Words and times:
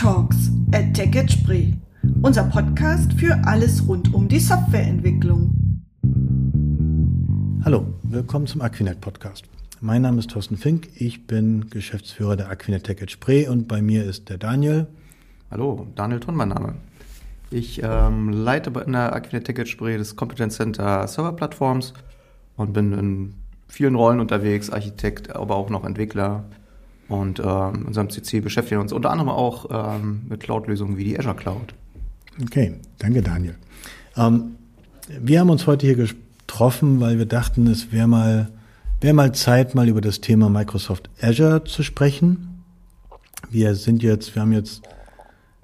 Talks 0.00 0.50
at 0.72 0.94
TechEd 0.94 1.30
Spree. 1.30 1.74
Unser 2.22 2.44
Podcast 2.44 3.12
für 3.12 3.38
alles 3.44 3.86
rund 3.86 4.14
um 4.14 4.28
die 4.28 4.40
Softwareentwicklung. 4.40 5.50
Hallo, 7.66 7.84
willkommen 8.04 8.46
zum 8.46 8.62
Aquinet 8.62 9.02
Podcast. 9.02 9.44
Mein 9.82 10.00
Name 10.00 10.20
ist 10.20 10.30
Thorsten 10.30 10.56
Fink, 10.56 10.88
ich 10.94 11.26
bin 11.26 11.68
Geschäftsführer 11.68 12.36
der 12.36 12.48
Aquinet 12.48 12.84
TechEd 12.84 13.10
Spree 13.10 13.46
und 13.46 13.68
bei 13.68 13.82
mir 13.82 14.06
ist 14.06 14.30
der 14.30 14.38
Daniel. 14.38 14.86
Hallo, 15.50 15.86
Daniel 15.96 16.20
Thun, 16.20 16.34
mein 16.34 16.48
Name. 16.48 16.76
Ich 17.50 17.82
ähm, 17.82 18.30
leite 18.30 18.72
in 18.80 18.92
der 18.92 19.12
Aquinet 19.12 19.44
TechEd 19.44 19.68
Spree 19.68 19.98
das 19.98 20.16
Competence 20.16 20.56
Center 20.56 21.06
Server 21.08 21.34
Plattforms 21.34 21.92
und 22.56 22.72
bin 22.72 22.94
in 22.94 23.34
vielen 23.68 23.96
Rollen 23.96 24.20
unterwegs, 24.20 24.70
Architekt, 24.70 25.36
aber 25.36 25.56
auch 25.56 25.68
noch 25.68 25.84
Entwickler, 25.84 26.46
und 27.10 27.40
ähm, 27.40 27.86
unserem 27.86 28.08
CC 28.08 28.40
beschäftigen 28.40 28.78
wir 28.78 28.82
uns 28.82 28.92
unter 28.92 29.10
anderem 29.10 29.28
auch 29.28 29.66
ähm, 29.70 30.22
mit 30.28 30.40
Cloud-Lösungen 30.40 30.96
wie 30.96 31.04
die 31.04 31.18
Azure 31.18 31.34
Cloud. 31.34 31.74
Okay, 32.40 32.74
danke 32.98 33.20
Daniel. 33.20 33.56
Ähm, 34.16 34.54
wir 35.20 35.40
haben 35.40 35.50
uns 35.50 35.66
heute 35.66 35.86
hier 35.86 35.96
getroffen, 35.96 37.00
weil 37.00 37.18
wir 37.18 37.26
dachten, 37.26 37.66
es 37.66 37.92
wäre 37.92 38.06
mal, 38.06 38.50
wäre 39.00 39.12
mal 39.12 39.34
Zeit, 39.34 39.74
mal 39.74 39.88
über 39.88 40.00
das 40.00 40.20
Thema 40.20 40.48
Microsoft 40.48 41.10
Azure 41.20 41.64
zu 41.64 41.82
sprechen. 41.82 42.62
Wir 43.50 43.74
sind 43.74 44.04
jetzt, 44.04 44.36
wir 44.36 44.42
haben 44.42 44.52
jetzt 44.52 44.82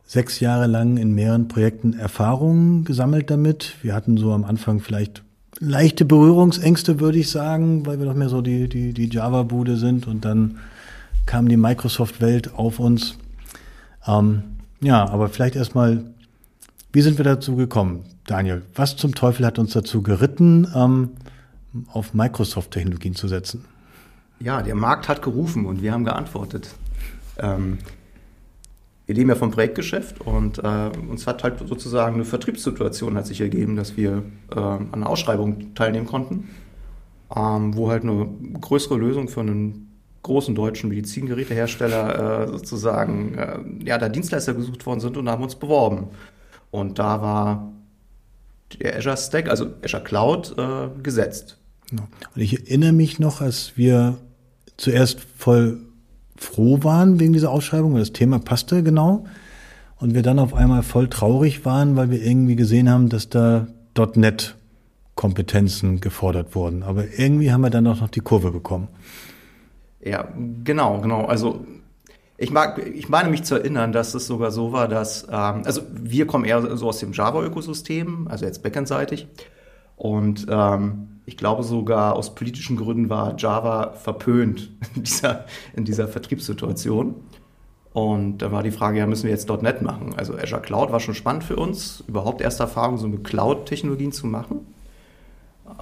sechs 0.05 0.41
Jahre 0.41 0.67
lang 0.67 0.97
in 0.97 1.15
mehreren 1.15 1.47
Projekten 1.47 1.93
Erfahrungen 1.95 2.85
gesammelt 2.85 3.31
damit. 3.31 3.77
Wir 3.83 3.95
hatten 3.95 4.17
so 4.17 4.33
am 4.33 4.45
Anfang 4.45 4.81
vielleicht 4.81 5.23
leichte 5.61 6.05
Berührungsängste, 6.05 6.99
würde 6.99 7.19
ich 7.19 7.31
sagen, 7.31 7.87
weil 7.87 8.01
wir 8.01 8.07
noch 8.07 8.15
mehr 8.15 8.29
so 8.29 8.43
die, 8.43 8.69
die, 8.69 8.93
die 8.93 9.09
Java-Bude 9.09 9.77
sind 9.77 10.09
und 10.09 10.25
dann 10.25 10.59
kam 11.27 11.49
die 11.49 11.57
Microsoft-Welt 11.57 12.55
auf 12.55 12.79
uns. 12.79 13.19
Ähm, 14.07 14.43
ja, 14.81 15.09
aber 15.09 15.29
vielleicht 15.29 15.57
erstmal, 15.57 16.05
wie 16.93 17.03
sind 17.03 17.19
wir 17.19 17.25
dazu 17.25 17.57
gekommen, 17.57 18.05
Daniel? 18.27 18.63
Was 18.75 18.97
zum 18.97 19.15
Teufel 19.15 19.45
hat 19.45 19.59
uns 19.59 19.73
dazu 19.73 20.03
geritten, 20.03 20.69
ähm, 20.75 21.11
auf 21.93 22.15
Microsoft-Technologien 22.15 23.15
zu 23.15 23.29
setzen? 23.29 23.65
Ja, 24.39 24.63
der 24.63 24.75
Markt 24.75 25.09
hat 25.09 25.23
gerufen 25.23 25.67
und 25.67 25.83
wir 25.83 25.93
haben 25.93 26.05
geantwortet. 26.05 26.75
Ähm, 27.39 27.79
wir 29.07 29.15
leben 29.15 29.29
ja 29.29 29.37
vom 29.37 29.51
Projektgeschäft 29.51 30.21
und 30.21 30.59
äh, 30.59 30.91
uns 31.09 31.27
hat 31.27 31.45
halt 31.45 31.61
sozusagen 31.67 32.17
eine 32.17 32.25
Vertriebssituation 32.25 33.17
hat 33.17 33.27
sich 33.27 33.41
ergeben, 33.41 33.77
dass 33.77 33.97
wir 33.97 34.25
äh, 34.51 34.59
an 34.59 34.93
einer 34.93 35.09
Ausschreibung 35.09 35.75
teilnehmen 35.75 36.07
konnten, 36.07 36.49
ähm, 37.35 37.77
wo 37.77 37.89
halt 37.89 38.03
eine 38.03 38.29
größere 38.61 38.97
Lösung 38.97 39.29
für 39.29 39.41
einen 39.41 39.96
großen 40.27 40.55
deutschen 40.55 40.91
Medizingerätehersteller 40.91 42.43
äh, 42.43 42.49
sozusagen, 42.49 43.35
äh, 43.35 43.59
ja, 43.85 43.97
da 43.97 44.09
Dienstleister 44.09 44.55
gesucht 44.55 44.85
worden 44.85 45.01
sind 45.01 45.17
und 45.17 45.29
haben 45.29 45.43
uns 45.43 45.55
beworben. 45.55 46.09
Und 46.71 46.99
da 46.99 47.23
war 47.23 47.73
der 48.81 48.97
Azure 48.99 49.17
Stack, 49.17 49.49
also 49.49 49.69
Azure 49.85 50.03
Cloud, 50.03 50.55
äh, 50.59 50.89
gesetzt. 51.03 51.59
Genau. 51.91 52.03
Und 52.35 52.43
ich 52.43 52.67
erinnere 52.67 52.93
mich 52.93 53.19
noch, 53.21 53.41
als 53.41 53.77
wir 53.77 54.19
zuerst 54.77 55.21
voll 55.21 55.79
froh 56.37 56.83
waren 56.83 57.21
wegen 57.21 57.33
dieser 57.33 57.51
Ausschreibung, 57.51 57.95
weil 57.95 58.01
das 58.01 58.13
Thema 58.13 58.39
passte 58.41 58.83
genau. 58.83 59.25
Und 59.99 60.15
wir 60.15 60.23
dann 60.23 60.39
auf 60.39 60.53
einmal 60.53 60.83
voll 60.83 61.09
traurig 61.09 61.65
waren, 61.65 61.97
weil 61.97 62.11
wir 62.11 62.23
irgendwie 62.23 62.57
gesehen 62.57 62.91
haben, 62.91 63.09
dass 63.09 63.31
da 63.31 63.69
.NET 64.15 64.57
Kompetenzen 65.15 66.01
gefordert 66.01 66.55
wurden. 66.55 66.83
Aber 66.83 67.05
irgendwie 67.17 67.51
haben 67.51 67.63
wir 67.63 67.71
dann 67.71 67.87
auch 67.87 68.01
noch 68.01 68.11
die 68.11 68.21
Kurve 68.21 68.51
bekommen. 68.51 68.89
Ja, 70.07 70.29
genau, 70.63 71.01
genau. 71.01 71.25
Also 71.25 71.67
ich, 72.39 72.53
mag, 72.53 72.79
ich 72.79 73.09
meine 73.09 73.29
mich 73.29 73.43
zu 73.43 73.57
erinnern, 73.57 73.91
dass 73.91 74.15
es 74.15 74.29
sogar 74.29 74.53
so 74.53 74.71
war, 74.71 74.87
dass, 74.87 75.25
ähm, 75.25 75.63
also 75.65 75.83
wir 75.91 76.29
kommen 76.29 76.45
eher 76.45 76.77
so 76.77 76.89
aus 76.89 76.99
dem 77.01 77.13
Java-Ökosystem, 77.13 78.29
also 78.29 78.45
jetzt 78.45 78.63
backendseitig. 78.63 79.27
Und 79.97 80.47
ähm, 80.49 81.09
ich 81.25 81.37
glaube 81.37 81.65
sogar 81.65 82.15
aus 82.15 82.37
politischen 82.37 82.77
Gründen 82.77 83.11
war 83.11 83.35
Java 83.37 83.95
verpönt 83.95 84.71
in 84.95 85.03
dieser, 85.03 85.45
in 85.75 85.85
dieser 85.85 86.07
Vertriebssituation. 86.07 87.17
Und 87.93 88.39
da 88.39 88.53
war 88.53 88.63
die 88.63 88.71
Frage, 88.71 88.99
ja, 88.99 89.07
müssen 89.07 89.25
wir 89.25 89.33
jetzt 89.33 89.49
.NET 89.49 89.83
machen? 89.83 90.15
Also 90.17 90.37
Azure 90.37 90.63
Cloud 90.63 90.93
war 90.93 91.01
schon 91.01 91.15
spannend 91.15 91.43
für 91.43 91.57
uns, 91.57 92.05
überhaupt 92.07 92.43
erste 92.43 92.63
Erfahrung, 92.63 92.99
so 92.99 93.09
mit 93.09 93.25
Cloud-Technologien 93.25 94.13
zu 94.13 94.29
machen. 94.29 94.67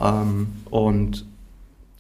Ähm, 0.01 0.47
und 0.71 1.27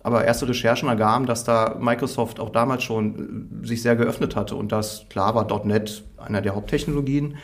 aber 0.04 0.24
erste 0.24 0.46
Recherchen 0.46 0.88
ergaben, 0.88 1.26
dass 1.26 1.44
da 1.44 1.76
Microsoft 1.80 2.38
auch 2.38 2.50
damals 2.50 2.84
schon 2.84 3.58
äh, 3.64 3.66
sich 3.66 3.82
sehr 3.82 3.96
geöffnet 3.96 4.36
hatte 4.36 4.54
und 4.54 4.70
dass 4.70 5.06
klar 5.08 5.34
war 5.34 5.66
.NET 5.66 6.04
einer 6.18 6.42
der 6.42 6.54
Haupttechnologien, 6.54 7.36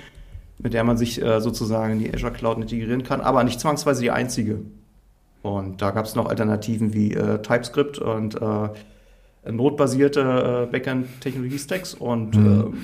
mit 0.59 0.75
der 0.75 0.85
man 0.85 0.99
sich 0.99 1.21
äh, 1.21 1.41
sozusagen 1.41 1.95
in 1.95 1.99
die 2.01 2.15
Azure 2.15 2.33
Cloud 2.33 2.59
integrieren 2.59 3.03
kann, 3.03 3.23
aber 3.23 3.43
nicht 3.45 3.59
zwangsweise 3.59 4.03
die 4.03 4.11
einzige. 4.11 4.61
Und 5.43 5.81
da 5.81 5.91
gab 5.91 6.05
es 6.05 6.15
noch 6.15 6.29
Alternativen 6.29 6.93
wie 6.93 7.15
äh, 7.15 7.41
TypeScript 7.41 7.99
und 7.99 8.37
äh, 8.41 9.51
notbasierte 9.51 10.67
äh, 10.69 10.71
Backend-Technologie-Stacks 10.71 11.95
und 11.95 12.37
mhm. 12.37 12.75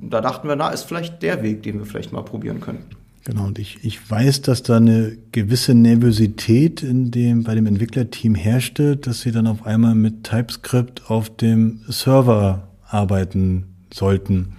äh, 0.00 0.10
da 0.10 0.20
dachten 0.20 0.48
wir, 0.48 0.56
na, 0.56 0.70
ist 0.70 0.82
vielleicht 0.82 1.22
der 1.22 1.44
Weg, 1.44 1.62
den 1.62 1.78
wir 1.78 1.86
vielleicht 1.86 2.12
mal 2.12 2.24
probieren 2.24 2.60
können. 2.60 2.84
Genau, 3.28 3.44
und 3.44 3.58
ich, 3.58 3.84
ich 3.84 4.10
weiß, 4.10 4.40
dass 4.40 4.62
da 4.62 4.78
eine 4.78 5.18
gewisse 5.32 5.74
Nervosität 5.74 6.82
in 6.82 7.10
dem, 7.10 7.44
bei 7.44 7.54
dem 7.54 7.66
Entwicklerteam 7.66 8.34
herrschte, 8.34 8.96
dass 8.96 9.20
sie 9.20 9.32
dann 9.32 9.46
auf 9.46 9.66
einmal 9.66 9.94
mit 9.94 10.24
TypeScript 10.24 11.10
auf 11.10 11.36
dem 11.36 11.82
Server 11.88 12.68
arbeiten 12.86 13.66
sollten, 13.92 14.54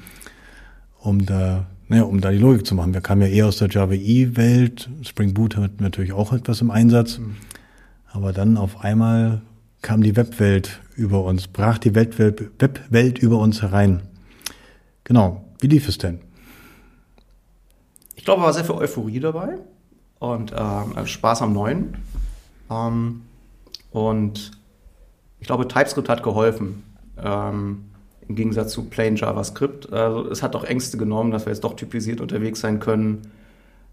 um 1.00 1.25
da, 1.25 1.66
naja, 1.88 2.03
um 2.03 2.22
da 2.22 2.30
die 2.30 2.38
Logik 2.38 2.63
zu 2.63 2.75
machen. 2.75 2.94
Wir 2.94 3.02
kamen 3.02 3.24
ja 3.24 3.28
eher 3.28 3.47
aus 3.47 3.57
der 3.57 3.69
Java 3.69 3.96
E-Welt. 3.96 4.88
Spring 5.01 5.34
Boot 5.34 5.57
hat 5.57 5.81
natürlich 5.81 6.13
auch 6.13 6.31
etwas 6.31 6.62
im 6.62 6.69
Einsatz. 6.69 7.18
Mhm. 7.18 7.38
Aber 8.06 8.34
dann 8.34 8.56
auf 8.56 8.81
einmal 8.84 9.41
kam 9.81 10.03
die 10.03 10.16
Webwelt 10.16 10.80
über 10.96 11.24
uns, 11.24 11.47
brach 11.47 11.80
die 11.80 11.96
Webwelt, 11.96 12.51
Webwelt 12.59 13.18
über 13.18 13.40
uns 13.40 13.63
herein. 13.63 14.01
Genau. 15.06 15.44
Wie 15.59 15.68
lief 15.68 15.90
es 15.90 15.97
denn? 15.97 16.19
Ich 18.19 18.25
glaube, 18.25 18.44
war 18.44 18.52
sehr 18.52 18.66
viel 18.66 18.75
Euphorie 18.75 19.22
dabei 19.22 19.59
und 20.19 20.53
ähm, 20.53 21.06
Spaß 21.06 21.41
am 21.41 21.53
Neuen. 21.53 21.96
Ähm, 22.69 23.22
und 23.91 24.52
ich 25.40 25.47
glaube, 25.47 25.69
TypeScript 25.69 26.09
hat 26.09 26.22
geholfen. 26.22 26.84
Ähm, 27.18 27.85
Im 28.28 28.35
Gegensatz 28.35 28.74
zu 28.74 28.90
plain 28.90 29.16
JavaScript. 29.16 29.94
Also 29.94 30.30
es 30.30 30.44
hat 30.44 30.53
auch 30.57 30.66
Ängste 30.66 30.97
genommen, 30.97 31.31
dass 31.31 31.46
wir 31.46 31.53
jetzt 31.53 31.63
doch 31.63 31.78
typisiert 31.78 32.19
unterwegs 32.19 32.59
sein 32.59 32.81
können. 32.81 33.31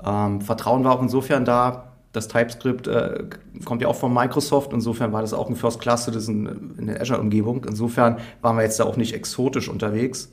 Ähm, 0.05 0.41
Vertrauen 0.41 0.83
war 0.83 0.97
auch 0.97 1.03
insofern 1.03 1.45
da. 1.45 1.93
Das 2.13 2.27
TypeScript 2.27 2.89
äh, 2.89 3.27
kommt 3.65 3.81
ja 3.81 3.87
auch 3.87 3.95
von 3.95 4.13
Microsoft. 4.13 4.73
Insofern 4.73 5.13
war 5.13 5.21
das 5.21 5.35
auch 5.35 5.49
ein 5.49 5.55
First 5.55 5.79
Class 5.79 6.05
Citizen 6.05 6.75
in 6.79 6.89
der 6.89 7.01
Azure-Umgebung. 7.01 7.65
Insofern 7.65 8.19
waren 8.43 8.57
wir 8.57 8.65
jetzt 8.65 8.81
da 8.81 8.87
auch 8.87 8.97
nicht 8.97 9.15
exotisch 9.15 9.69
unterwegs. 9.69 10.33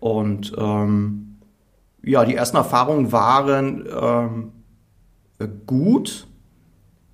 Und 0.00 0.52
ähm, 0.58 1.33
ja, 2.04 2.24
die 2.24 2.34
ersten 2.34 2.56
Erfahrungen 2.56 3.12
waren 3.12 3.88
ähm, 3.90 4.52
gut. 5.66 6.26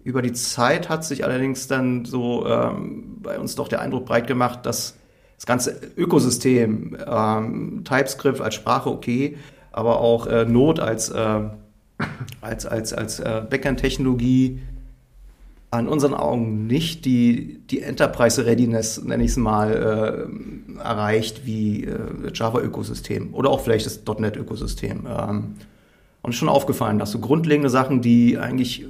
Über 0.03 0.23
die 0.23 0.33
Zeit 0.33 0.89
hat 0.89 1.05
sich 1.05 1.25
allerdings 1.25 1.69
dann 1.69 2.05
so 2.05 2.47
ähm, 2.47 3.19
bei 3.23 3.39
uns 3.39 3.55
doch 3.55 3.69
der 3.69 3.81
Eindruck 3.81 4.07
breit 4.07 4.27
gemacht, 4.27 4.65
dass 4.65 4.97
das 5.37 5.47
ganze 5.47 5.81
Ökosystem, 5.97 6.97
ähm, 7.07 7.83
TypeScript 7.85 8.41
als 8.41 8.55
Sprache 8.55 8.91
okay, 8.91 9.37
aber 9.73 10.01
auch 10.01 10.27
äh, 10.27 10.45
Node 10.45 10.83
als, 10.83 11.11
äh, 11.11 11.41
als, 12.41 12.67
als, 12.67 12.93
als 12.93 13.21
äh, 13.21 13.43
Backend-Technologie 13.49 14.61
an 15.71 15.87
unseren 15.87 16.15
Augen 16.15 16.67
nicht 16.67 17.05
die, 17.05 17.61
die 17.71 17.81
Enterprise 17.81 18.45
Readiness, 18.45 19.03
nenne 19.03 19.23
ich 19.23 19.31
es 19.31 19.37
mal, 19.37 20.29
äh, 20.79 20.83
erreicht 20.83 21.47
wie 21.47 21.85
äh, 21.85 21.99
Java-Ökosystem 22.35 23.35
oder 23.35 23.51
auch 23.51 23.61
vielleicht 23.61 23.87
das 23.87 24.03
.NET-Ökosystem. 24.05 25.07
Ähm, 25.07 25.55
und 26.23 26.35
schon 26.35 26.49
aufgefallen, 26.49 26.99
dass 26.99 27.13
so 27.13 27.19
grundlegende 27.19 27.71
Sachen, 27.71 28.03
die 28.03 28.37
eigentlich 28.37 28.85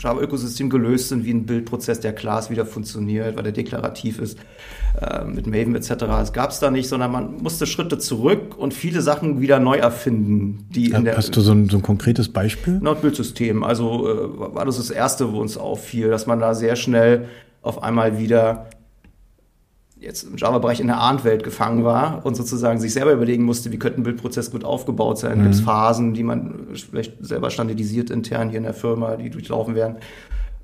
Java-Ökosystem 0.00 0.70
gelöst 0.70 1.08
sind, 1.08 1.24
wie 1.24 1.32
ein 1.32 1.46
Bildprozess 1.46 2.00
der 2.00 2.12
Class 2.12 2.50
wieder 2.50 2.66
funktioniert, 2.66 3.36
weil 3.36 3.42
der 3.42 3.52
deklarativ 3.52 4.18
ist, 4.18 4.38
äh, 5.00 5.24
mit 5.24 5.46
Maven 5.46 5.74
etc. 5.74 5.94
Das 5.98 6.32
gab 6.32 6.50
es 6.50 6.58
da 6.58 6.70
nicht, 6.70 6.88
sondern 6.88 7.12
man 7.12 7.42
musste 7.42 7.66
Schritte 7.66 7.98
zurück 7.98 8.56
und 8.56 8.74
viele 8.74 9.02
Sachen 9.02 9.40
wieder 9.40 9.60
neu 9.60 9.76
erfinden. 9.76 10.66
Die 10.70 10.90
ja, 10.90 10.98
in 10.98 11.04
der, 11.04 11.16
hast 11.16 11.36
du 11.36 11.40
so 11.40 11.52
ein, 11.52 11.68
so 11.68 11.76
ein 11.76 11.82
konkretes 11.82 12.28
Beispiel? 12.30 12.78
Node-Bildsystem. 12.80 13.62
Also 13.62 14.08
äh, 14.08 14.54
war 14.54 14.64
das 14.64 14.78
das 14.78 14.90
Erste, 14.90 15.32
wo 15.32 15.40
uns 15.40 15.56
auffiel, 15.56 16.08
dass 16.08 16.26
man 16.26 16.40
da 16.40 16.54
sehr 16.54 16.76
schnell 16.76 17.26
auf 17.62 17.82
einmal 17.82 18.18
wieder 18.18 18.66
jetzt 20.00 20.24
im 20.24 20.36
Java-Bereich 20.36 20.80
in 20.80 20.86
der 20.86 21.00
Ahnt-Welt 21.00 21.44
gefangen 21.44 21.84
war 21.84 22.24
und 22.24 22.34
sozusagen 22.34 22.80
sich 22.80 22.92
selber 22.92 23.12
überlegen 23.12 23.44
musste, 23.44 23.70
wie 23.70 23.78
könnte 23.78 24.00
ein 24.00 24.02
Bildprozess 24.02 24.50
gut 24.50 24.64
aufgebaut 24.64 25.18
sein. 25.18 25.38
Mhm. 25.38 25.42
Gibt 25.42 25.54
es 25.54 25.60
Phasen, 25.60 26.14
die 26.14 26.22
man 26.22 26.68
vielleicht 26.74 27.14
selber 27.20 27.50
standardisiert 27.50 28.10
intern 28.10 28.48
hier 28.48 28.58
in 28.58 28.64
der 28.64 28.74
Firma, 28.74 29.16
die 29.16 29.30
durchlaufen 29.30 29.74
werden, 29.74 29.96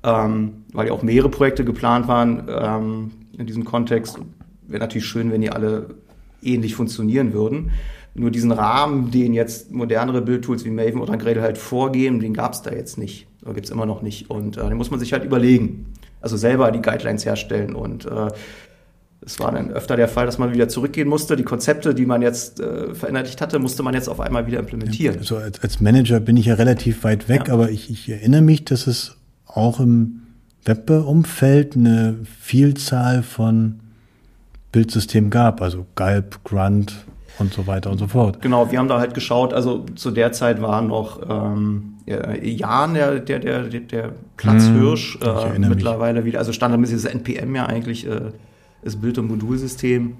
ähm, 0.03 0.63
weil 0.73 0.87
ja 0.87 0.93
auch 0.93 1.03
mehrere 1.03 1.29
Projekte 1.29 1.63
geplant 1.63 2.07
waren 2.07 2.47
ähm, 2.49 3.11
in 3.37 3.45
diesem 3.45 3.63
Kontext. 3.63 4.19
Wäre 4.67 4.81
natürlich 4.81 5.05
schön, 5.05 5.31
wenn 5.31 5.41
die 5.41 5.51
alle 5.51 5.95
ähnlich 6.41 6.75
funktionieren 6.75 7.33
würden. 7.33 7.71
Nur 8.15 8.31
diesen 8.31 8.51
Rahmen, 8.51 9.11
den 9.11 9.33
jetzt 9.33 9.71
modernere 9.71 10.21
Bildtools 10.21 10.65
wie 10.65 10.71
Maven 10.71 11.01
oder 11.01 11.17
Gradle 11.17 11.43
halt 11.43 11.59
vorgeben, 11.59 12.19
den 12.19 12.33
gab 12.33 12.53
es 12.53 12.63
da 12.63 12.71
jetzt 12.71 12.97
nicht. 12.97 13.27
Oder 13.43 13.53
gibt 13.53 13.67
es 13.67 13.71
immer 13.71 13.85
noch 13.85 14.01
nicht. 14.01 14.31
Und 14.31 14.57
äh, 14.57 14.67
den 14.67 14.77
muss 14.77 14.89
man 14.89 14.99
sich 14.99 15.13
halt 15.13 15.23
überlegen. 15.23 15.93
Also 16.19 16.35
selber 16.35 16.71
die 16.71 16.81
Guidelines 16.81 17.25
herstellen. 17.25 17.75
Und 17.75 18.07
äh, 18.07 18.29
es 19.27 19.41
war 19.41 19.51
dann 19.51 19.71
öfter 19.71 19.97
der 19.97 20.07
Fall, 20.07 20.25
dass 20.25 20.37
man 20.37 20.53
wieder 20.53 20.69
zurückgehen 20.69 21.09
musste. 21.09 21.35
Die 21.35 21.43
Konzepte, 21.43 21.93
die 21.93 22.05
man 22.05 22.21
jetzt 22.21 22.61
äh, 22.61 22.95
verinnerlicht 22.95 23.41
hatte, 23.41 23.59
musste 23.59 23.83
man 23.83 23.93
jetzt 23.93 24.07
auf 24.07 24.21
einmal 24.21 24.47
wieder 24.47 24.57
implementieren. 24.57 25.17
Also 25.17 25.35
als, 25.35 25.61
als 25.61 25.81
Manager 25.81 26.21
bin 26.21 26.37
ich 26.37 26.45
ja 26.45 26.55
relativ 26.55 27.03
weit 27.03 27.27
weg, 27.27 27.47
ja. 27.47 27.53
aber 27.53 27.69
ich, 27.69 27.91
ich 27.91 28.07
erinnere 28.07 28.41
mich, 28.41 28.63
dass 28.63 28.87
es 28.87 29.17
auch 29.45 29.81
im 29.81 30.21
Web-Umfeld 30.63 31.75
eine 31.75 32.15
Vielzahl 32.39 33.21
von 33.21 33.81
Bildsystemen 34.71 35.29
gab, 35.29 35.61
also 35.61 35.85
Galb, 35.95 36.43
Grunt, 36.45 37.05
und 37.39 37.53
so 37.53 37.67
weiter 37.67 37.91
und 37.91 37.99
so 37.99 38.07
fort. 38.07 38.41
Genau, 38.41 38.71
wir 38.71 38.79
haben 38.79 38.87
da 38.87 38.99
halt 38.99 39.13
geschaut, 39.13 39.53
also 39.53 39.85
zu 39.95 40.09
der 40.09 40.31
Zeit 40.31 40.59
war 40.61 40.81
noch 40.81 41.21
ähm, 41.29 41.93
Jan, 42.07 42.93
der, 42.93 43.19
der, 43.19 43.39
der, 43.39 43.63
der 43.63 44.11
Platzhirsch, 44.37 45.19
hm, 45.21 45.63
äh, 45.63 45.67
mittlerweile 45.67 46.25
wieder, 46.25 46.39
also 46.39 46.53
standardmäßig 46.53 46.95
ist 46.95 47.05
NPM 47.05 47.55
ja 47.55 47.65
eigentlich 47.65 48.07
äh, 48.07 48.31
das 48.83 48.95
Bild- 48.95 49.17
und 49.17 49.27
Modulsystem. 49.27 50.17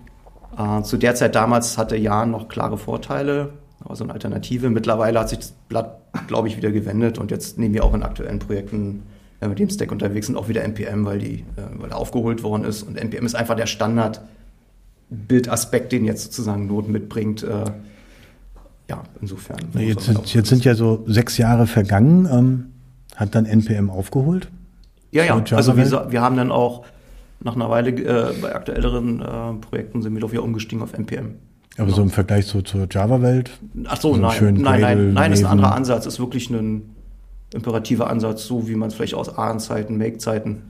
Äh, 0.57 0.81
zu 0.83 0.98
der 0.98 1.15
Zeit 1.15 1.36
damals 1.36 1.77
hatte 1.77 1.95
Jan 1.95 2.31
noch 2.31 2.48
klare 2.48 2.77
Vorteile, 2.77 3.54
also 3.83 4.04
eine 4.04 4.13
Alternative. 4.13 4.69
Mittlerweile 4.69 5.19
hat 5.19 5.30
sich 5.30 5.39
das 5.39 5.54
Blatt, 5.69 6.00
glaube 6.27 6.48
ich, 6.48 6.57
wieder 6.57 6.71
gewendet 6.71 7.18
und 7.18 7.31
jetzt 7.31 7.57
nehmen 7.57 7.74
wir 7.74 7.83
auch 7.83 7.94
in 7.94 8.04
aktuellen 8.04 8.39
Projekten 8.39 9.04
äh, 9.39 9.48
mit 9.48 9.59
dem 9.59 9.69
Stack 9.69 9.92
unterwegs 9.92 10.27
sind, 10.27 10.36
auch 10.36 10.50
wieder 10.50 10.63
NPM, 10.63 11.06
weil, 11.06 11.19
die, 11.19 11.45
äh, 11.56 11.62
weil 11.77 11.92
er 11.92 11.98
aufgeholt 11.98 12.44
worden 12.44 12.63
ist. 12.63 12.83
Und 12.83 12.98
NPM 12.98 13.25
ist 13.25 13.36
einfach 13.36 13.56
der 13.56 13.68
Standard 13.68 14.21
Bildaspekt, 15.09 15.92
den 15.92 16.06
jetzt 16.06 16.24
sozusagen 16.24 16.68
Not 16.68 16.89
mitbringt. 16.89 17.44
Äh, 17.44 17.65
ja, 18.89 19.04
insofern. 19.21 19.59
Jetzt 19.74 20.06
sind, 20.06 20.33
jetzt 20.33 20.50
sind 20.50 20.65
ja 20.65 20.75
so 20.75 21.04
sechs 21.07 21.38
Jahre 21.38 21.68
vergangen. 21.68 22.27
Ähm, 22.31 22.65
hat 23.15 23.36
dann 23.36 23.45
NPM 23.45 23.89
aufgeholt? 23.89 24.50
Ja, 25.12 25.24
ja. 25.24 25.44
Also 25.51 25.77
wir, 25.77 26.12
wir, 26.12 26.21
haben 26.21 26.38
dann 26.38 26.51
auch 26.51 26.86
nach 27.39 27.55
einer 27.55 27.69
Weile 27.69 27.91
äh, 27.91 28.33
bei 28.41 28.55
aktuelleren 28.55 29.21
äh, 29.21 29.53
Projekten 29.61 30.01
sind 30.01 30.13
wir 30.13 30.21
doch 30.21 30.31
wieder 30.31 30.43
umgestiegen 30.43 30.81
auf 30.83 30.93
NPM. 30.93 31.35
Aber 31.77 31.85
genau. 31.85 31.95
so 31.95 32.01
im 32.01 32.09
Vergleich 32.09 32.47
so 32.47 32.61
zur 32.61 32.87
Java-Welt? 32.89 33.51
Ach 33.85 34.01
so, 34.01 34.15
nein, 34.15 34.37
nein, 34.41 34.55
nein, 34.55 34.81
nein, 34.81 35.13
nein, 35.13 35.31
ist 35.31 35.43
ein 35.43 35.51
anderer 35.51 35.75
Ansatz. 35.75 36.07
Ist 36.07 36.19
wirklich 36.19 36.49
ein 36.49 36.95
imperativer 37.53 38.09
Ansatz, 38.09 38.45
so 38.45 38.67
wie 38.67 38.75
man 38.75 38.89
es 38.89 38.95
vielleicht 38.95 39.13
aus 39.13 39.37
ARN-Zeiten, 39.37 39.97
Make-Zeiten. 39.97 40.63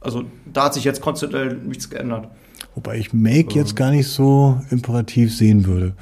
Also 0.00 0.24
da 0.52 0.64
hat 0.64 0.74
sich 0.74 0.84
jetzt 0.84 1.00
konzeptuell 1.00 1.54
nichts 1.54 1.90
geändert. 1.90 2.28
Wobei 2.74 2.98
ich 2.98 3.12
Make 3.12 3.54
jetzt 3.54 3.76
gar 3.76 3.90
nicht 3.90 4.08
so 4.08 4.60
imperativ 4.70 5.34
sehen 5.34 5.66
würde. 5.66 5.94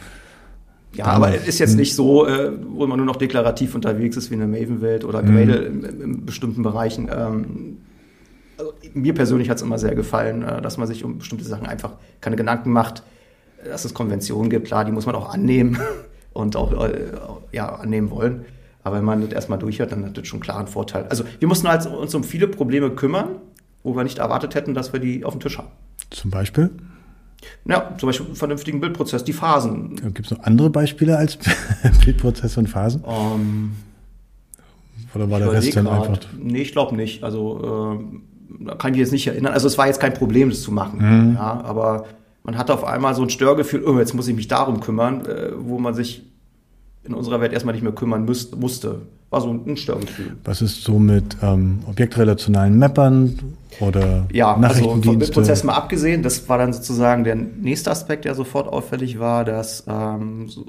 Ja, 0.95 1.07
Damals. 1.07 1.35
aber 1.35 1.43
es 1.43 1.49
ist 1.49 1.59
jetzt 1.59 1.77
nicht 1.77 1.95
so, 1.95 2.27
äh, 2.27 2.53
wo 2.69 2.87
man 2.87 2.99
nur 2.99 3.07
noch 3.07 3.17
deklarativ 3.17 3.75
unterwegs 3.75 4.17
ist 4.17 4.31
wie 4.31 4.35
in 4.35 4.41
der 4.41 4.49
Maven-Welt 4.49 5.05
oder 5.05 5.23
Gradle 5.23 5.71
mhm. 5.71 5.85
in, 5.85 6.01
in, 6.01 6.27
bestimmten 6.27 6.63
Bereichen. 6.63 7.11
Ähm, 7.13 7.79
also 8.65 8.75
mir 8.95 9.15
persönlich 9.15 9.51
hat 9.51 9.59
es 9.59 9.63
immer 9.63 9.79
sehr 9.79 9.95
gefallen, 9.95 10.43
äh, 10.43 10.63
dass 10.63 10.79
man 10.79 10.87
sich 10.87 11.05
um 11.05 11.19
bestimmte 11.19 11.45
Sachen 11.45 11.67
einfach 11.67 11.93
keine 12.21 12.37
Gedanken 12.37 12.71
macht, 12.71 13.03
dass 13.65 13.85
es 13.85 13.95
Konventionen 13.95 14.51
gibt. 14.51 14.67
Klar, 14.67 14.85
die 14.85 14.93
muss 14.93 15.07
man 15.07 15.15
auch 15.15 15.33
annehmen 15.33 15.79
und 16.33 16.57
auch 16.57 16.73
äh, 16.85 17.13
ja, 17.53 17.75
annehmen 17.75 18.11
wollen. 18.11 18.45
Aber 18.83 18.97
wenn 18.97 19.05
man 19.05 19.23
das 19.23 19.33
erstmal 19.33 19.59
durch 19.59 19.81
hat, 19.81 19.93
dann 19.93 20.05
hat 20.05 20.17
das 20.17 20.27
schon 20.27 20.41
klar 20.41 20.59
einen 20.59 20.69
Vorteil. 20.69 21.07
Also 21.09 21.25
wir 21.39 21.49
mussten 21.49 21.69
halt 21.69 21.87
uns 21.87 22.15
um 22.15 22.23
viele 22.23 22.49
Probleme 22.49 22.91
kümmern, 22.91 23.37
wo 23.83 23.97
wir 23.97 24.05
nicht 24.05 24.19
erwartet 24.19 24.55
hätten, 24.55 24.75
dass 24.75 24.93
wir 24.93 25.01
die 25.01 25.25
auf 25.25 25.33
dem 25.33 25.41
Tisch 25.41 25.57
haben. 25.57 25.69
Zum 26.11 26.31
Beispiel? 26.31 26.71
Ja, 27.67 27.95
zum 27.99 28.09
Beispiel 28.09 28.27
einen 28.27 28.37
vernünftigen 28.37 28.81
Bildprozess, 28.81 29.25
die 29.25 29.33
Phasen. 29.33 29.97
Gibt 30.15 30.27
es 30.27 30.31
noch 30.31 30.41
andere 30.45 30.71
Beispiele 30.71 31.17
als 31.17 31.39
Bildprozess 32.05 32.57
und 32.57 32.69
Phasen? 32.69 33.03
Um, 33.03 33.13
ähm, 33.15 33.73
Oder 35.15 35.31
war 35.31 35.39
der 35.39 35.53
Rest 35.53 35.77
dann 35.77 35.87
einfach? 35.87 36.19
Nee, 36.39 36.63
ich 36.63 36.73
glaube 36.73 36.95
nicht. 36.95 37.23
Also 37.25 37.99
äh, 38.01 38.19
da 38.61 38.75
kann 38.75 38.93
ich 38.95 39.01
jetzt 39.01 39.13
nicht 39.13 39.27
erinnern. 39.27 39.53
Also 39.53 39.67
es 39.67 39.79
war 39.79 39.87
jetzt 39.87 40.01
kein 40.01 40.15
Problem, 40.15 40.51
das 40.51 40.63
zu 40.63 40.73
machen. 40.73 40.99
Mhm. 41.01 41.35
Ja, 41.35 41.63
aber 41.65 42.07
man 42.43 42.59
hatte 42.59 42.75
auf 42.75 42.85
einmal 42.85 43.15
so 43.15 43.23
ein 43.23 43.31
Störgefühl, 43.31 43.85
oh, 43.85 43.99
jetzt 43.99 44.15
muss 44.15 44.29
ich 44.29 44.37
mich 44.37 44.49
darum 44.49 44.81
kümmern, 44.81 45.25
äh, 45.27 45.53
wo 45.57 45.79
man 45.79 45.95
sich 45.95 46.23
in 47.05 47.15
unserer 47.15 47.41
Welt 47.41 47.53
erstmal 47.53 47.75
nicht 47.75 47.83
mehr 47.83 47.93
kümmern 47.93 48.25
müsst, 48.25 48.57
musste. 48.57 49.03
War 49.31 49.41
so 49.41 49.51
ein 49.51 49.77
Störgefühl. 49.77 50.37
Was 50.45 50.63
ist 50.63 50.85
so 50.85 50.99
mit 50.99 51.37
ähm, 51.43 51.81
objektrelationalen 51.87 52.79
Mappern 52.79 53.39
oder 53.81 54.27
ja, 54.33 54.57
Nachrichtendienste? 54.57 54.89
Also 54.89 55.03
vom 55.03 55.19
Bildprozess 55.19 55.65
mal 55.65 55.75
abgesehen, 55.75 56.23
das 56.23 56.49
war 56.49 56.59
dann 56.59 56.73
sozusagen 56.73 57.25
der 57.25 57.35
nächste 57.35 57.91
Aspekt, 57.91 58.25
der 58.27 58.35
sofort 58.35 58.69
auffällig 58.69 59.19
war, 59.19 59.45
dass 59.45 59.85
ähm, 59.89 60.49
so, 60.49 60.67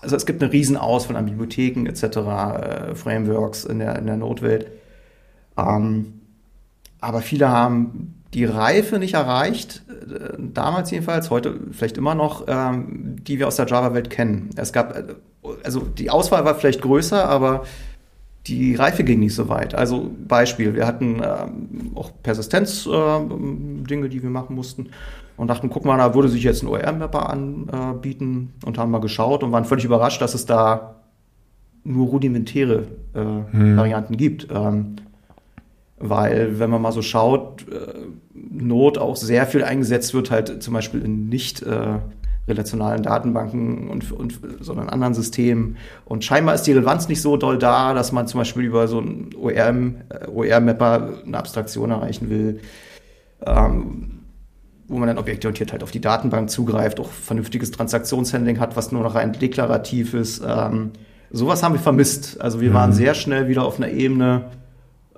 also 0.00 0.16
es 0.16 0.24
gibt 0.24 0.42
eine 0.42 0.52
Riesenauswahl 0.52 1.16
an 1.16 1.26
Bibliotheken 1.26 1.86
etc., 1.86 2.04
äh, 2.04 2.94
Frameworks 2.94 3.64
in 3.64 3.80
der, 3.80 3.98
in 3.98 4.06
der 4.06 4.16
Node-Welt. 4.16 4.68
Ähm, 5.56 6.20
aber 7.04 7.20
viele 7.20 7.50
haben 7.50 8.14
die 8.32 8.46
Reife 8.46 8.98
nicht 8.98 9.14
erreicht, 9.14 9.82
äh, 9.88 10.36
damals 10.38 10.90
jedenfalls, 10.90 11.30
heute 11.30 11.60
vielleicht 11.70 11.98
immer 11.98 12.14
noch, 12.14 12.44
ähm, 12.48 13.16
die 13.22 13.38
wir 13.38 13.46
aus 13.46 13.56
der 13.56 13.66
Java-Welt 13.66 14.10
kennen. 14.10 14.50
Es 14.56 14.72
gab 14.72 14.96
äh, 14.96 15.02
also 15.62 15.80
die 15.80 16.10
Auswahl 16.10 16.44
war 16.44 16.54
vielleicht 16.54 16.80
größer, 16.80 17.28
aber 17.28 17.64
die 18.46 18.74
Reife 18.74 19.04
ging 19.04 19.20
nicht 19.20 19.34
so 19.34 19.48
weit. 19.48 19.74
Also 19.74 20.10
Beispiel, 20.26 20.74
wir 20.74 20.86
hatten 20.86 21.22
ähm, 21.22 21.92
auch 21.94 22.10
Persistenz-Dinge, 22.22 24.06
äh, 24.06 24.08
die 24.08 24.22
wir 24.22 24.30
machen 24.30 24.56
mussten 24.56 24.88
und 25.36 25.48
dachten, 25.48 25.68
guck 25.70 25.84
mal, 25.84 25.98
da 25.98 26.14
würde 26.14 26.28
sich 26.28 26.42
jetzt 26.42 26.62
ein 26.62 26.68
ORM-Mapper 26.68 27.28
anbieten 27.28 28.54
und 28.64 28.78
haben 28.78 28.90
mal 28.90 29.00
geschaut 29.00 29.42
und 29.42 29.52
waren 29.52 29.64
völlig 29.64 29.84
überrascht, 29.84 30.22
dass 30.22 30.34
es 30.34 30.46
da 30.46 30.96
nur 31.84 32.08
rudimentäre 32.08 32.86
äh, 33.14 33.20
hm. 33.20 33.76
Varianten 33.76 34.16
gibt. 34.16 34.48
Ähm, 34.50 34.96
weil, 35.98 36.58
wenn 36.58 36.70
man 36.70 36.82
mal 36.82 36.92
so 36.92 37.02
schaut, 37.02 37.66
äh, 37.68 38.06
Not 38.34 38.98
auch 38.98 39.16
sehr 39.16 39.46
viel 39.46 39.64
eingesetzt 39.64 40.14
wird, 40.14 40.30
halt 40.30 40.62
zum 40.62 40.74
Beispiel 40.74 41.02
in 41.02 41.28
nicht 41.28 41.62
äh, 41.62 41.98
relationalen 42.46 43.02
Datenbanken 43.02 43.88
und, 43.88 44.12
und 44.12 44.38
sondern 44.60 44.88
anderen 44.88 45.14
Systemen. 45.14 45.76
Und 46.04 46.24
scheinbar 46.24 46.54
ist 46.54 46.62
die 46.62 46.72
Relevanz 46.72 47.08
nicht 47.08 47.22
so 47.22 47.36
doll 47.36 47.58
da, 47.58 47.94
dass 47.94 48.12
man 48.12 48.26
zum 48.26 48.40
Beispiel 48.40 48.64
über 48.64 48.86
so 48.86 49.00
ein 49.00 49.30
ORM, 49.34 49.96
äh, 50.08 50.28
OR-Mapper 50.28 51.20
eine 51.26 51.38
Abstraktion 51.38 51.90
erreichen 51.90 52.28
will, 52.28 52.60
ähm, 53.46 54.20
wo 54.88 54.98
man 54.98 55.08
dann 55.08 55.18
objektorientiert 55.18 55.72
halt 55.72 55.82
auf 55.82 55.90
die 55.90 56.00
Datenbank 56.00 56.50
zugreift, 56.50 57.00
auch 57.00 57.10
vernünftiges 57.10 57.70
Transaktionshandling 57.70 58.60
hat, 58.60 58.76
was 58.76 58.92
nur 58.92 59.02
noch 59.02 59.14
rein 59.14 59.32
deklarativ 59.32 60.12
ist. 60.12 60.42
Ähm, 60.46 60.90
sowas 61.30 61.62
haben 61.62 61.74
wir 61.74 61.80
vermisst. 61.80 62.40
Also 62.40 62.60
wir 62.60 62.70
mhm. 62.70 62.74
waren 62.74 62.92
sehr 62.92 63.14
schnell 63.14 63.48
wieder 63.48 63.64
auf 63.64 63.78
einer 63.78 63.90
Ebene, 63.90 64.50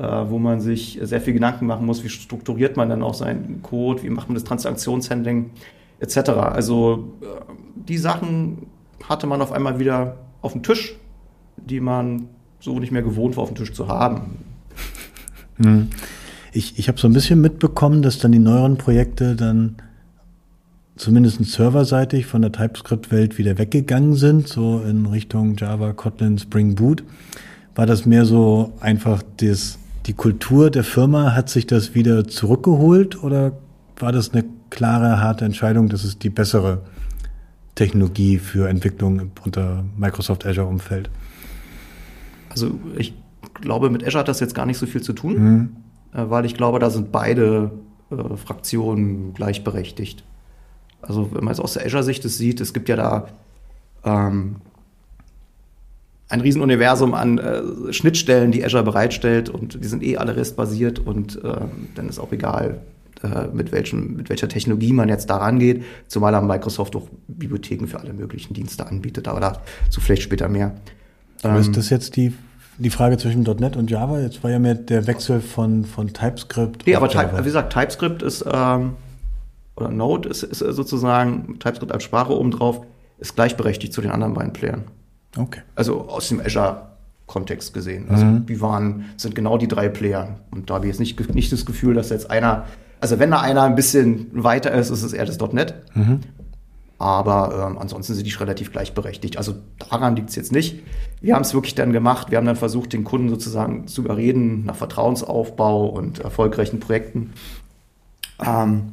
wo 0.02 0.38
man 0.38 0.60
sich 0.60 0.98
sehr 1.02 1.20
viel 1.20 1.34
Gedanken 1.34 1.66
machen 1.66 1.86
muss, 1.86 2.04
wie 2.04 2.08
strukturiert 2.08 2.76
man 2.76 2.88
dann 2.88 3.02
auch 3.02 3.14
seinen 3.14 3.62
Code, 3.62 4.02
wie 4.02 4.10
macht 4.10 4.28
man 4.28 4.34
das 4.34 4.44
Transaktionshandling 4.44 5.50
etc. 6.00 6.30
Also 6.30 7.12
äh, 7.22 7.26
die 7.88 7.98
Sachen 7.98 8.66
hatte 9.08 9.26
man 9.26 9.40
auf 9.40 9.52
einmal 9.52 9.78
wieder 9.78 10.16
auf 10.42 10.52
dem 10.52 10.62
Tisch, 10.62 10.96
die 11.56 11.80
man 11.80 12.28
so 12.60 12.78
nicht 12.78 12.92
mehr 12.92 13.02
gewohnt 13.02 13.36
war, 13.36 13.44
auf 13.44 13.50
dem 13.50 13.56
Tisch 13.56 13.72
zu 13.72 13.88
haben. 13.88 14.38
Hm. 15.56 15.88
Ich, 16.52 16.78
ich 16.78 16.88
habe 16.88 16.98
so 16.98 17.08
ein 17.08 17.12
bisschen 17.12 17.40
mitbekommen, 17.40 18.02
dass 18.02 18.18
dann 18.18 18.32
die 18.32 18.38
neueren 18.38 18.78
Projekte 18.78 19.36
dann 19.36 19.76
zumindest 20.96 21.44
serverseitig 21.44 22.26
von 22.26 22.42
der 22.42 22.52
TypeScript-Welt 22.52 23.38
wieder 23.38 23.58
weggegangen 23.58 24.14
sind, 24.14 24.48
so 24.48 24.80
in 24.80 25.06
Richtung 25.06 25.56
Java, 25.56 25.92
Kotlin, 25.92 26.38
Spring 26.38 26.74
Boot. 26.74 27.04
War 27.74 27.84
das 27.84 28.06
mehr 28.06 28.24
so 28.24 28.72
einfach 28.80 29.22
das, 29.36 29.78
die 30.06 30.14
Kultur 30.14 30.70
der 30.70 30.84
Firma 30.84 31.34
hat 31.34 31.48
sich 31.48 31.66
das 31.66 31.94
wieder 31.94 32.28
zurückgeholt 32.28 33.22
oder 33.22 33.52
war 33.98 34.12
das 34.12 34.32
eine 34.32 34.44
klare, 34.70 35.20
harte 35.20 35.44
Entscheidung, 35.44 35.88
das 35.88 36.04
ist 36.04 36.22
die 36.22 36.30
bessere 36.30 36.82
Technologie 37.74 38.38
für 38.38 38.68
Entwicklung 38.68 39.32
unter 39.44 39.84
Microsoft 39.96 40.46
Azure 40.46 40.66
Umfeld? 40.66 41.10
Also 42.50 42.78
ich 42.96 43.14
glaube, 43.54 43.90
mit 43.90 44.04
Azure 44.04 44.20
hat 44.20 44.28
das 44.28 44.40
jetzt 44.40 44.54
gar 44.54 44.66
nicht 44.66 44.78
so 44.78 44.86
viel 44.86 45.02
zu 45.02 45.12
tun, 45.12 45.34
mhm. 45.38 45.76
Äh, 46.14 46.30
weil 46.30 46.44
ich 46.44 46.54
glaube, 46.54 46.78
da 46.78 46.88
sind 46.88 47.10
beide 47.10 47.72
äh, 48.10 48.36
Fraktionen 48.36 49.34
gleichberechtigt. 49.34 50.24
Also 51.02 51.30
wenn 51.32 51.44
man 51.44 51.52
es 51.52 51.60
aus 51.60 51.74
der 51.74 51.84
Azure-Sicht 51.84 52.22
sieht, 52.22 52.60
es 52.60 52.72
gibt 52.72 52.88
ja 52.88 52.96
da 52.96 53.28
ähm, 54.04 54.56
ein 56.28 56.40
Riesenuniversum 56.40 57.14
an 57.14 57.38
äh, 57.38 57.92
Schnittstellen, 57.92 58.50
die 58.50 58.64
Azure 58.64 58.82
bereitstellt 58.82 59.48
und 59.48 59.82
die 59.82 59.88
sind 59.88 60.02
eh 60.02 60.16
alle 60.16 60.36
REST-basiert 60.36 60.98
und 60.98 61.42
äh, 61.44 61.56
dann 61.94 62.08
ist 62.08 62.18
auch 62.18 62.32
egal, 62.32 62.80
äh, 63.22 63.46
mit, 63.52 63.72
welchem, 63.72 64.16
mit 64.16 64.28
welcher 64.28 64.48
Technologie 64.48 64.92
man 64.92 65.08
jetzt 65.08 65.30
da 65.30 65.36
rangeht, 65.36 65.84
zumal 66.08 66.34
am 66.34 66.46
Microsoft 66.46 66.96
auch 66.96 67.08
Bibliotheken 67.28 67.86
für 67.86 68.00
alle 68.00 68.12
möglichen 68.12 68.54
Dienste 68.54 68.86
anbietet, 68.86 69.28
aber 69.28 69.40
dazu 69.40 70.00
vielleicht 70.00 70.22
später 70.22 70.48
mehr. 70.48 70.74
Aber 71.42 71.58
ist 71.58 71.68
ähm, 71.68 71.72
das 71.74 71.90
jetzt 71.90 72.16
die, 72.16 72.34
die 72.78 72.90
Frage 72.90 73.18
zwischen 73.18 73.42
.NET 73.42 73.76
und 73.76 73.90
Java? 73.90 74.20
Jetzt 74.20 74.42
war 74.42 74.50
ja 74.50 74.58
mehr 74.58 74.74
der 74.74 75.06
Wechsel 75.06 75.40
von, 75.40 75.84
von 75.84 76.12
TypeScript. 76.12 76.86
Nee, 76.86 76.96
aber 76.96 77.08
Java. 77.08 77.38
wie 77.38 77.44
gesagt, 77.44 77.72
TypeScript 77.72 78.22
ist, 78.22 78.44
ähm, 78.52 78.94
oder 79.76 79.90
Node 79.90 80.28
ist, 80.28 80.42
ist 80.42 80.58
sozusagen 80.58 81.58
TypeScript 81.60 81.92
als 81.92 82.02
Sprache 82.02 82.36
obendrauf, 82.36 82.82
ist 83.18 83.34
gleichberechtigt 83.36 83.92
zu 83.92 84.00
den 84.00 84.10
anderen 84.10 84.34
beiden 84.34 84.52
Playern. 84.52 84.84
Okay. 85.36 85.60
Also 85.74 86.08
aus 86.08 86.28
dem 86.28 86.40
Azure-Kontext 86.40 87.74
gesehen. 87.74 88.06
Also 88.10 88.24
Mhm. 88.24 88.46
die 88.46 88.60
waren, 88.60 89.04
sind 89.16 89.34
genau 89.34 89.58
die 89.58 89.68
drei 89.68 89.88
Player. 89.88 90.36
Und 90.50 90.70
da 90.70 90.74
habe 90.74 90.86
ich 90.86 90.92
jetzt 90.92 91.00
nicht, 91.00 91.34
nicht 91.34 91.52
das 91.52 91.66
Gefühl, 91.66 91.94
dass 91.94 92.10
jetzt 92.10 92.30
einer, 92.30 92.64
also 93.00 93.18
wenn 93.18 93.30
da 93.30 93.40
einer 93.40 93.62
ein 93.62 93.74
bisschen 93.74 94.28
weiter 94.32 94.72
ist, 94.72 94.90
ist 94.90 95.02
es 95.02 95.12
eher 95.12 95.26
das 95.26 95.38
.NET. 95.38 95.74
Mhm. 95.94 96.20
Aber 96.98 97.68
ähm, 97.70 97.76
ansonsten 97.78 98.14
sind 98.14 98.26
die 98.26 98.32
relativ 98.32 98.72
gleichberechtigt. 98.72 99.36
Also 99.36 99.54
daran 99.78 100.16
liegt 100.16 100.30
es 100.30 100.36
jetzt 100.36 100.50
nicht. 100.50 100.80
Wir 101.20 101.34
haben 101.34 101.42
es 101.42 101.52
wirklich 101.52 101.74
dann 101.74 101.92
gemacht. 101.92 102.30
Wir 102.30 102.38
haben 102.38 102.46
dann 102.46 102.56
versucht, 102.56 102.94
den 102.94 103.04
Kunden 103.04 103.28
sozusagen 103.28 103.86
zu 103.86 104.00
überreden 104.02 104.64
nach 104.64 104.76
Vertrauensaufbau 104.76 105.86
und 105.88 106.20
erfolgreichen 106.20 106.80
Projekten, 106.80 107.34
ähm, 108.42 108.92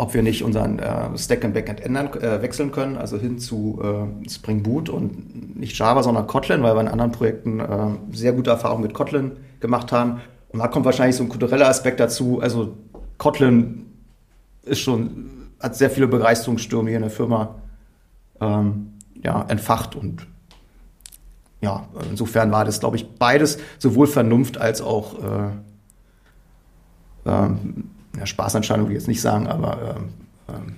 ob 0.00 0.14
wir 0.14 0.22
nicht 0.22 0.42
unseren 0.42 0.78
äh, 0.78 1.18
Stack 1.18 1.44
im 1.44 1.52
Backend 1.52 1.82
ändern, 1.82 2.08
äh, 2.14 2.40
wechseln 2.40 2.72
können, 2.72 2.96
also 2.96 3.18
hin 3.18 3.38
zu 3.38 3.82
äh, 3.82 4.30
Spring 4.30 4.62
Boot 4.62 4.88
und 4.88 5.58
nicht 5.58 5.76
Java, 5.76 6.02
sondern 6.02 6.26
Kotlin, 6.26 6.62
weil 6.62 6.74
wir 6.74 6.80
in 6.80 6.88
anderen 6.88 7.12
Projekten 7.12 7.60
äh, 7.60 7.66
sehr 8.12 8.32
gute 8.32 8.48
Erfahrungen 8.48 8.82
mit 8.82 8.94
Kotlin 8.94 9.32
gemacht 9.60 9.92
haben. 9.92 10.22
Und 10.48 10.60
da 10.60 10.68
kommt 10.68 10.86
wahrscheinlich 10.86 11.16
so 11.16 11.22
ein 11.22 11.28
kultureller 11.28 11.68
Aspekt 11.68 12.00
dazu. 12.00 12.40
Also 12.40 12.78
Kotlin 13.18 13.90
ist 14.62 14.80
schon, 14.80 15.50
hat 15.60 15.76
sehr 15.76 15.90
viele 15.90 16.08
Begeisterungsstürme 16.08 16.88
hier 16.88 16.96
in 16.96 17.02
der 17.02 17.10
Firma 17.10 17.56
ähm, 18.40 18.94
ja, 19.22 19.44
entfacht 19.48 19.96
und 19.96 20.26
ja, 21.60 21.86
insofern 22.10 22.50
war 22.52 22.64
das, 22.64 22.80
glaube 22.80 22.96
ich, 22.96 23.06
beides 23.16 23.58
sowohl 23.78 24.06
Vernunft 24.06 24.56
als 24.56 24.80
auch 24.80 25.18
äh, 25.22 25.50
ähm, 27.26 27.90
ja, 28.18 28.26
Spaßentscheidung 28.26 28.86
will 28.86 28.92
ich 28.92 29.00
jetzt 29.00 29.08
nicht 29.08 29.20
sagen, 29.20 29.46
aber 29.46 29.96
ähm, 29.96 30.04
ähm, 30.48 30.72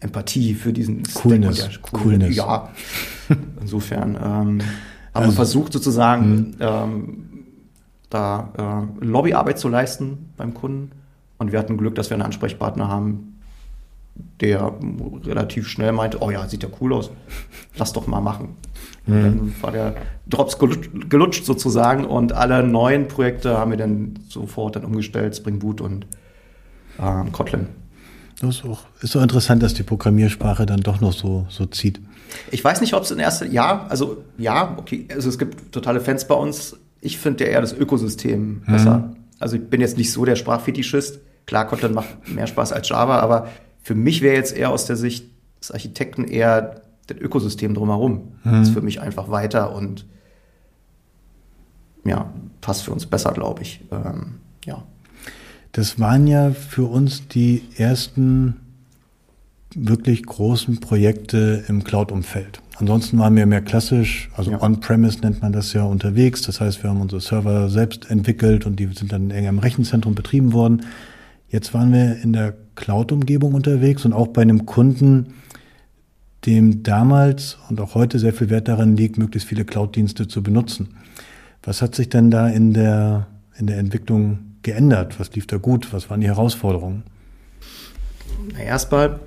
Empathie 0.00 0.54
für 0.54 0.72
diesen 0.72 1.04
Stack 1.04 1.22
Coolness. 1.22 1.62
und 1.64 1.72
der 1.72 2.00
Coolness. 2.00 2.36
Ja, 2.36 2.68
insofern 3.60 4.14
ähm, 4.14 4.20
haben 4.20 4.60
Also- 5.12 5.28
wir 5.30 5.32
versucht 5.36 5.72
sozusagen 5.72 6.56
ähm, 6.60 7.22
da 8.10 8.86
äh, 9.00 9.04
Lobbyarbeit 9.04 9.58
zu 9.58 9.68
leisten 9.68 10.30
beim 10.36 10.54
Kunden 10.54 10.92
und 11.38 11.52
wir 11.52 11.58
hatten 11.58 11.76
Glück, 11.76 11.94
dass 11.96 12.08
wir 12.10 12.14
einen 12.14 12.22
Ansprechpartner 12.22 12.88
haben, 12.88 13.40
der 14.40 14.72
relativ 15.24 15.66
schnell 15.68 15.92
meinte, 15.92 16.22
oh 16.22 16.30
ja, 16.30 16.46
sieht 16.48 16.62
ja 16.62 16.68
cool 16.80 16.92
aus, 16.94 17.10
lass 17.76 17.92
doch 17.92 18.06
mal 18.06 18.20
machen. 18.20 18.50
Und 19.06 19.14
Dann 19.22 19.54
war 19.60 19.72
der 19.72 19.94
Drops 20.28 20.58
gelutscht, 20.58 20.90
gelutscht 21.10 21.44
sozusagen 21.44 22.04
und 22.04 22.32
alle 22.32 22.62
neuen 22.62 23.08
Projekte 23.08 23.58
haben 23.58 23.70
wir 23.72 23.78
dann 23.78 24.18
sofort 24.28 24.76
dann 24.76 24.84
umgestellt, 24.84 25.36
Spring 25.36 25.58
Boot 25.58 25.80
und 25.80 26.06
ähm, 27.00 27.32
Kotlin. 27.32 27.68
Das 28.40 28.56
ist 28.56 28.64
auch 28.64 28.80
ist 29.00 29.12
so 29.12 29.20
interessant, 29.20 29.62
dass 29.62 29.74
die 29.74 29.82
Programmiersprache 29.82 30.66
dann 30.66 30.80
doch 30.80 31.00
noch 31.00 31.12
so, 31.12 31.46
so 31.48 31.64
zieht. 31.66 32.00
Ich 32.50 32.62
weiß 32.62 32.80
nicht, 32.80 32.94
ob 32.94 33.02
es 33.02 33.10
in 33.10 33.18
erster 33.18 33.46
ja, 33.46 33.86
also 33.88 34.24
ja, 34.36 34.74
okay, 34.76 35.06
also 35.12 35.28
es 35.28 35.38
gibt 35.38 35.72
totale 35.72 36.00
Fans 36.00 36.26
bei 36.26 36.34
uns. 36.34 36.76
Ich 37.00 37.18
finde 37.18 37.44
ja 37.44 37.50
eher 37.50 37.60
das 37.60 37.72
Ökosystem 37.72 38.62
besser. 38.66 39.14
Also 39.38 39.56
ich 39.56 39.68
bin 39.68 39.80
jetzt 39.80 39.96
nicht 39.96 40.12
so 40.12 40.24
der 40.24 40.36
Sprachfetischist. 40.36 41.20
Klar, 41.46 41.66
Kotlin 41.66 41.94
macht 41.94 42.28
mehr 42.28 42.46
Spaß 42.46 42.72
als 42.72 42.88
Java, 42.88 43.20
aber 43.20 43.48
für 43.82 43.94
mich 43.94 44.20
wäre 44.20 44.34
jetzt 44.34 44.54
eher 44.54 44.70
aus 44.70 44.86
der 44.86 44.96
Sicht 44.96 45.26
des 45.60 45.70
Architekten 45.70 46.24
eher 46.24 46.82
das 47.06 47.18
Ökosystem 47.18 47.74
drumherum. 47.74 48.32
Ist 48.62 48.72
für 48.72 48.82
mich 48.82 49.00
einfach 49.00 49.30
weiter 49.30 49.74
und 49.74 50.06
ja, 52.04 52.32
passt 52.60 52.82
für 52.82 52.92
uns 52.92 53.06
besser, 53.06 53.32
glaube 53.32 53.62
ich. 53.62 53.80
Ähm, 53.90 54.40
ja. 54.64 54.82
Das 55.76 56.00
waren 56.00 56.26
ja 56.26 56.52
für 56.52 56.84
uns 56.84 57.28
die 57.28 57.60
ersten 57.76 58.56
wirklich 59.74 60.24
großen 60.24 60.80
Projekte 60.80 61.64
im 61.68 61.84
Cloud-Umfeld. 61.84 62.62
Ansonsten 62.78 63.18
waren 63.18 63.36
wir 63.36 63.44
mehr 63.44 63.60
klassisch, 63.60 64.30
also 64.34 64.52
Ja. 64.52 64.62
on-premise 64.62 65.20
nennt 65.20 65.42
man 65.42 65.52
das 65.52 65.74
ja 65.74 65.84
unterwegs. 65.84 66.40
Das 66.40 66.62
heißt, 66.62 66.82
wir 66.82 66.88
haben 66.88 67.02
unsere 67.02 67.20
Server 67.20 67.68
selbst 67.68 68.10
entwickelt 68.10 68.64
und 68.64 68.80
die 68.80 68.86
sind 68.86 69.12
dann 69.12 69.30
enger 69.30 69.50
im 69.50 69.58
Rechenzentrum 69.58 70.14
betrieben 70.14 70.54
worden. 70.54 70.80
Jetzt 71.50 71.74
waren 71.74 71.92
wir 71.92 72.22
in 72.22 72.32
der 72.32 72.54
Cloud-Umgebung 72.74 73.52
unterwegs 73.52 74.06
und 74.06 74.14
auch 74.14 74.28
bei 74.28 74.40
einem 74.40 74.64
Kunden, 74.64 75.34
dem 76.46 76.84
damals 76.84 77.58
und 77.68 77.82
auch 77.82 77.94
heute 77.94 78.18
sehr 78.18 78.32
viel 78.32 78.48
Wert 78.48 78.68
daran 78.68 78.96
liegt, 78.96 79.18
möglichst 79.18 79.46
viele 79.46 79.66
Cloud-Dienste 79.66 80.26
zu 80.26 80.42
benutzen. 80.42 80.94
Was 81.62 81.82
hat 81.82 81.94
sich 81.94 82.08
denn 82.08 82.30
da 82.30 82.48
in 82.48 82.72
der, 82.72 83.26
in 83.58 83.66
der 83.66 83.76
Entwicklung 83.76 84.38
geändert? 84.66 85.18
Was 85.18 85.32
lief 85.32 85.46
da 85.46 85.56
gut? 85.56 85.92
Was 85.92 86.10
waren 86.10 86.20
die 86.20 86.26
Herausforderungen? 86.26 87.04
Na, 88.52 88.58
erstmal, 88.58 89.20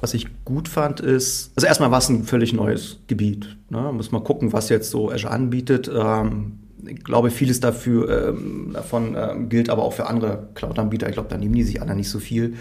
was 0.00 0.12
ich 0.12 0.26
gut 0.44 0.68
fand, 0.68 1.00
ist, 1.00 1.52
also 1.54 1.66
erstmal 1.66 1.90
war 1.90 1.98
es 1.98 2.08
ein 2.08 2.24
völlig 2.24 2.52
neues 2.52 2.98
Gebiet. 3.06 3.56
Ne? 3.70 3.92
Muss 3.92 4.10
mal 4.10 4.22
gucken, 4.22 4.52
was 4.52 4.68
jetzt 4.68 4.90
so 4.90 5.10
Azure 5.10 5.32
anbietet. 5.32 5.88
Ähm, 5.88 6.58
ich 6.84 7.02
glaube, 7.04 7.30
vieles 7.30 7.60
dafür, 7.60 8.28
ähm, 8.28 8.72
davon 8.74 9.16
ähm, 9.16 9.48
gilt 9.48 9.70
aber 9.70 9.84
auch 9.84 9.92
für 9.92 10.06
andere 10.06 10.48
Cloud-Anbieter. 10.54 11.08
Ich 11.08 11.14
glaube, 11.14 11.28
da 11.28 11.38
nehmen 11.38 11.54
die 11.54 11.62
sich 11.62 11.80
alle 11.80 11.94
nicht 11.94 12.10
so 12.10 12.18
viel. 12.18 12.54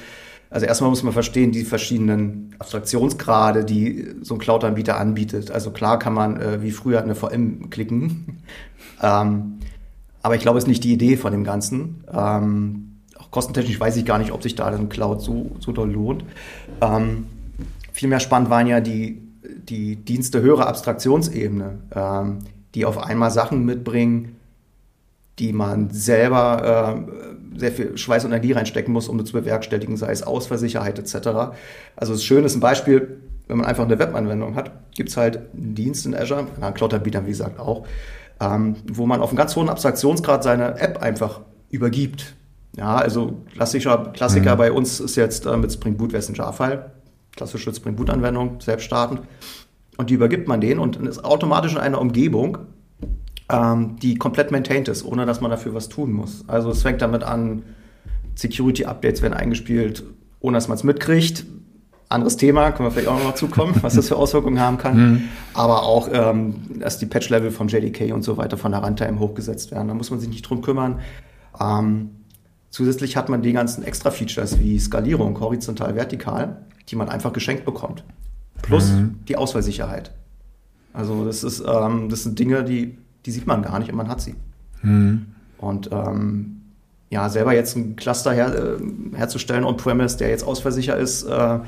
Also 0.52 0.68
erstmal 0.68 0.92
muss 0.92 1.02
man 1.02 1.12
verstehen, 1.12 1.52
die 1.52 1.64
verschiedenen 1.64 2.56
Abstraktionsgrade, 2.60 3.66
die 3.66 4.14
so 4.22 4.36
ein 4.36 4.40
Cloud-Anbieter 4.40 4.98
anbietet. 4.98 5.50
Also 5.50 5.72
klar 5.72 5.98
kann 5.98 6.14
man 6.14 6.40
äh, 6.40 6.62
wie 6.62 6.72
früher 6.72 7.02
eine 7.02 7.16
VM 7.16 7.72
klicken. 7.72 8.44
ähm, 9.02 9.58
aber 10.25 10.36
ich 10.36 10.41
glaube, 10.41 10.58
es 10.58 10.63
ist 10.63 10.67
nicht 10.67 10.84
die 10.84 10.94
Idee 10.94 11.17
von 11.17 11.32
dem 11.32 11.44
Ganzen. 11.44 12.03
Ähm, 12.12 12.96
auch 13.20 13.29
kostentechnisch 13.29 13.79
weiß 13.79 13.96
ich 13.96 14.05
gar 14.05 14.17
nicht, 14.17 14.32
ob 14.32 14.41
sich 14.41 14.55
da 14.55 14.65
ein 14.65 14.89
Cloud 14.89 15.22
so, 15.22 15.51
so 15.60 15.72
doll 15.72 15.91
lohnt. 15.91 16.25
Ähm, 16.82 17.27
Vielmehr 17.96 18.20
spannend 18.20 18.50
waren 18.50 18.65
ja 18.65 18.82
die, 18.82 19.22
die 19.70 19.96
Dienste 19.96 20.41
höherer 20.41 20.67
Abstraktionsebene, 20.67 21.77
ähm, 21.96 22.39
die 22.74 22.86
auf 22.86 22.98
einmal 22.98 23.29
Sachen 23.29 23.63
mitbringen, 23.65 24.36
die 25.38 25.53
man 25.53 25.91
selber 25.91 26.98
äh, 27.55 27.60
sehr 27.60 27.72
viel 27.72 27.98
Schweiß 27.98 28.25
und 28.25 28.32
Energie 28.32 28.51
reinstecken 28.51 28.91
muss, 28.91 29.08
um 29.08 29.20
das 29.20 29.27
zu 29.27 29.34
bewerkstelligen, 29.34 29.96
sei 29.96 30.12
es 30.12 30.24
Ausfallsicherheit 30.24 30.98
etc. 30.98 31.55
Also 31.96 32.13
das 32.13 32.24
Schöne 32.24 32.48
ist 32.48 32.55
ein 32.55 32.62
Beispiel, 32.62 33.22
wenn 33.48 33.58
man 33.58 33.65
einfach 33.65 33.86
eine 33.86 34.00
Webanwendung 34.00 34.55
hat, 34.55 34.72
gibt 34.96 35.10
es 35.10 35.17
halt 35.17 35.38
einen 35.53 35.75
Dienst 35.75 36.05
in 36.08 36.15
Azure, 36.15 36.48
na, 36.60 36.72
Cloud-Anbietern 36.72 37.27
wie 37.27 37.32
gesagt 37.32 37.60
auch, 37.60 37.86
ähm, 38.39 38.75
wo 38.92 39.06
man 39.06 39.22
auf 39.22 39.30
einem 39.30 39.38
ganz 39.38 39.56
hohen 39.56 39.70
Abstraktionsgrad 39.70 40.44
seine 40.44 40.80
App 40.80 41.01
einfach 41.01 41.42
übergibt. 41.70 42.36
Ja, 42.77 42.96
also 42.96 43.42
klassischer 43.54 44.12
Klassiker 44.13 44.56
bei 44.58 44.72
uns 44.72 45.00
ist 45.00 45.15
jetzt 45.15 45.46
äh, 45.46 45.56
mit 45.56 45.72
Spring 45.72 45.96
Boot 45.96 46.12
wäre 46.12 46.24
ein 46.25 46.34
Jar-File, 46.34 46.92
klassische 47.36 47.74
Spring 47.74 47.96
Boot-Anwendung, 47.96 48.60
selbst 48.60 48.84
startend. 48.84 49.22
Und 49.98 50.10
die 50.10 50.15
übergibt 50.15 50.48
man 50.48 50.60
denen 50.60 50.80
und 50.80 50.98
ist 50.98 51.24
automatisch 51.24 51.72
in 51.72 51.77
einer 51.77 52.01
Umgebung, 52.01 52.58
ähm, 53.50 53.96
die 54.01 54.15
komplett 54.15 54.51
maintained 54.51 54.89
ist, 54.89 55.06
ohne 55.06 55.25
dass 55.25 55.39
man 55.39 55.51
dafür 55.51 55.74
was 55.74 55.88
tun 55.88 56.12
muss. 56.12 56.44
Also 56.48 56.70
es 56.70 56.82
fängt 56.82 57.01
damit 57.01 57.24
an, 57.24 57.63
Security-Updates 58.36 59.22
werden 59.22 59.34
eingespielt, 59.34 60.04
ohne 60.42 60.58
dass 60.58 60.68
man 60.68 60.77
es 60.77 60.84
mitkriegt. 60.84 61.46
Anderes 62.15 62.38
Thema, 62.38 62.72
können 62.72 62.88
wir 62.88 62.91
vielleicht 62.91 63.07
auch 63.07 63.17
noch 63.17 63.24
mal 63.24 63.36
zukommen, 63.36 63.75
was 63.81 63.93
das 63.93 64.07
für 64.07 64.15
Auswirkungen 64.15 64.60
haben 64.60 64.77
kann. 64.77 64.95
Aber 65.53 65.84
auch, 65.84 66.10
ähm, 66.12 66.55
dass 66.79 66.98
die 66.98 67.05
Patch-Level 67.05 67.51
von 67.51 67.67
JDK 67.67 68.13
und 68.13 68.24
so 68.24 68.38
weiter 68.38 68.57
von 68.57 68.72
der 68.72 68.81
Runtime 68.84 69.19
hochgesetzt 69.19 69.72
werden. 69.72 69.88
Da 69.88 69.93
muss 69.93 70.10
man 70.10 70.19
sich 70.19 70.29
nicht 70.29 70.41
drum 70.41 70.62
kümmern. 70.62 71.00
Ähm, 71.60 72.10
zusätzlich 72.69 73.15
hat 73.15 73.29
man 73.29 73.41
die 73.41 73.53
ganzen 73.53 73.84
Extra-Features 73.84 74.60
wie 74.60 74.79
Skalierung, 74.79 75.39
horizontal, 75.39 75.95
vertikal, 75.95 76.57
die 76.89 76.95
man 76.95 77.10
einfach 77.10 77.34
geschenkt 77.34 77.65
bekommt. 77.65 78.03
Plus 78.62 78.91
die 79.27 79.38
Ausfallsicherheit. 79.38 80.12
Also 80.93 81.25
das 81.25 81.43
ist, 81.43 81.63
ähm, 81.67 82.10
das 82.10 82.24
sind 82.24 82.39
Dinge, 82.39 82.63
die, 82.63 82.98
die 83.25 83.31
sieht 83.31 83.45
man 83.45 83.62
gar 83.62 83.79
nicht 83.79 83.91
und 83.91 83.98
man 83.98 84.07
hat 84.07 84.22
sie. 84.22 84.36
Und 85.57 85.89
ähm, 85.91 86.62
ja, 87.10 87.29
selber 87.29 87.53
jetzt 87.53 87.75
ein 87.75 87.95
Cluster 87.95 88.34
her, 88.34 88.53
äh, 88.53 89.17
herzustellen 89.17 89.63
on-premise, 89.63 90.17
der 90.17 90.29
jetzt 90.29 90.43
ausfallsicher 90.43 90.98
ist, 90.98 91.24
äh, 91.24 91.60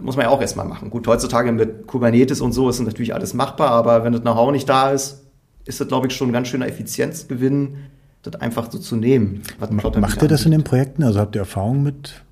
muss 0.00 0.16
man 0.16 0.26
ja 0.26 0.30
auch 0.30 0.40
erstmal 0.40 0.66
machen. 0.66 0.90
Gut, 0.90 1.06
heutzutage 1.06 1.52
mit 1.52 1.86
Kubernetes 1.86 2.40
und 2.40 2.52
so 2.52 2.68
ist 2.68 2.80
natürlich 2.80 3.14
alles 3.14 3.34
machbar, 3.34 3.70
aber 3.70 4.04
wenn 4.04 4.12
das 4.12 4.22
Know-how 4.22 4.52
nicht 4.52 4.68
da 4.68 4.90
ist, 4.90 5.24
ist 5.64 5.80
das, 5.80 5.88
glaube 5.88 6.06
ich, 6.06 6.16
schon 6.16 6.30
ein 6.30 6.32
ganz 6.32 6.48
schöner 6.48 6.66
Effizienzgewinn, 6.66 7.76
das 8.22 8.36
einfach 8.36 8.70
so 8.70 8.78
zu 8.78 8.96
nehmen. 8.96 9.42
Macht 9.70 10.22
ihr 10.22 10.28
das 10.28 10.44
in 10.44 10.50
den 10.50 10.64
Projekten? 10.64 11.02
Also 11.02 11.20
habt 11.20 11.34
ihr 11.34 11.40
Erfahrung 11.40 11.82
mit, 11.82 12.22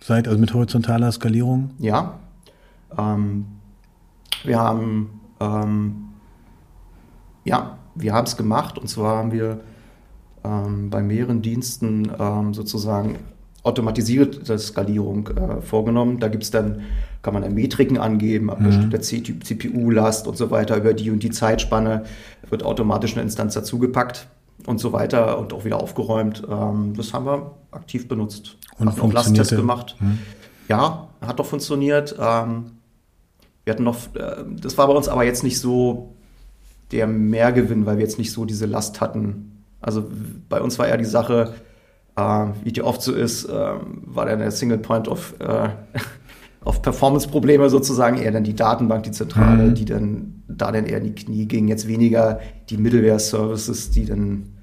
seit, 0.00 0.28
also 0.28 0.38
mit 0.38 0.54
horizontaler 0.54 1.10
Skalierung? 1.12 1.70
Ja. 1.78 2.18
Ähm, 2.96 3.46
wir 4.44 4.58
haben 4.58 5.20
ähm, 5.40 6.10
ja, 7.44 7.78
wir 7.94 8.12
haben 8.12 8.26
es 8.26 8.36
gemacht 8.36 8.78
und 8.78 8.88
zwar 8.88 9.16
haben 9.16 9.32
wir 9.32 9.60
ähm, 10.44 10.90
bei 10.90 11.02
mehreren 11.02 11.42
Diensten 11.42 12.10
ähm, 12.18 12.54
sozusagen 12.54 13.18
automatisierte 13.62 14.58
Skalierung 14.58 15.28
äh, 15.28 15.60
vorgenommen. 15.60 16.18
Da 16.18 16.28
gibt 16.28 16.44
es 16.44 16.50
dann, 16.50 16.82
kann 17.22 17.34
man 17.34 17.42
dann 17.42 17.54
Metriken 17.54 17.98
angeben, 17.98 18.50
ab 18.50 18.58
bestimmter 18.62 19.00
CPU-Last 19.00 20.26
und 20.26 20.36
so 20.36 20.50
weiter, 20.50 20.76
über 20.76 20.94
die 20.94 21.10
und 21.10 21.22
die 21.22 21.30
Zeitspanne 21.30 22.04
wird 22.48 22.62
automatisch 22.62 23.12
eine 23.12 23.22
Instanz 23.22 23.54
dazugepackt 23.54 24.28
und 24.66 24.78
so 24.78 24.92
weiter 24.92 25.38
und 25.38 25.52
auch 25.52 25.64
wieder 25.64 25.82
aufgeräumt. 25.82 26.42
Ähm, 26.50 26.94
das 26.96 27.12
haben 27.12 27.26
wir 27.26 27.52
aktiv 27.70 28.08
benutzt. 28.08 28.56
Und 28.78 28.88
Haben 28.88 29.00
auch 29.00 29.12
Lasttests 29.12 29.54
gemacht. 29.54 29.96
Ja, 30.68 31.08
hat 31.20 31.38
doch 31.38 31.46
funktioniert. 31.46 32.16
Ähm, 32.18 32.72
Wir 33.64 33.74
hatten 33.74 33.84
noch, 33.84 33.96
äh, 34.14 34.44
das 34.60 34.78
war 34.78 34.86
bei 34.86 34.94
uns 34.94 35.08
aber 35.08 35.24
jetzt 35.24 35.44
nicht 35.44 35.60
so 35.60 36.14
der 36.92 37.06
Mehrgewinn, 37.06 37.84
weil 37.84 37.98
wir 37.98 38.04
jetzt 38.04 38.18
nicht 38.18 38.32
so 38.32 38.44
diese 38.46 38.66
Last 38.66 39.00
hatten. 39.00 39.64
Also 39.82 40.10
bei 40.48 40.60
uns 40.60 40.78
war 40.78 40.88
ja 40.88 40.96
die 40.96 41.04
Sache, 41.04 41.54
wie 42.62 42.72
die 42.72 42.82
oft 42.82 43.02
so 43.02 43.12
ist, 43.12 43.44
äh, 43.44 43.50
war 43.50 44.26
dann 44.26 44.38
der 44.38 44.50
Single 44.50 44.78
Point 44.78 45.08
of, 45.08 45.34
äh, 45.40 45.68
auf 46.64 46.82
Performance-Probleme 46.82 47.70
sozusagen 47.70 48.18
eher 48.18 48.32
dann 48.32 48.44
die 48.44 48.54
Datenbank, 48.54 49.04
die 49.04 49.12
Zentrale, 49.12 49.64
mhm. 49.64 49.74
die 49.74 49.84
dann 49.84 50.42
da 50.48 50.72
dann 50.72 50.86
eher 50.86 50.98
in 50.98 51.04
die 51.04 51.14
Knie 51.14 51.46
ging. 51.46 51.68
Jetzt 51.68 51.88
weniger 51.88 52.40
die 52.68 52.76
Middleware-Services, 52.76 53.90
die 53.90 54.06
dann 54.06 54.56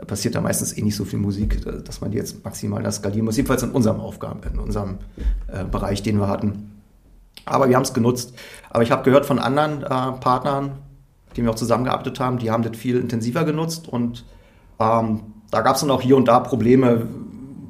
da 0.00 0.06
passiert 0.06 0.34
da 0.34 0.40
meistens 0.40 0.76
eh 0.78 0.80
nicht 0.80 0.96
so 0.96 1.04
viel 1.04 1.18
Musik, 1.18 1.62
dass 1.84 2.00
man 2.00 2.10
die 2.10 2.16
jetzt 2.16 2.42
maximal 2.42 2.82
da 2.82 2.90
skalieren 2.90 3.26
muss. 3.26 3.36
Jedenfalls 3.36 3.62
in 3.62 3.70
unserem 3.72 4.00
Aufgaben, 4.00 4.40
in 4.50 4.58
unserem 4.58 4.96
äh, 5.48 5.64
Bereich, 5.64 6.02
den 6.02 6.18
wir 6.18 6.26
hatten. 6.26 6.80
Aber 7.44 7.68
wir 7.68 7.76
haben 7.76 7.82
es 7.82 7.92
genutzt. 7.92 8.32
Aber 8.70 8.82
ich 8.82 8.92
habe 8.92 9.02
gehört 9.02 9.26
von 9.26 9.38
anderen 9.38 9.82
äh, 9.82 9.86
Partnern, 9.86 10.78
die 11.36 11.42
wir 11.42 11.50
auch 11.50 11.54
zusammengearbeitet 11.54 12.18
haben, 12.18 12.38
die 12.38 12.50
haben 12.50 12.62
das 12.62 12.78
viel 12.78 12.96
intensiver 12.96 13.44
genutzt 13.44 13.88
und 13.88 14.24
ähm, 14.78 15.20
da 15.50 15.60
gab 15.62 15.74
es 15.74 15.80
dann 15.80 15.90
auch 15.90 16.02
hier 16.02 16.16
und 16.16 16.28
da 16.28 16.40
Probleme, 16.40 17.06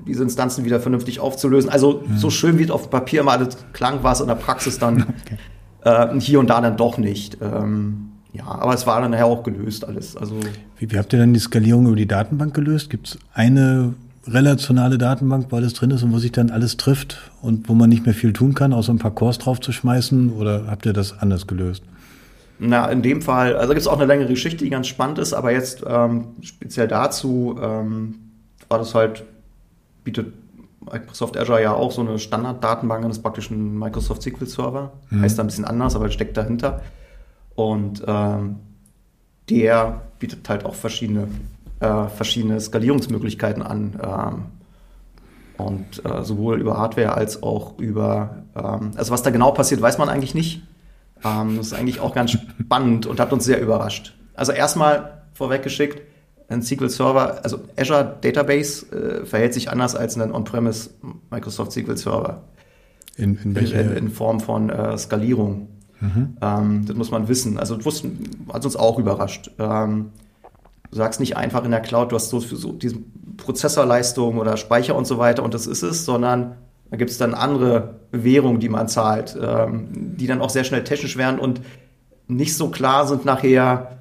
diese 0.07 0.23
Instanzen 0.23 0.65
wieder 0.65 0.81
vernünftig 0.81 1.21
aufzulösen. 1.21 1.71
Also 1.71 2.03
mhm. 2.07 2.17
so 2.17 2.31
schön 2.31 2.59
wie 2.59 2.65
es 2.65 2.71
auf 2.71 2.91
Papier 2.91 3.23
mal 3.23 3.39
alles 3.39 3.57
klang, 3.73 4.03
war 4.03 4.13
es 4.13 4.21
in 4.21 4.27
der 4.27 4.35
Praxis 4.35 4.79
dann 4.79 5.03
okay. 5.85 6.15
äh, 6.15 6.21
hier 6.21 6.41
und 6.41 6.51
da 6.51 6.61
dann 6.61 6.77
doch 6.77 6.99
nicht. 6.99 7.39
Ähm, 7.41 8.11
ja, 8.33 8.47
aber 8.47 8.75
es 8.75 8.87
war 8.87 9.01
dann 9.01 9.11
nachher 9.11 9.27
auch 9.27 9.43
gelöst 9.43 9.87
alles. 9.87 10.17
Also 10.17 10.37
wie, 10.79 10.91
wie 10.91 10.99
habt 10.99 11.13
ihr 11.13 11.19
dann 11.19 11.35
die 11.35 11.41
Skalierung 11.41 11.87
über 11.87 11.97
die 11.97 12.07
Datenbank 12.07 12.55
gelöst? 12.55 12.91
Gibt 12.91 13.09
es 13.09 13.19
eine 13.35 13.95
relationale 14.27 14.99
Datenbank, 14.99 15.47
wo 15.51 15.57
alles 15.57 15.75
drin 15.75 15.91
ist 15.91 16.03
und 16.03 16.13
wo 16.13 16.19
sich 16.19 16.33
dann 16.33 16.51
alles 16.51 16.77
trifft 16.77 17.31
und 17.43 17.69
wo 17.69 17.75
man 17.75 17.89
nicht 17.89 18.05
mehr 18.05 18.15
viel 18.15 18.33
tun 18.33 18.55
kann, 18.55 18.73
außer 18.73 18.93
ein 18.93 18.99
paar 18.99 19.15
Cores 19.15 19.39
draufzuschmeißen? 19.39 20.33
Oder 20.33 20.67
habt 20.69 20.87
ihr 20.87 20.93
das 20.93 21.19
anders 21.19 21.47
gelöst? 21.47 21.83
Na, 22.63 22.91
in 22.91 23.01
dem 23.01 23.23
Fall, 23.23 23.57
also 23.57 23.69
gibt 23.69 23.81
es 23.81 23.87
auch 23.87 23.97
eine 23.97 24.05
längere 24.05 24.29
Geschichte, 24.29 24.65
die 24.65 24.71
ganz 24.71 24.87
spannend 24.87 25.19
ist, 25.19 25.33
aber 25.33 25.51
jetzt 25.51 25.83
ähm, 25.87 26.35
speziell 26.43 26.89
dazu 26.89 27.59
ähm, 27.61 28.33
war 28.69 28.79
das 28.79 28.95
halt, 28.95 29.25
bietet 30.05 30.35
Microsoft 30.81 31.39
Azure 31.39 31.63
ja 31.63 31.73
auch 31.73 31.91
so 31.91 32.03
eine 32.03 32.19
Standarddatenbank 32.19 33.03
das 33.05 33.17
ist 33.17 33.23
praktisch 33.23 33.51
ein 33.51 33.79
Microsoft 33.79 34.23
SQL 34.23 34.47
Server. 34.47 34.93
Mhm. 35.09 35.23
Heißt 35.23 35.39
da 35.39 35.43
ein 35.43 35.47
bisschen 35.47 35.65
anders, 35.65 35.97
aber 35.97 36.11
steckt 36.11 36.37
dahinter. 36.37 36.83
Und 37.55 38.03
ähm, 38.07 38.57
der 39.49 40.03
bietet 40.19 40.49
halt 40.49 40.67
auch 40.67 40.75
verschiedene, 40.75 41.29
äh, 41.81 42.09
verschiedene 42.09 42.61
Skalierungsmöglichkeiten 42.61 43.63
an. 43.63 44.01
Ähm, 44.03 44.45
und 45.57 46.05
äh, 46.05 46.25
sowohl 46.25 46.61
über 46.61 46.77
Hardware 46.79 47.15
als 47.15 47.43
auch 47.43 47.79
über, 47.79 48.45
ähm, 48.57 48.93
also 48.97 49.13
was 49.13 49.23
da 49.23 49.31
genau 49.31 49.51
passiert, 49.53 49.81
weiß 49.81 49.99
man 49.99 50.09
eigentlich 50.09 50.35
nicht. 50.35 50.63
Ähm, 51.25 51.57
das 51.57 51.69
ist 51.69 51.73
eigentlich 51.73 52.01
auch 52.01 52.15
ganz 52.15 52.33
spannend 52.33 53.07
und 53.07 53.21
hat 53.21 53.33
uns 53.33 53.45
sehr 53.45 53.61
überrascht. 53.61 54.15
Also 54.35 54.53
erstmal 54.53 55.23
vorweggeschickt, 55.35 56.03
ein 56.49 56.63
SQL 56.63 56.91
Server, 56.91 57.45
also 57.45 57.61
Azure 57.77 58.17
Database 58.21 58.87
äh, 58.93 59.25
verhält 59.25 59.55
sich 59.55 59.71
anders 59.71 59.95
als 59.95 60.19
ein 60.19 60.33
On-Premise 60.33 60.91
Microsoft 61.31 61.73
SQL 61.73 61.97
Server. 61.97 62.43
In, 63.17 63.37
in, 63.37 63.55
in, 63.55 63.97
in 63.97 64.11
Form 64.11 64.41
von 64.41 64.71
äh, 64.71 64.97
Skalierung. 64.97 65.69
Mhm. 66.01 66.37
Ähm, 66.41 66.85
das 66.87 66.97
muss 66.97 67.11
man 67.11 67.29
wissen. 67.29 67.59
Also 67.59 67.85
wussten, 67.85 68.47
hat 68.53 68.65
uns 68.65 68.77
auch 68.77 68.99
überrascht. 68.99 69.51
Ähm, 69.59 70.11
du 70.91 70.97
sagst 70.97 71.21
nicht 71.21 71.37
einfach 71.37 71.65
in 71.65 71.71
der 71.71 71.81
Cloud, 71.81 72.13
du 72.13 72.17
hast 72.17 72.31
so 72.31 72.41
so 72.41 72.73
diese 72.73 72.97
Prozessorleistung 73.37 74.39
oder 74.39 74.57
Speicher 74.57 74.97
und 74.97 75.07
so 75.07 75.19
weiter 75.19 75.43
und 75.43 75.55
das 75.55 75.67
ist 75.67 75.83
es, 75.83 76.05
sondern 76.05 76.57
da 76.91 76.97
gibt 76.97 77.11
es 77.11 77.19
dann 77.19 77.35
andere 77.35 78.01
Währungen, 78.11 78.61
die 78.61 78.69
man 78.69 78.89
zahlt, 78.89 79.39
ähm, 79.41 80.17
die 80.17 80.27
dann 80.27 80.41
auch 80.41 80.51
sehr 80.51 80.65
schnell 80.65 80.85
technisch 80.85 81.17
werden 81.17 81.39
und 81.39 81.61
nicht 82.27 82.57
so 82.57 82.69
klar 82.69 83.07
sind 83.07 83.25
nachher, 83.25 83.99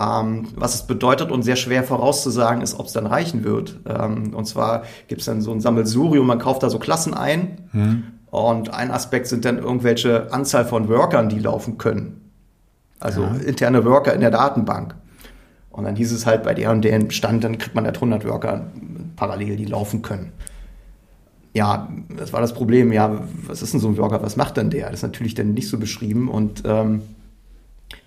ähm, 0.00 0.48
was 0.56 0.74
es 0.74 0.86
bedeutet 0.86 1.30
und 1.30 1.42
sehr 1.42 1.56
schwer 1.56 1.84
vorauszusagen 1.84 2.60
ist, 2.60 2.78
ob 2.78 2.86
es 2.86 2.92
dann 2.92 3.06
reichen 3.06 3.44
wird. 3.44 3.80
Ähm, 3.86 4.34
und 4.34 4.46
zwar 4.46 4.82
gibt 5.06 5.20
es 5.20 5.26
dann 5.26 5.40
so 5.40 5.52
ein 5.52 5.60
Sammelsurium, 5.60 6.26
man 6.26 6.38
kauft 6.40 6.64
da 6.64 6.70
so 6.70 6.78
Klassen 6.78 7.14
ein 7.14 7.68
mhm. 7.72 8.04
und 8.30 8.74
ein 8.74 8.90
Aspekt 8.90 9.28
sind 9.28 9.44
dann 9.44 9.58
irgendwelche 9.58 10.32
Anzahl 10.32 10.64
von 10.64 10.88
Workern, 10.88 11.28
die 11.28 11.38
laufen 11.38 11.78
können. 11.78 12.30
Also 12.98 13.22
ja. 13.22 13.34
interne 13.46 13.84
Worker 13.84 14.12
in 14.12 14.20
der 14.20 14.30
Datenbank. 14.30 14.94
Und 15.70 15.84
dann 15.84 15.96
hieß 15.96 16.12
es 16.12 16.26
halt 16.26 16.42
bei 16.42 16.52
der 16.52 16.70
und 16.70 16.82
der 16.82 17.10
Stand, 17.10 17.44
dann 17.44 17.58
kriegt 17.58 17.74
man 17.74 17.84
halt 17.84 17.96
100 17.96 18.26
Worker 18.26 18.66
parallel, 19.16 19.56
die 19.56 19.64
laufen 19.64 20.02
können 20.02 20.32
ja, 21.54 21.88
das 22.16 22.32
war 22.32 22.40
das 22.40 22.54
Problem, 22.54 22.92
ja, 22.92 23.22
was 23.46 23.62
ist 23.62 23.74
denn 23.74 23.80
so 23.80 23.88
ein 23.88 23.96
Worker, 23.98 24.22
was 24.22 24.36
macht 24.36 24.56
denn 24.56 24.70
der? 24.70 24.86
Das 24.86 25.00
ist 25.00 25.02
natürlich 25.02 25.34
dann 25.34 25.52
nicht 25.52 25.68
so 25.68 25.78
beschrieben 25.78 26.28
und 26.28 26.62
ähm, 26.64 27.02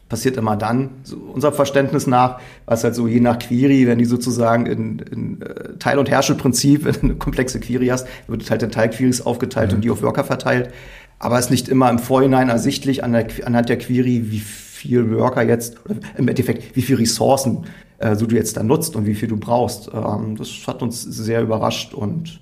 passiert 0.10 0.38
immer 0.38 0.56
dann, 0.56 0.90
so 1.04 1.18
unser 1.18 1.52
Verständnis 1.52 2.08
nach, 2.08 2.40
was 2.66 2.84
halt 2.84 2.96
so 2.96 3.08
je 3.08 3.20
nach 3.20 3.40
Query, 3.40 3.88
wenn 3.88 3.98
die 3.98 4.06
sozusagen 4.06 4.66
in, 4.66 5.00
in 5.00 5.42
äh, 5.42 5.78
Teil- 5.78 6.00
und 6.00 6.10
Herrschelprinzip, 6.10 6.86
wenn 6.86 6.94
du 6.94 7.00
eine 7.02 7.16
komplexe 7.16 7.60
Query 7.60 7.88
hast, 7.88 8.08
wird 8.28 8.50
halt 8.50 8.64
in 8.64 8.72
Teilqueries 8.72 9.22
aufgeteilt 9.22 9.72
mhm. 9.72 9.76
und 9.76 9.82
die 9.84 9.92
auf 9.92 10.02
Worker 10.02 10.24
verteilt. 10.24 10.72
Aber 11.20 11.40
es 11.40 11.46
ist 11.46 11.52
nicht 11.52 11.70
immer 11.70 11.90
im 11.90 12.00
Vorhinein 12.00 12.50
ersichtlich 12.50 13.04
an 13.04 13.14
der, 13.14 13.28
anhand 13.46 13.70
der 13.70 13.78
Query, 13.78 14.32
wie 14.32 14.40
viel 14.40 15.12
Worker 15.18 15.44
jetzt, 15.44 15.84
oder 15.86 15.96
im 16.18 16.28
Endeffekt, 16.28 16.76
wie 16.76 16.82
viel 16.82 16.98
Ressourcen 16.98 17.66
äh, 18.00 18.16
so 18.16 18.26
du 18.26 18.36
jetzt 18.36 18.58
da 18.58 18.64
nutzt 18.64 18.96
und 18.96 19.06
wie 19.06 19.16
viel 19.16 19.30
du 19.30 19.38
brauchst. 19.38 19.90
Ähm, 19.94 20.36
das 20.36 20.50
hat 20.68 20.82
uns 20.82 21.02
sehr 21.02 21.42
überrascht 21.42 21.94
und 21.94 22.42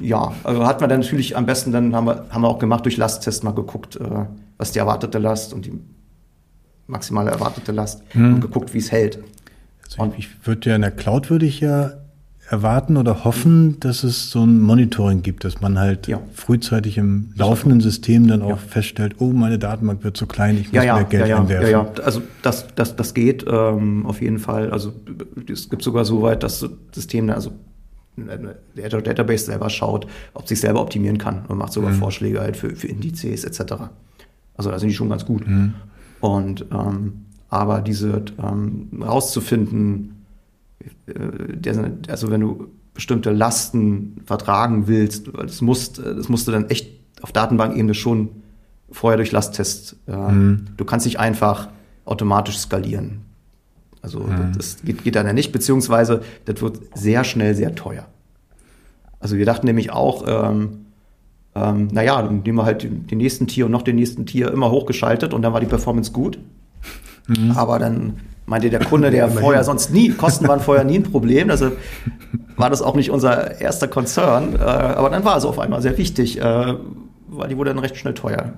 ja, 0.00 0.32
also 0.44 0.66
hat 0.66 0.80
man 0.80 0.90
dann 0.90 1.00
natürlich 1.00 1.36
am 1.36 1.46
besten, 1.46 1.72
dann 1.72 1.94
haben 1.94 2.06
wir, 2.06 2.26
haben 2.30 2.42
wir 2.42 2.48
auch 2.48 2.58
gemacht, 2.58 2.84
durch 2.84 2.96
Lasttest 2.96 3.44
mal 3.44 3.52
geguckt, 3.52 3.96
äh, 3.96 4.26
was 4.58 4.72
die 4.72 4.78
erwartete 4.78 5.18
Last 5.18 5.52
und 5.52 5.66
die 5.66 5.72
maximale 6.86 7.30
erwartete 7.30 7.72
Last 7.72 8.02
hm. 8.10 8.34
und 8.34 8.40
geguckt, 8.40 8.74
wie 8.74 8.78
es 8.78 8.90
hält. 8.90 9.22
Also 9.84 10.02
und 10.02 10.18
ich 10.18 10.28
würde 10.46 10.70
ja 10.70 10.76
in 10.76 10.82
der 10.82 10.90
Cloud 10.90 11.30
würde 11.30 11.46
ich 11.46 11.60
ja 11.60 11.92
erwarten 12.48 12.96
oder 12.96 13.22
hoffen, 13.22 13.78
dass 13.78 14.02
es 14.02 14.30
so 14.30 14.44
ein 14.44 14.60
Monitoring 14.60 15.22
gibt, 15.22 15.44
dass 15.44 15.60
man 15.60 15.78
halt 15.78 16.08
ja. 16.08 16.20
frühzeitig 16.34 16.98
im 16.98 17.32
laufenden 17.36 17.80
System 17.80 18.26
dann 18.26 18.42
auch 18.42 18.48
ja. 18.48 18.56
feststellt, 18.56 19.16
oh, 19.20 19.26
meine 19.26 19.56
Datenbank 19.56 20.02
wird 20.02 20.16
zu 20.16 20.26
klein, 20.26 20.58
ich 20.58 20.72
muss 20.72 20.84
ja, 20.84 20.96
mehr 20.96 21.04
Geld 21.04 21.30
einwerfen. 21.30 21.70
Ja, 21.70 21.84
ja, 21.84 21.92
also 22.02 22.22
das, 22.42 22.66
das, 22.74 22.96
das 22.96 23.14
geht 23.14 23.44
ähm, 23.48 24.04
auf 24.04 24.20
jeden 24.20 24.40
Fall. 24.40 24.72
Also 24.72 24.92
es 25.48 25.70
gibt 25.70 25.82
sogar 25.82 26.04
so 26.04 26.22
weit, 26.22 26.42
dass 26.42 26.58
das 26.58 26.70
System, 26.92 27.30
also 27.30 27.52
der 28.28 28.86
Azure 28.86 29.02
Database 29.02 29.46
selber 29.46 29.70
schaut, 29.70 30.06
ob 30.34 30.48
sich 30.48 30.60
selber 30.60 30.80
optimieren 30.80 31.18
kann 31.18 31.44
und 31.46 31.58
macht 31.58 31.72
sogar 31.72 31.90
mhm. 31.90 31.96
Vorschläge 31.96 32.40
halt 32.40 32.56
für, 32.56 32.70
für 32.74 32.88
Indizes 32.88 33.44
etc. 33.44 33.74
Also 34.56 34.70
da 34.70 34.78
sind 34.78 34.88
die 34.88 34.94
schon 34.94 35.08
ganz 35.08 35.24
gut. 35.24 35.46
Mhm. 35.46 35.74
Und 36.20 36.66
ähm, 36.72 37.24
aber 37.48 37.80
diese 37.80 38.24
ähm, 38.42 39.02
rauszufinden, 39.02 40.24
äh, 41.06 41.56
der, 41.56 41.92
also 42.08 42.30
wenn 42.30 42.40
du 42.40 42.68
bestimmte 42.94 43.32
Lasten 43.32 44.22
vertragen 44.24 44.86
willst, 44.86 45.30
das 45.34 45.60
musst, 45.60 45.98
das 45.98 46.28
musst 46.28 46.46
du 46.46 46.52
dann 46.52 46.68
echt 46.68 46.90
auf 47.22 47.32
Datenbankebene 47.32 47.94
schon 47.94 48.30
vorher 48.90 49.16
durch 49.16 49.32
Lasttests. 49.32 49.96
Äh, 50.06 50.16
mhm. 50.16 50.66
Du 50.76 50.84
kannst 50.84 51.06
nicht 51.06 51.18
einfach 51.18 51.68
automatisch 52.04 52.58
skalieren. 52.58 53.22
Also 54.02 54.20
mhm. 54.20 54.52
das 54.56 54.78
geht, 54.82 55.04
geht 55.04 55.16
dann 55.16 55.26
ja 55.26 55.32
nicht, 55.32 55.52
beziehungsweise 55.52 56.22
das 56.46 56.60
wird 56.62 56.80
sehr 56.94 57.24
schnell 57.24 57.54
sehr 57.54 57.74
teuer. 57.74 58.06
Also 59.18 59.36
wir 59.36 59.44
dachten 59.44 59.66
nämlich 59.66 59.92
auch, 59.92 60.24
ähm, 60.26 60.86
ähm, 61.54 61.88
naja, 61.92 62.22
dann 62.22 62.40
nehmen 62.42 62.58
wir 62.58 62.64
halt 62.64 62.82
den, 62.82 63.18
nächsten 63.18 63.46
Tier 63.46 63.66
und 63.66 63.72
noch 63.72 63.82
den 63.82 63.96
nächsten 63.96 64.24
Tier 64.24 64.50
immer 64.50 64.70
hochgeschaltet 64.70 65.34
und 65.34 65.42
dann 65.42 65.52
war 65.52 65.60
die 65.60 65.66
Performance 65.66 66.12
gut. 66.12 66.38
Mhm. 67.28 67.52
Aber 67.52 67.78
dann 67.78 68.20
meinte 68.46 68.70
der 68.70 68.84
Kunde, 68.84 69.10
der 69.10 69.28
vorher 69.28 69.62
sonst 69.62 69.92
nie, 69.92 70.10
Kosten 70.10 70.48
waren 70.48 70.60
vorher 70.60 70.84
nie 70.84 70.96
ein 70.96 71.02
Problem, 71.02 71.50
also 71.50 71.72
war 72.56 72.70
das 72.70 72.82
auch 72.82 72.96
nicht 72.96 73.10
unser 73.10 73.60
erster 73.60 73.88
Konzern, 73.88 74.54
äh, 74.54 74.58
aber 74.58 75.10
dann 75.10 75.24
war 75.24 75.36
es 75.36 75.44
auf 75.44 75.58
einmal 75.58 75.82
sehr 75.82 75.98
wichtig, 75.98 76.40
äh, 76.40 76.74
weil 77.28 77.48
die 77.48 77.56
wurde 77.56 77.70
dann 77.70 77.78
recht 77.78 77.96
schnell 77.96 78.14
teuer. 78.14 78.54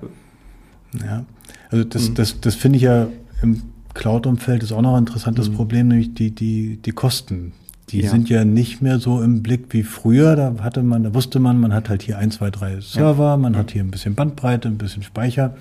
Ja, 1.05 1.25
also 1.69 1.83
das, 1.83 2.09
mhm. 2.09 2.15
das, 2.15 2.39
das 2.39 2.55
finde 2.55 2.77
ich 2.77 2.83
ja 2.83 3.07
im 3.41 3.61
Cloud-Umfeld 3.93 4.63
ist 4.63 4.71
auch 4.71 4.81
noch 4.81 4.95
ein 4.95 5.03
interessantes 5.03 5.49
mhm. 5.49 5.55
Problem, 5.55 5.87
nämlich 5.89 6.13
die, 6.13 6.31
die, 6.31 6.77
die 6.77 6.91
Kosten. 6.91 7.53
Die 7.89 8.01
ja. 8.01 8.09
sind 8.09 8.29
ja 8.29 8.45
nicht 8.45 8.81
mehr 8.81 8.97
so 8.97 9.21
im 9.21 9.43
Blick 9.43 9.65
wie 9.69 9.83
früher. 9.83 10.35
Da 10.35 10.55
hatte 10.61 10.81
man, 10.83 11.03
da 11.03 11.13
wusste 11.13 11.39
man, 11.39 11.59
man 11.59 11.73
hat 11.73 11.89
halt 11.89 12.01
hier 12.01 12.17
ein, 12.17 12.31
zwei, 12.31 12.49
drei 12.49 12.79
Server, 12.81 13.31
ja. 13.31 13.37
man 13.37 13.55
hat 13.55 13.71
hier 13.71 13.83
ein 13.83 13.91
bisschen 13.91 14.15
Bandbreite, 14.15 14.67
ein 14.67 14.77
bisschen 14.77 15.03
Speicher. 15.03 15.55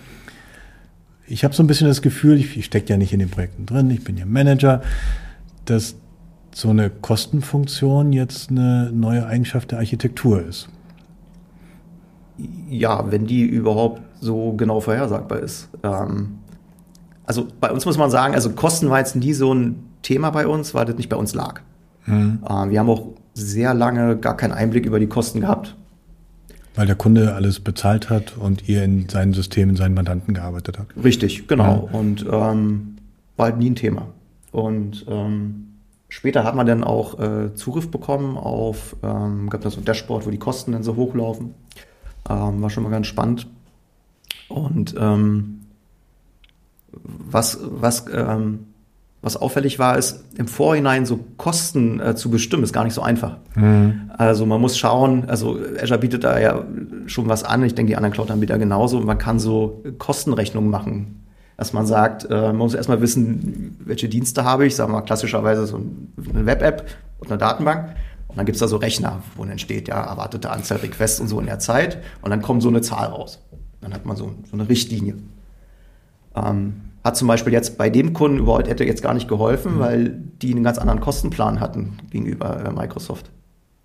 Ich 1.27 1.45
habe 1.45 1.55
so 1.55 1.63
ein 1.63 1.67
bisschen 1.67 1.89
das 1.89 2.03
Gefühl, 2.03 2.39
ich, 2.39 2.57
ich 2.57 2.65
stecke 2.65 2.89
ja 2.91 2.97
nicht 2.97 3.13
in 3.13 3.19
den 3.19 3.31
Projekten 3.31 3.67
drin, 3.67 3.91
ich 3.91 4.05
bin 4.05 4.17
ja 4.17 4.25
Manager, 4.25 4.83
dass 5.65 5.97
so 6.55 6.71
eine 6.71 6.91
Kostenfunktion 6.91 8.13
jetzt 8.13 8.51
eine 8.51 8.91
neue 8.93 9.27
Eigenschaft 9.27 9.71
der 9.71 9.79
Architektur 9.79 10.43
ist. 10.43 10.69
Ja, 12.69 13.11
wenn 13.11 13.27
die 13.27 13.43
überhaupt 13.43 14.03
so 14.21 14.53
genau 14.53 14.81
vorhersagbar 14.81 15.41
ist. 15.41 15.69
Ähm 15.83 16.39
also 17.25 17.49
bei 17.61 17.71
uns 17.71 17.85
muss 17.85 17.99
man 17.99 18.11
sagen, 18.11 18.35
also 18.35 18.51
Kosten 18.51 18.91
war 18.91 18.99
jetzt 18.99 19.17
nie 19.17 19.33
so 19.33 19.55
ein 19.55 19.85
Thema 20.03 20.31
bei 20.31 20.47
uns, 20.47 20.75
weil 20.75 20.85
das 20.85 20.97
nicht 20.97 21.09
bei 21.09 21.17
uns 21.17 21.35
lag. 21.35 21.61
Mhm. 22.07 22.41
Äh, 22.45 22.71
wir 22.71 22.81
haben 22.81 22.91
auch 22.91 23.09
sehr 23.35 23.75
lange 23.75 24.17
gar 24.17 24.37
keinen 24.37 24.53
Einblick 24.53 24.87
über 24.87 24.99
die 24.99 25.07
Kosten 25.07 25.41
gehabt. 25.41 25.77
Weil 26.75 26.87
der 26.87 26.97
Kunde 26.97 27.35
alles 27.35 27.61
bezahlt 27.61 28.11
hat 28.11 28.37
und 28.37 28.69
ihr 28.69 28.83
in 28.83 29.09
seinem 29.09 29.35
System, 29.35 29.71
in 29.71 29.77
seinen 29.77 29.95
Mandanten 29.95 30.35
gearbeitet 30.35 30.79
habt. 30.79 30.93
Richtig, 31.03 31.47
genau. 31.47 31.89
Ja. 31.93 31.99
Und 31.99 32.27
ähm, 32.31 32.97
war 33.37 33.47
halt 33.47 33.59
nie 33.59 33.71
ein 33.71 33.77
Thema. 33.77 34.09
Und 34.53 35.05
ähm, 35.09 35.69
später 36.09 36.45
hat 36.45 36.55
man 36.55 36.67
dann 36.67 36.83
auch 36.83 37.21
äh, 37.21 37.55
Zugriff 37.55 37.91
bekommen 37.91 38.37
auf, 38.39 38.97
ähm, 39.03 39.51
gab 39.51 39.61
da 39.61 39.71
so 39.71 39.81
ein 39.81 39.85
Dashboard, 39.85 40.27
wo 40.27 40.31
die 40.31 40.39
Kosten 40.39 40.73
dann 40.73 40.83
so 40.83 40.97
hochlaufen. 40.97 41.55
Ähm, 42.29 42.63
war 42.63 42.71
schon 42.71 42.85
mal 42.85 42.91
ganz 42.91 43.07
spannend. 43.07 43.47
Und 44.49 44.95
ähm, 44.99 45.62
was, 47.03 47.59
was, 47.63 48.05
ähm, 48.13 48.67
was 49.23 49.37
auffällig 49.37 49.79
war, 49.79 49.97
ist, 49.99 50.25
im 50.37 50.49
Vorhinein 50.49 51.07
so 51.07 51.21
Kosten 51.37 52.01
äh, 52.01 52.15
zu 52.15 52.31
bestimmen, 52.31 52.65
ist 52.65 52.73
gar 52.73 52.85
nicht 52.85 52.95
so 52.95 53.03
einfach. 53.03 53.37
Mhm. 53.55 54.11
Also 54.11 54.47
man 54.47 54.61
muss 54.61 54.77
schauen, 54.77 55.29
also 55.29 55.59
Azure 55.81 56.01
bietet 56.01 56.25
da 56.25 56.39
ja 56.39 56.65
schon 57.07 57.29
was 57.29 57.45
an, 57.45 57.63
ich 57.63 57.75
denke, 57.75 57.91
die 57.91 57.97
anderen 57.97 58.13
Cloud-Anbieter 58.13 58.59
genauso. 58.59 59.01
Man 59.01 59.19
kann 59.19 59.39
so 59.39 59.83
Kostenrechnungen 59.99 60.71
machen. 60.71 61.19
Dass 61.59 61.73
man 61.73 61.87
sagt, 61.87 62.25
äh, 62.29 62.35
man 62.35 62.57
muss 62.57 62.75
erstmal 62.75 63.01
wissen, 63.01 63.77
welche 63.85 64.09
Dienste 64.09 64.43
habe 64.43 64.67
ich, 64.67 64.75
sagen 64.75 64.91
wir 64.91 64.97
mal 64.97 65.03
klassischerweise 65.03 65.67
so 65.67 65.77
eine 65.77 66.47
Web-App 66.47 66.87
und 67.19 67.31
eine 67.31 67.39
Datenbank. 67.39 67.95
Und 68.27 68.39
dann 68.39 68.47
gibt 68.47 68.57
es 68.57 68.61
da 68.61 68.67
so 68.67 68.79
Rechner, 68.79 69.23
wo 69.37 69.45
dann 69.45 69.59
steht, 69.59 69.87
ja, 69.87 70.03
erwartete 70.03 70.51
Anzahl 70.51 70.79
Requests 70.79 71.21
und 71.21 71.29
so 71.29 71.39
in 71.39 71.47
der 71.47 71.59
Zeit. 71.59 71.99
Und 72.23 72.31
dann 72.31 72.43
kommt 72.43 72.63
so 72.63 72.69
eine 72.69 72.81
Zahl 72.81 73.09
raus. 73.09 73.39
Dann 73.81 73.93
hat 73.93 74.07
man 74.07 74.17
so, 74.17 74.33
so 74.51 74.55
eine 74.55 74.69
Richtlinie. 74.69 75.15
Ähm, 76.37 76.75
hat 77.05 77.17
zum 77.17 77.29
Beispiel 77.29 77.53
jetzt 77.53 77.79
bei 77.79 77.91
dem 77.91 78.13
Kunden 78.13 78.39
überhaupt 78.39 78.69
hätte 78.69 78.85
jetzt 78.85 79.03
gar 79.03 79.15
nicht 79.15 79.29
geholfen, 79.29 79.77
mhm. 79.77 79.81
weil 79.81 80.09
die 80.41 80.53
einen 80.53 80.63
ganz 80.63 80.79
anderen 80.79 81.01
Kostenplan 81.01 81.61
hatten 81.61 81.99
gegenüber 82.11 82.65
äh, 82.65 82.71
Microsoft. 82.71 83.31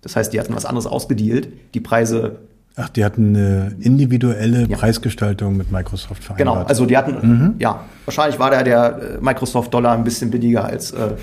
Das 0.02 0.14
heißt, 0.14 0.32
die 0.32 0.38
hatten 0.38 0.54
was 0.54 0.64
anderes 0.64 0.86
ausgedealt. 0.86 1.48
Die 1.74 1.80
Preise. 1.80 2.38
Ach, 2.76 2.88
die 2.88 3.04
hatten 3.04 3.34
eine 3.34 3.76
individuelle 3.80 4.68
ja. 4.68 4.76
Preisgestaltung 4.76 5.56
mit 5.56 5.72
Microsoft 5.72 6.22
vereinbart. 6.22 6.38
Genau, 6.38 6.68
also 6.68 6.86
die 6.86 6.96
hatten, 6.96 7.28
mhm. 7.28 7.54
ja, 7.58 7.84
wahrscheinlich 8.04 8.38
war 8.38 8.52
da 8.52 8.62
der 8.62 9.16
äh, 9.16 9.20
Microsoft-Dollar 9.20 9.94
ein 9.94 10.04
bisschen 10.04 10.30
billiger 10.30 10.64
als 10.64 10.92
äh, 10.92 11.14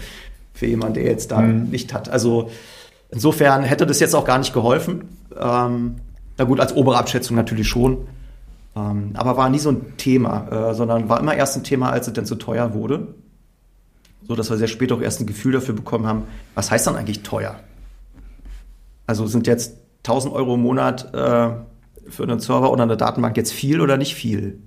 für 0.54 0.66
jemanden, 0.66 0.96
der 0.96 1.04
jetzt 1.04 1.32
da 1.32 1.40
mhm. 1.40 1.70
nicht 1.70 1.94
hat. 1.94 2.10
Also 2.10 2.50
insofern 3.10 3.64
hätte 3.64 3.86
das 3.86 4.02
jetzt 4.02 4.14
auch 4.16 4.26
gar 4.26 4.38
nicht 4.38 4.54
geholfen. 4.54 5.06
Ähm, 5.40 5.96
na 6.38 6.44
gut, 6.44 6.60
als 6.60 6.76
obere 6.76 6.98
Abschätzung 6.98 7.38
natürlich 7.38 7.70
schon. 7.70 8.00
Ähm, 8.76 9.12
aber 9.14 9.38
war 9.38 9.50
nie 9.50 9.60
so 9.60 9.70
ein 9.70 9.98
Thema, 9.98 10.72
äh, 10.72 10.74
sondern 10.74 11.08
war 11.08 11.20
immer 11.20 11.36
erst 11.36 11.56
ein 11.56 11.64
Thema, 11.64 11.92
als 11.92 12.08
es 12.08 12.14
denn 12.14 12.26
zu 12.26 12.36
teuer 12.36 12.74
wurde. 12.74 13.08
So 14.28 14.36
dass 14.36 14.50
wir 14.50 14.58
sehr 14.58 14.68
spät 14.68 14.92
auch 14.92 15.02
erst 15.02 15.22
ein 15.22 15.28
Gefühl 15.28 15.54
dafür 15.54 15.76
bekommen 15.76 16.08
haben, 16.08 16.24
was 16.56 16.72
heißt 16.72 16.88
dann 16.88 16.96
eigentlich 16.96 17.22
teuer? 17.24 17.60
Also 19.08 19.28
sind 19.28 19.48
jetzt 19.48 19.78
1000 20.00 20.34
Euro 20.34 20.56
im 20.56 20.62
Monat 20.62 21.14
äh, 21.14 21.52
für 22.10 22.24
einen 22.24 22.40
Server 22.40 22.72
oder 22.72 22.84
eine 22.84 22.98
Datenbank 22.98 23.38
jetzt 23.38 23.54
viel 23.54 23.82
oder 23.82 23.98
nicht 23.98 24.16
viel? 24.16 24.60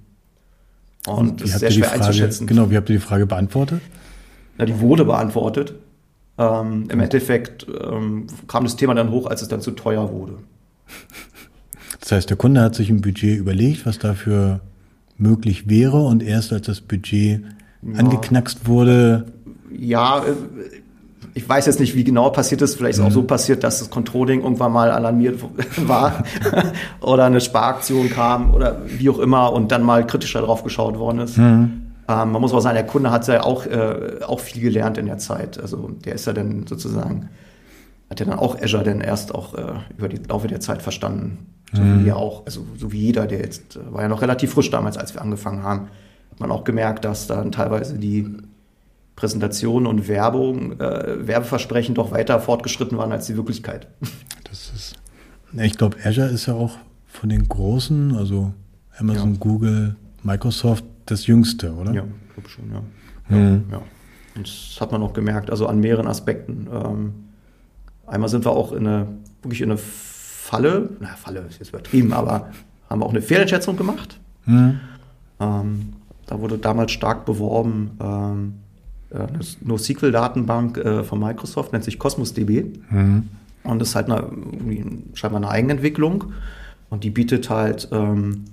Und, 1.06 1.16
Und 1.16 1.40
das 1.42 1.50
ist 1.50 1.58
sehr 1.60 1.70
schwer 1.70 1.88
Frage, 1.88 2.04
einzuschätzen. 2.04 2.46
Genau, 2.46 2.70
wie 2.70 2.76
habt 2.76 2.88
ihr 2.88 2.96
die 2.96 3.02
Frage 3.02 3.26
beantwortet? 3.26 3.82
Na, 4.56 4.64
die 4.64 4.80
wurde 4.80 5.04
beantwortet. 5.04 5.74
Ähm, 6.36 6.88
Im 6.90 7.00
Endeffekt 7.00 7.66
ähm, 7.68 8.26
kam 8.46 8.64
das 8.64 8.76
Thema 8.76 8.94
dann 8.94 9.10
hoch, 9.10 9.26
als 9.26 9.42
es 9.42 9.48
dann 9.48 9.60
zu 9.60 9.72
teuer 9.72 10.10
wurde. 10.12 10.38
Das 12.08 12.16
heißt, 12.16 12.30
der 12.30 12.38
Kunde 12.38 12.62
hat 12.62 12.74
sich 12.74 12.88
ein 12.88 13.02
Budget 13.02 13.38
überlegt, 13.38 13.84
was 13.84 13.98
dafür 13.98 14.60
möglich 15.18 15.68
wäre 15.68 16.06
und 16.06 16.22
erst 16.22 16.54
als 16.54 16.66
das 16.66 16.80
Budget 16.80 17.42
ja. 17.82 17.98
angeknackst 17.98 18.66
wurde. 18.66 19.26
Ja, 19.78 20.20
äh, 20.20 20.32
ich 21.34 21.46
weiß 21.46 21.66
jetzt 21.66 21.80
nicht, 21.80 21.94
wie 21.96 22.04
genau 22.04 22.30
passiert 22.30 22.62
ist. 22.62 22.76
Vielleicht 22.76 22.94
ist 22.94 23.02
mhm. 23.02 23.08
auch 23.08 23.12
so 23.12 23.24
passiert, 23.24 23.62
dass 23.62 23.80
das 23.80 23.90
Controlling 23.90 24.40
irgendwann 24.40 24.72
mal 24.72 24.90
alarmiert 24.90 25.38
war 25.86 26.24
oder 27.02 27.26
eine 27.26 27.42
Sparaktion 27.42 28.08
kam 28.08 28.54
oder 28.54 28.80
wie 28.86 29.10
auch 29.10 29.18
immer 29.18 29.52
und 29.52 29.70
dann 29.70 29.82
mal 29.82 30.06
kritischer 30.06 30.40
drauf 30.40 30.64
geschaut 30.64 30.98
worden 30.98 31.18
ist. 31.18 31.36
Mhm. 31.36 31.92
Ähm, 32.08 32.32
man 32.32 32.40
muss 32.40 32.54
auch 32.54 32.60
sagen, 32.60 32.76
der 32.76 32.86
Kunde 32.86 33.10
hat 33.10 33.28
ja 33.28 33.42
auch, 33.42 33.66
äh, 33.66 34.22
auch 34.26 34.40
viel 34.40 34.62
gelernt 34.62 34.96
in 34.96 35.04
der 35.04 35.18
Zeit. 35.18 35.60
Also 35.60 35.90
der 36.06 36.14
ist 36.14 36.26
ja 36.26 36.32
dann 36.32 36.66
sozusagen, 36.66 37.28
hat 38.08 38.18
ja 38.18 38.24
dann 38.24 38.38
auch 38.38 38.58
Azure 38.58 38.82
dann 38.84 39.02
erst 39.02 39.34
auch 39.34 39.52
äh, 39.52 39.74
über 39.98 40.08
die 40.08 40.22
Laufe 40.26 40.48
der 40.48 40.60
Zeit 40.60 40.80
verstanden. 40.80 41.48
So 41.72 41.82
mhm. 41.82 42.00
wie 42.00 42.04
wir 42.06 42.16
auch, 42.16 42.46
also 42.46 42.66
so 42.76 42.92
wie 42.92 42.98
jeder, 42.98 43.26
der 43.26 43.40
jetzt, 43.40 43.76
äh, 43.76 43.92
war 43.92 44.02
ja 44.02 44.08
noch 44.08 44.22
relativ 44.22 44.52
frisch 44.52 44.70
damals, 44.70 44.96
als 44.96 45.14
wir 45.14 45.22
angefangen 45.22 45.62
haben, 45.62 45.88
hat 46.30 46.40
man 46.40 46.50
auch 46.50 46.64
gemerkt, 46.64 47.04
dass 47.04 47.26
dann 47.26 47.52
teilweise 47.52 47.98
die 47.98 48.26
Präsentation 49.16 49.86
und 49.86 50.08
Werbung, 50.08 50.78
äh, 50.80 51.26
Werbeversprechen 51.26 51.94
doch 51.94 52.12
weiter 52.12 52.40
fortgeschritten 52.40 52.96
waren 52.96 53.12
als 53.12 53.26
die 53.26 53.36
Wirklichkeit. 53.36 53.88
Das 54.50 54.72
ist, 54.74 54.94
ich 55.52 55.76
glaube, 55.76 55.98
Azure 56.02 56.28
ist 56.28 56.46
ja 56.46 56.54
auch 56.54 56.78
von 57.06 57.28
den 57.28 57.48
großen, 57.48 58.16
also 58.16 58.54
Amazon, 58.96 59.34
ja. 59.34 59.38
Google, 59.38 59.96
Microsoft, 60.22 60.84
das 61.04 61.26
jüngste, 61.26 61.74
oder? 61.74 61.92
Ja, 61.92 62.04
ich 62.28 62.34
glaube 62.34 62.48
schon, 62.48 62.72
ja. 62.72 63.36
Mhm. 63.36 63.64
ja. 63.70 63.82
Und 64.34 64.46
das 64.46 64.80
hat 64.80 64.90
man 64.90 65.02
auch 65.02 65.12
gemerkt, 65.12 65.50
also 65.50 65.66
an 65.66 65.80
mehreren 65.80 66.06
Aspekten. 66.06 66.66
Ähm, 66.72 67.12
einmal 68.06 68.30
sind 68.30 68.46
wir 68.46 68.52
auch 68.52 68.72
in 68.72 68.86
eine, 68.86 69.06
wirklich 69.42 69.60
in 69.60 69.70
eine 69.70 69.78
Falle, 70.48 70.88
na, 70.98 71.08
Falle 71.08 71.40
ist 71.40 71.58
jetzt 71.58 71.68
übertrieben, 71.68 72.14
aber 72.14 72.48
haben 72.88 73.02
wir 73.02 73.04
auch 73.04 73.10
eine 73.10 73.20
Fehleinschätzung 73.20 73.76
gemacht. 73.76 74.18
Mhm. 74.46 74.80
Ähm, 75.40 75.92
da 76.24 76.40
wurde 76.40 76.56
damals 76.56 76.92
stark 76.92 77.26
beworben, 77.26 77.90
ähm, 78.00 78.54
äh, 79.10 79.18
eine 79.18 79.40
NoSQL-Datenbank 79.60 80.78
äh, 80.78 81.04
von 81.04 81.20
Microsoft, 81.20 81.74
nennt 81.74 81.84
sich 81.84 81.98
Cosmos 81.98 82.32
DB. 82.32 82.64
Mhm. 82.88 83.28
Und 83.62 83.82
ist 83.82 83.94
halt 83.94 84.10
eine, 84.10 84.24
scheinbar 85.12 85.42
eine 85.42 85.50
Eigenentwicklung. 85.50 86.32
Und 86.88 87.04
die 87.04 87.10
bietet 87.10 87.50
halt 87.50 87.88
ähm, 87.92 88.46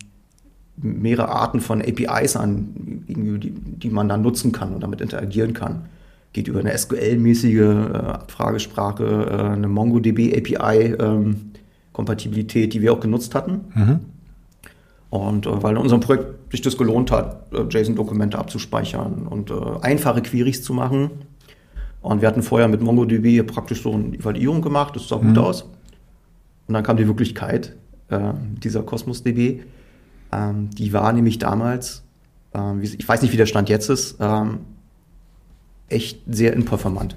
mehrere 0.75 1.29
Arten 1.29 1.61
von 1.61 1.81
APIs 1.81 2.35
an, 2.35 2.73
die, 3.07 3.51
die 3.51 3.89
man 3.89 4.09
dann 4.09 4.21
nutzen 4.21 4.51
kann 4.51 4.73
und 4.73 4.83
damit 4.83 4.99
interagieren 4.99 5.53
kann. 5.53 5.85
Geht 6.33 6.49
über 6.49 6.59
eine 6.59 6.77
SQL-mäßige 6.77 7.55
äh, 7.55 7.95
Abfragesprache, 7.95 9.05
äh, 9.29 9.53
eine 9.53 9.69
MongoDB 9.69 10.35
API, 10.35 10.95
ähm, 10.99 11.51
Kompatibilität, 11.95 12.73
die 12.73 12.81
wir 12.81 12.91
auch 12.91 12.99
genutzt 12.99 13.33
hatten. 13.35 13.61
Mhm. 13.73 13.99
Und 15.09 15.45
äh, 15.45 15.63
weil 15.63 15.75
in 15.75 15.81
unserem 15.81 16.01
Projekt 16.01 16.51
sich 16.51 16.61
das 16.61 16.77
gelohnt 16.77 17.09
hat, 17.09 17.53
äh, 17.53 17.61
JSON-Dokumente 17.69 18.37
abzuspeichern 18.37 19.27
und 19.27 19.49
äh, 19.49 19.53
einfache 19.81 20.21
Queries 20.21 20.61
zu 20.61 20.73
machen. 20.73 21.09
Und 22.01 22.21
wir 22.21 22.27
hatten 22.27 22.43
vorher 22.43 22.67
mit 22.67 22.81
MongoDB 22.81 23.47
praktisch 23.47 23.81
so 23.81 23.93
eine 23.93 24.17
Evaluierung 24.17 24.61
gemacht, 24.61 24.95
das 24.95 25.07
sah 25.07 25.17
mhm. 25.17 25.29
gut 25.29 25.37
aus. 25.37 25.61
Und 26.67 26.73
dann 26.73 26.83
kam 26.83 26.97
die 26.97 27.07
Wirklichkeit 27.07 27.75
äh, 28.09 28.33
dieser 28.61 28.83
Cosmos 28.83 29.23
DB. 29.23 29.61
Ähm, 30.33 30.69
die 30.71 30.91
war 30.91 31.13
nämlich 31.13 31.39
damals, 31.39 32.03
ähm, 32.53 32.81
ich 32.81 33.07
weiß 33.07 33.21
nicht, 33.21 33.31
wie 33.31 33.37
der 33.37 33.45
Stand 33.45 33.69
jetzt 33.69 33.89
ist, 33.89 34.17
ähm, 34.19 34.59
echt 35.87 36.19
sehr 36.27 36.51
inperformant. 36.53 37.15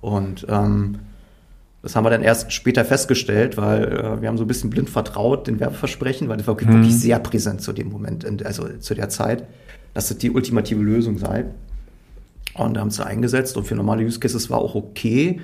Und 0.00 0.46
ähm, 0.48 0.98
das 1.82 1.96
haben 1.96 2.04
wir 2.04 2.10
dann 2.10 2.22
erst 2.22 2.52
später 2.52 2.84
festgestellt, 2.84 3.56
weil 3.56 3.84
äh, 3.84 4.20
wir 4.20 4.28
haben 4.28 4.36
so 4.36 4.44
ein 4.44 4.48
bisschen 4.48 4.68
blind 4.70 4.90
vertraut 4.90 5.46
den 5.46 5.60
Werbeversprechen, 5.60 6.28
weil 6.28 6.36
das 6.36 6.46
war 6.46 6.54
mhm. 6.54 6.68
wirklich 6.68 6.96
sehr 6.96 7.18
präsent 7.18 7.62
zu 7.62 7.72
dem 7.72 7.88
Moment, 7.88 8.44
also 8.44 8.68
zu 8.78 8.94
der 8.94 9.08
Zeit, 9.08 9.44
dass 9.94 10.08
das 10.08 10.18
die 10.18 10.30
ultimative 10.30 10.80
Lösung 10.80 11.18
sei. 11.18 11.46
Und 12.54 12.74
da 12.74 12.80
haben 12.80 12.90
sie 12.90 13.04
eingesetzt 13.04 13.56
und 13.56 13.66
für 13.66 13.74
normale 13.76 14.04
Use 14.04 14.20
Cases 14.20 14.50
war 14.50 14.58
auch 14.58 14.74
okay, 14.74 15.40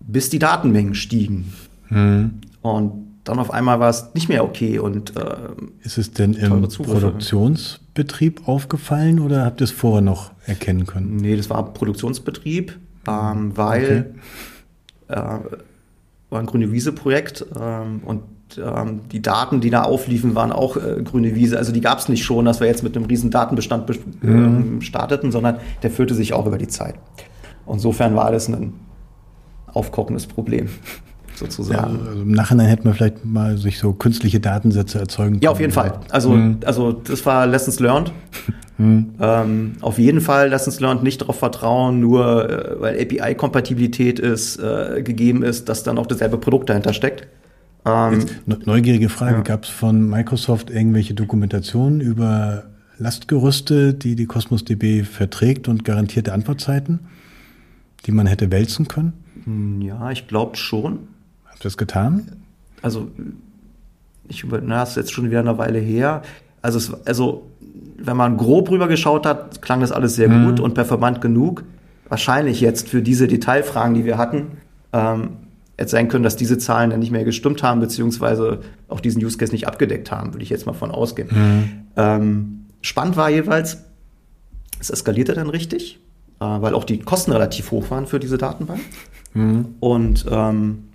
bis 0.00 0.30
die 0.30 0.40
Datenmengen 0.40 0.94
stiegen. 0.94 1.52
Mhm. 1.90 2.40
Und 2.62 3.06
dann 3.22 3.38
auf 3.38 3.52
einmal 3.52 3.78
war 3.78 3.90
es 3.90 4.06
nicht 4.14 4.28
mehr 4.28 4.42
okay 4.42 4.80
und 4.80 5.16
äh, 5.16 5.36
ist 5.82 5.96
es 5.96 6.10
denn 6.10 6.34
im 6.34 6.62
Produktionsbetrieb 6.62 8.48
aufgefallen 8.48 9.20
oder 9.20 9.44
habt 9.44 9.60
ihr 9.60 9.64
es 9.64 9.70
vorher 9.70 10.00
noch 10.00 10.32
erkennen 10.44 10.86
können? 10.86 11.18
Nee, 11.18 11.36
das 11.36 11.48
war 11.48 11.72
Produktionsbetrieb, 11.72 12.76
ähm, 13.06 13.56
weil 13.56 14.12
okay 14.12 14.20
war 15.08 16.40
ein 16.40 16.46
Grüne 16.46 16.72
Wiese-Projekt 16.72 17.46
ähm, 17.58 18.00
und 18.04 18.22
ähm, 18.58 19.00
die 19.10 19.22
Daten, 19.22 19.60
die 19.60 19.70
da 19.70 19.82
aufliefen, 19.82 20.34
waren 20.34 20.52
auch 20.52 20.76
äh, 20.76 21.02
Grüne 21.02 21.34
Wiese. 21.34 21.58
Also 21.58 21.72
die 21.72 21.80
gab 21.80 21.98
es 21.98 22.08
nicht 22.08 22.24
schon, 22.24 22.44
dass 22.44 22.60
wir 22.60 22.66
jetzt 22.66 22.82
mit 22.82 22.96
einem 22.96 23.06
riesen 23.06 23.30
Datenbestand 23.30 23.86
be 23.86 23.94
mhm. 24.20 24.78
äh, 24.78 24.82
starteten, 24.82 25.32
sondern 25.32 25.58
der 25.82 25.90
führte 25.90 26.14
sich 26.14 26.32
auch 26.32 26.46
über 26.46 26.58
die 26.58 26.68
Zeit. 26.68 26.94
Insofern 27.66 28.14
war 28.16 28.32
das 28.32 28.48
ein 28.48 28.74
aufkochendes 29.72 30.26
Problem 30.26 30.68
sozusagen. 31.34 31.98
Ja, 31.98 32.08
also 32.08 32.22
Im 32.22 32.32
Nachhinein 32.32 32.66
hätte 32.66 32.84
man 32.84 32.94
vielleicht 32.94 33.24
mal 33.24 33.56
sich 33.58 33.78
so 33.78 33.92
künstliche 33.92 34.40
Datensätze 34.40 34.98
erzeugen 34.98 35.32
können. 35.32 35.42
Ja, 35.42 35.50
auf 35.50 35.60
jeden 35.60 35.72
Fall. 35.72 36.00
Also, 36.10 36.30
mhm. 36.30 36.58
also 36.64 36.92
das 36.92 37.24
war 37.26 37.46
Lessons 37.46 37.80
Learned. 37.80 38.12
Mhm. 38.78 39.14
Ähm, 39.20 39.72
auf 39.82 39.98
jeden 39.98 40.22
Fall 40.22 40.48
Lessons 40.48 40.80
Learned 40.80 41.02
nicht 41.02 41.20
darauf 41.20 41.38
vertrauen, 41.38 42.00
nur 42.00 42.48
äh, 42.48 42.80
weil 42.80 43.00
API-Kompatibilität 43.00 44.18
ist, 44.18 44.56
äh, 44.56 45.02
gegeben 45.04 45.42
ist, 45.42 45.68
dass 45.68 45.82
dann 45.82 45.98
auch 45.98 46.06
dasselbe 46.06 46.38
Produkt 46.38 46.70
dahinter 46.70 46.94
steckt. 46.94 47.28
Ähm, 47.84 48.24
neugierige 48.64 49.08
Frage, 49.08 49.36
ja. 49.36 49.42
gab 49.42 49.64
es 49.64 49.70
von 49.70 50.08
Microsoft 50.08 50.70
irgendwelche 50.70 51.14
Dokumentationen 51.14 52.00
über 52.00 52.64
Lastgerüste, 52.98 53.94
die 53.94 54.14
die 54.14 54.26
Cosmos 54.26 54.64
DB 54.64 55.02
verträgt 55.02 55.68
und 55.68 55.84
garantierte 55.84 56.32
Antwortzeiten, 56.32 57.00
die 58.06 58.12
man 58.12 58.26
hätte 58.26 58.50
wälzen 58.50 58.88
können? 58.88 59.12
Hm, 59.44 59.82
ja, 59.82 60.10
ich 60.10 60.28
glaube 60.28 60.56
schon. 60.56 61.00
Habt 61.62 61.66
ihr 61.66 61.70
das 61.70 61.76
getan? 61.78 62.26
Also 62.82 63.06
ich 64.26 64.42
über, 64.42 64.60
na, 64.60 64.82
ist 64.82 64.96
jetzt 64.96 65.12
schon 65.12 65.26
wieder 65.30 65.38
eine 65.38 65.58
Weile 65.58 65.78
her. 65.78 66.22
Also, 66.60 66.78
es, 66.78 67.06
also 67.06 67.46
wenn 67.98 68.16
man 68.16 68.36
grob 68.36 68.68
rüber 68.68 68.88
geschaut 68.88 69.26
hat, 69.26 69.62
klang 69.62 69.80
das 69.80 69.92
alles 69.92 70.16
sehr 70.16 70.28
Mhm. 70.28 70.44
gut 70.46 70.58
und 70.60 70.74
performant 70.74 71.20
genug. 71.20 71.62
Wahrscheinlich 72.08 72.60
jetzt 72.60 72.88
für 72.88 73.00
diese 73.00 73.28
Detailfragen, 73.28 73.94
die 73.94 74.04
wir 74.04 74.18
hatten, 74.18 74.58
ähm, 74.92 75.30
jetzt 75.78 75.92
sein 75.92 76.08
können, 76.08 76.24
dass 76.24 76.34
diese 76.34 76.58
Zahlen 76.58 76.90
dann 76.90 76.98
nicht 76.98 77.12
mehr 77.12 77.22
gestimmt 77.22 77.62
haben, 77.62 77.78
beziehungsweise 77.78 78.58
auch 78.88 78.98
diesen 78.98 79.24
Use 79.24 79.38
Case 79.38 79.52
nicht 79.52 79.68
abgedeckt 79.68 80.10
haben, 80.10 80.34
würde 80.34 80.42
ich 80.42 80.50
jetzt 80.50 80.66
mal 80.66 80.72
von 80.72 80.90
ausgehen. 80.90 81.86
Ähm, 81.96 82.64
spannend 82.80 83.16
war 83.16 83.30
jeweils, 83.30 83.78
es 84.80 84.90
eskalierte 84.90 85.34
dann 85.34 85.48
richtig, 85.48 86.00
äh, 86.40 86.44
weil 86.44 86.74
auch 86.74 86.82
die 86.82 86.98
Kosten 86.98 87.30
relativ 87.30 87.70
hoch 87.70 87.88
waren 87.92 88.06
für 88.08 88.18
diese 88.18 88.36
Datenbank. 88.36 88.80
Und 89.78 90.26
ähm, 90.28 90.88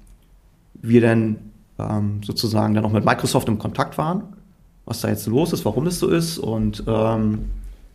wir 0.81 1.01
dann 1.01 1.37
ähm, 1.79 2.21
sozusagen 2.23 2.73
dann 2.73 2.85
auch 2.85 2.91
mit 2.91 3.05
Microsoft 3.05 3.47
im 3.47 3.59
Kontakt 3.59 3.97
waren, 3.97 4.23
was 4.85 5.01
da 5.01 5.09
jetzt 5.09 5.27
los 5.27 5.53
ist, 5.53 5.65
warum 5.65 5.85
das 5.85 5.99
so 5.99 6.09
ist. 6.09 6.37
Und 6.37 6.83
ähm, 6.87 7.45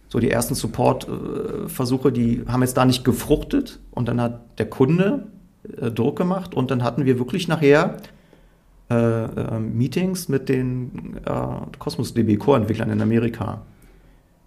so 0.08 0.20
die 0.20 0.30
ersten 0.30 0.54
Support-Versuche, 0.54 2.12
die 2.12 2.44
haben 2.46 2.62
jetzt 2.62 2.76
da 2.76 2.84
nicht 2.84 3.04
gefruchtet. 3.04 3.80
Und 3.90 4.08
dann 4.08 4.20
hat 4.20 4.58
der 4.58 4.66
Kunde 4.66 5.26
äh, 5.80 5.90
Druck 5.90 6.16
gemacht 6.16 6.54
und 6.54 6.70
dann 6.70 6.82
hatten 6.82 7.04
wir 7.04 7.18
wirklich 7.18 7.48
nachher 7.48 7.96
äh, 8.90 9.24
äh, 9.24 9.58
Meetings 9.58 10.28
mit 10.28 10.48
den 10.48 11.16
äh, 11.24 11.78
Cosmos 11.78 12.14
DB 12.14 12.36
Core-Entwicklern 12.36 12.90
in 12.90 13.00
Amerika. 13.00 13.62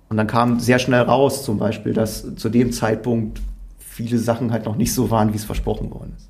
Und 0.10 0.18
dann 0.18 0.28
kam 0.28 0.60
sehr 0.60 0.78
schnell 0.78 1.02
raus, 1.02 1.44
zum 1.44 1.58
Beispiel, 1.58 1.94
dass 1.94 2.36
zu 2.36 2.50
dem 2.50 2.72
Zeitpunkt 2.72 3.42
viele 3.80 4.20
Sachen 4.20 4.52
halt 4.52 4.66
noch 4.66 4.76
nicht 4.76 4.94
so 4.94 5.10
waren, 5.10 5.34
wie 5.34 5.38
es 5.38 5.46
versprochen 5.46 5.90
worden 5.90 6.14
ist. 6.16 6.30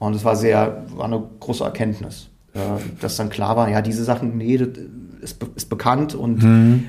Und 0.00 0.16
es 0.16 0.24
war 0.24 0.34
sehr, 0.34 0.82
war 0.96 1.04
eine 1.04 1.22
große 1.38 1.62
Erkenntnis, 1.62 2.30
äh, 2.54 2.58
dass 3.00 3.16
dann 3.16 3.28
klar 3.28 3.54
war, 3.56 3.68
ja, 3.68 3.82
diese 3.82 4.02
Sachen, 4.02 4.36
nee, 4.36 4.56
das 4.56 4.68
ist, 5.20 5.44
ist 5.54 5.68
bekannt 5.68 6.14
und 6.14 6.42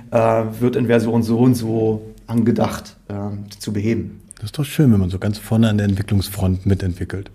äh, 0.10 0.43
wird 0.60 0.76
in 0.78 0.88
Version 0.88 1.21
so 1.21 1.38
und 1.39 1.54
so 1.54 2.02
angedacht 2.26 2.95
äh, 3.10 3.13
zu 3.60 3.74
beheben. 3.74 4.21
Das 4.36 4.45
ist 4.45 4.58
doch 4.58 4.65
schön, 4.65 4.91
wenn 4.91 5.00
man 5.00 5.10
so 5.10 5.19
ganz 5.19 5.38
vorne 5.38 5.69
an 5.69 5.78
der 5.78 5.88
Entwicklungsfront 5.88 6.65
mitentwickelt. 6.65 7.30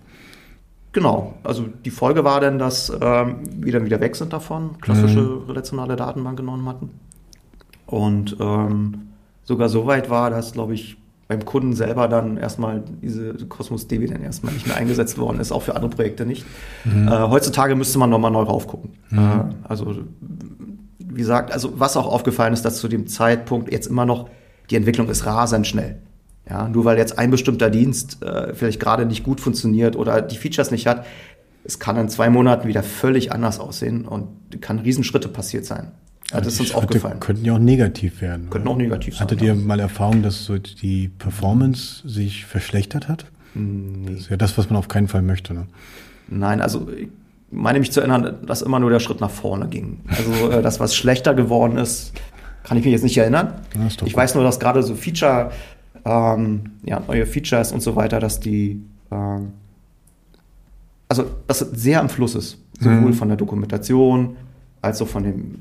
Genau, 0.93 1.35
also 1.45 1.67
die 1.85 1.91
Folge 1.91 2.25
war 2.25 2.41
dann, 2.41 2.59
dass 2.59 2.91
ähm, 3.01 3.41
wir 3.59 3.73
dann 3.73 3.85
wieder 3.85 4.01
weg 4.01 4.17
sind 4.17 4.33
davon, 4.33 4.79
klassische 4.81 5.47
relationale 5.47 5.95
Datenbank 5.95 6.39
genommen 6.39 6.67
hatten. 6.67 6.89
Und 7.85 8.37
ähm, 8.41 9.09
sogar 9.45 9.69
so 9.69 9.87
weit 9.87 10.09
war, 10.09 10.31
dass, 10.31 10.53
glaube 10.53 10.73
ich, 10.73 10.97
beim 11.29 11.45
Kunden 11.45 11.75
selber 11.75 12.07
dann 12.09 12.37
erstmal 12.37 12.85
diese 13.03 13.35
Cosmos 13.49 13.89
DB 13.89 14.07
dann 14.07 14.23
erstmal 14.23 14.53
nicht 14.53 14.67
mehr 14.67 14.77
eingesetzt 14.77 15.19
worden 15.19 15.41
ist, 15.41 15.51
auch 15.51 15.63
für 15.63 15.75
andere 15.75 15.91
Projekte 15.91 16.25
nicht. 16.25 16.47
Äh, 16.85 17.11
heutzutage 17.11 17.75
müsste 17.75 17.99
man 17.99 18.11
nochmal 18.11 18.31
neu 18.31 18.43
raufgucken. 18.43 18.91
Äh, 19.11 19.17
also, 19.65 19.97
wie 20.99 21.19
gesagt, 21.19 21.53
also 21.53 21.73
was 21.81 21.97
auch 21.97 22.07
aufgefallen 22.07 22.53
ist, 22.53 22.65
dass 22.65 22.79
zu 22.79 22.89
dem 22.89 23.09
Zeitpunkt 23.09 23.73
jetzt 23.73 23.89
immer 23.89 24.07
noch 24.07 24.29
die 24.71 24.77
Entwicklung 24.77 25.09
ist 25.09 25.27
rasend 25.27 25.67
schnell. 25.67 25.99
Ja, 26.49 26.69
nur 26.69 26.85
weil 26.85 26.97
jetzt 26.97 27.19
ein 27.19 27.33
bestimmter 27.33 27.71
Dienst 27.71 28.23
äh, 28.23 28.55
vielleicht 28.55 28.79
gerade 28.79 29.05
nicht 29.05 29.25
gut 29.25 29.41
funktioniert 29.41 29.97
oder 29.97 30.23
die 30.23 30.37
Features 30.37 30.71
nicht 30.71 30.87
hat, 30.87 31.05
es 31.65 31.81
kann 31.81 31.97
in 31.97 32.09
zwei 32.09 32.31
Monaten 32.31 32.69
wieder 32.69 32.85
völlig 32.85 33.33
anders 33.33 33.59
aussehen 33.59 34.07
und 34.07 34.29
kann 34.61 34.79
Riesenschritte 34.79 35.29
passiert 35.29 35.65
sein. 35.65 35.91
Ist 36.35 36.59
Die 36.59 36.63
uns 36.63 36.75
aufgefallen. 36.75 37.21
Könnten 37.21 37.45
ja 37.45 37.55
auch 37.55 37.59
negativ 37.59 38.21
werden. 38.21 38.51
Könnten 38.51 38.69
auch 38.69 38.77
negativ 38.77 39.15
sein, 39.15 39.23
Hattet 39.23 39.41
ja. 39.43 39.49
ihr 39.49 39.55
mal 39.55 39.79
Erfahrung, 39.79 40.23
dass 40.23 40.45
so 40.45 40.59
die 40.59 41.09
Performance 41.09 42.07
sich 42.09 42.45
verschlechtert 42.47 43.09
hat? 43.09 43.27
Nee. 43.55 44.11
Das 44.13 44.21
ist 44.23 44.31
ja 44.31 44.37
das, 44.37 44.59
was 44.59 44.69
man 44.69 44.77
auf 44.77 44.89
keinen 44.89 45.07
Fall 45.09 45.23
möchte. 45.23 45.55
Ne? 45.55 45.67
Nein, 46.29 46.61
also 46.61 46.89
ich 46.91 47.09
meine 47.53 47.79
mich 47.79 47.93
zu 47.93 48.01
erinnern, 48.01 48.39
dass 48.45 48.63
immer 48.63 48.81
nur 48.81 48.91
der 48.91 48.99
Schritt 49.01 49.21
nach 49.21 49.31
vorne 49.31 49.69
ging. 49.69 50.01
Also 50.09 50.51
äh, 50.51 50.63
das, 50.63 50.81
was 50.81 50.97
schlechter 50.97 51.33
geworden 51.33 51.79
ist, 51.79 52.13
kann 52.65 52.77
ich 52.77 52.85
mich 52.85 52.93
jetzt 52.93 53.05
nicht 53.05 53.17
erinnern. 53.17 53.55
Ich 53.89 53.97
gut. 53.99 54.17
weiß 54.17 54.35
nur, 54.35 54.43
dass 54.43 54.59
gerade 54.59 54.83
so 54.83 54.97
Feature, 54.97 55.53
ähm, 56.05 56.73
ja, 56.85 57.01
neue 57.07 57.25
Features 57.25 57.71
und 57.71 57.81
so 57.83 57.95
weiter, 57.95 58.19
dass 58.19 58.41
die, 58.41 58.83
ähm, 59.13 59.53
also 61.09 61.25
das 61.47 61.61
sehr 61.61 62.01
am 62.01 62.09
Fluss 62.09 62.35
ist. 62.35 62.59
Sowohl 62.81 63.11
Mhm. 63.11 63.15
von 63.15 63.29
der 63.29 63.37
Dokumentation 63.37 64.37
als 64.83 65.01
auch 65.01 65.09
von 65.09 65.23
dem 65.23 65.55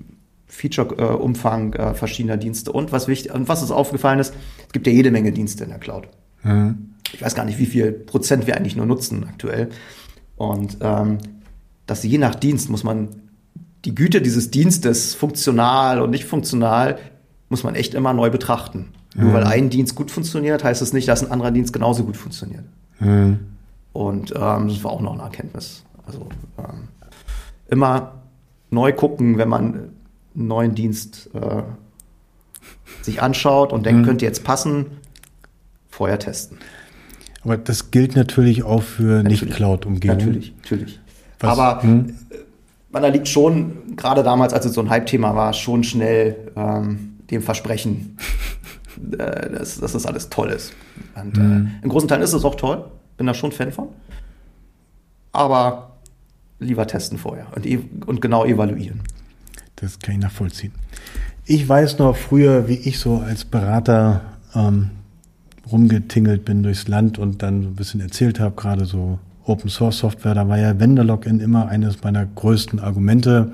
Feature-Umfang 0.48 1.74
äh, 1.74 1.94
verschiedener 1.94 2.38
Dienste. 2.38 2.72
Und 2.72 2.92
was 2.92 3.08
wichtig, 3.08 3.34
und 3.34 3.48
was 3.48 3.62
uns 3.62 3.72
aufgefallen 3.72 4.20
ist, 4.20 4.34
es 4.68 4.72
gibt 4.74 4.88
ja 4.88 4.94
jede 4.94 5.12
Menge 5.12 5.32
Dienste 5.32 5.64
in 5.64 5.70
der 5.70 5.80
Cloud 5.80 6.08
Mhm. 6.46 6.92
ich 7.12 7.22
weiß 7.24 7.34
gar 7.34 7.44
nicht, 7.44 7.58
wie 7.58 7.66
viel 7.66 7.92
Prozent 7.92 8.46
wir 8.46 8.56
eigentlich 8.56 8.76
nur 8.76 8.86
nutzen 8.86 9.26
aktuell. 9.28 9.70
Und 10.36 10.78
ähm, 10.82 11.18
dass 11.88 12.04
je 12.04 12.20
nach 12.20 12.36
Dienst 12.36 12.70
muss 12.70 12.84
man 12.84 13.10
die 13.84 13.96
Güte 13.96 14.22
dieses 14.22 14.52
Dienstes, 14.52 15.16
funktional 15.16 16.02
und 16.02 16.12
nicht 16.12 16.26
funktional, 16.26 17.00
muss 17.50 17.64
man 17.64 17.76
echt 17.76 17.96
immer 17.96 18.14
neu 18.14 18.30
betrachten. 18.30 18.90
Nur 19.16 19.34
weil 19.34 19.46
ein 19.46 19.70
Dienst 19.70 19.96
gut 19.96 20.12
funktioniert, 20.12 20.64
heißt 20.64 20.82
es 20.82 20.92
nicht, 20.92 21.08
dass 21.08 21.24
ein 21.24 21.32
anderer 21.32 21.52
Dienst 21.52 21.72
genauso 21.72 22.04
gut 22.04 22.18
funktioniert. 22.18 22.66
Mhm. 23.00 23.40
Und 23.94 24.34
ähm, 24.36 24.68
das 24.68 24.84
war 24.84 24.92
auch 24.92 25.02
noch 25.02 25.14
eine 25.14 25.24
Erkenntnis. 25.24 25.84
Also 26.06 26.28
ähm, 26.58 26.90
immer 27.70 28.22
neu 28.72 28.92
gucken, 28.92 29.38
wenn 29.38 29.48
man 29.48 29.95
einen 30.36 30.48
neuen 30.48 30.76
Dienst 30.76 31.30
äh, 31.34 31.64
sich 33.02 33.22
anschaut 33.22 33.72
und 33.74 33.86
denkt, 33.86 34.06
könnte 34.06 34.26
jetzt 34.26 34.44
passen, 34.44 34.88
vorher 35.90 36.20
testen. 36.20 36.58
Aber 37.44 37.58
das 37.58 37.92
gilt 37.92 38.16
natürlich 38.16 38.64
auch 38.64 38.82
für. 38.84 39.24
Nicht-Cloud-Umgebungen. 39.24 40.18
Natürlich, 40.20 40.54
natürlich. 40.58 41.00
Was- 41.40 41.58
Aber 41.60 41.84
hm? 41.84 42.10
äh, 42.32 42.36
man 42.92 43.04
erliegt 43.04 43.28
schon, 43.28 43.96
gerade 43.96 44.24
damals, 44.24 44.54
als 44.54 44.66
es 44.66 44.74
so 44.74 44.82
ein 44.82 44.90
Hype-Thema 44.90 45.36
war, 45.36 45.54
schon 45.54 45.84
schnell 45.84 46.52
ähm, 46.56 47.18
dem 47.30 47.42
Versprechen, 47.44 48.18
äh, 49.18 49.50
dass, 49.52 49.80
dass 49.80 49.92
das 49.94 50.06
alles 50.06 50.30
toll 50.30 50.50
ist. 50.50 50.74
Und 51.16 51.38
Hm. 51.38 51.68
äh, 51.82 51.84
in 51.84 51.90
großen 51.90 52.08
Teilen 52.10 52.22
ist 52.24 52.34
es 52.34 52.44
auch 52.46 52.56
toll, 52.56 52.86
bin 53.18 53.28
da 53.28 53.34
schon 53.34 53.52
Fan 53.52 53.72
von. 53.72 53.90
Aber 55.32 55.92
lieber 56.60 56.88
testen 56.88 57.18
vorher 57.18 57.48
und, 57.56 57.66
ev- 57.66 57.84
und 58.06 58.22
genau 58.22 58.46
evaluieren. 58.46 59.02
Das 59.78 60.00
kann 60.00 60.16
ich 60.16 60.22
nachvollziehen. 60.22 60.72
Ich 61.46 61.68
weiß 61.68 62.00
noch 62.00 62.16
früher, 62.16 62.68
wie 62.68 62.76
ich 62.76 63.00
so 63.00 63.20
als 63.20 63.46
Berater 63.46 64.22
ähm, 64.56 64.92
rumgetingelt 65.72 66.46
bin 66.46 66.64
durchs 66.64 66.88
Land 66.88 67.20
und 67.20 67.44
dann 67.44 67.64
so 67.64 67.70
ein 67.70 67.76
bisschen 67.76 68.02
erzählt 68.02 68.40
habe, 68.40 68.56
gerade 68.56 68.86
so 68.86 69.20
Open 69.44 69.70
Source 69.70 70.00
Software, 70.00 70.34
da 70.34 70.48
war 70.48 70.58
ja 70.58 70.80
Vendor 70.80 71.06
Login 71.06 71.40
immer 71.40 71.68
eines 71.68 72.02
meiner 72.02 72.26
größten 72.26 72.80
Argumente. 72.80 73.54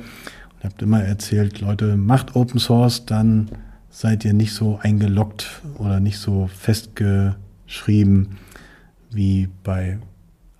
Und 0.56 0.64
habt 0.64 0.82
immer 0.82 1.04
erzählt, 1.04 1.60
Leute, 1.60 1.98
macht 1.98 2.36
Open 2.36 2.60
Source, 2.60 3.06
dann 3.06 3.50
seid 3.90 4.24
ihr 4.24 4.34
nicht 4.34 4.54
so 4.54 4.80
eingeloggt 4.82 5.62
oder 5.78 6.00
nicht 6.00 6.18
so 6.18 6.48
festgeschrieben 6.48 8.38
wie 9.12 9.50
bei 9.64 10.00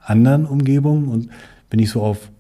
anderen 0.02 0.46
Umgebungen. 0.46 1.08
Und 1.08 1.30
wenn 1.70 1.80
ich 1.80 1.90
so 1.90 2.02
auf 2.02 2.31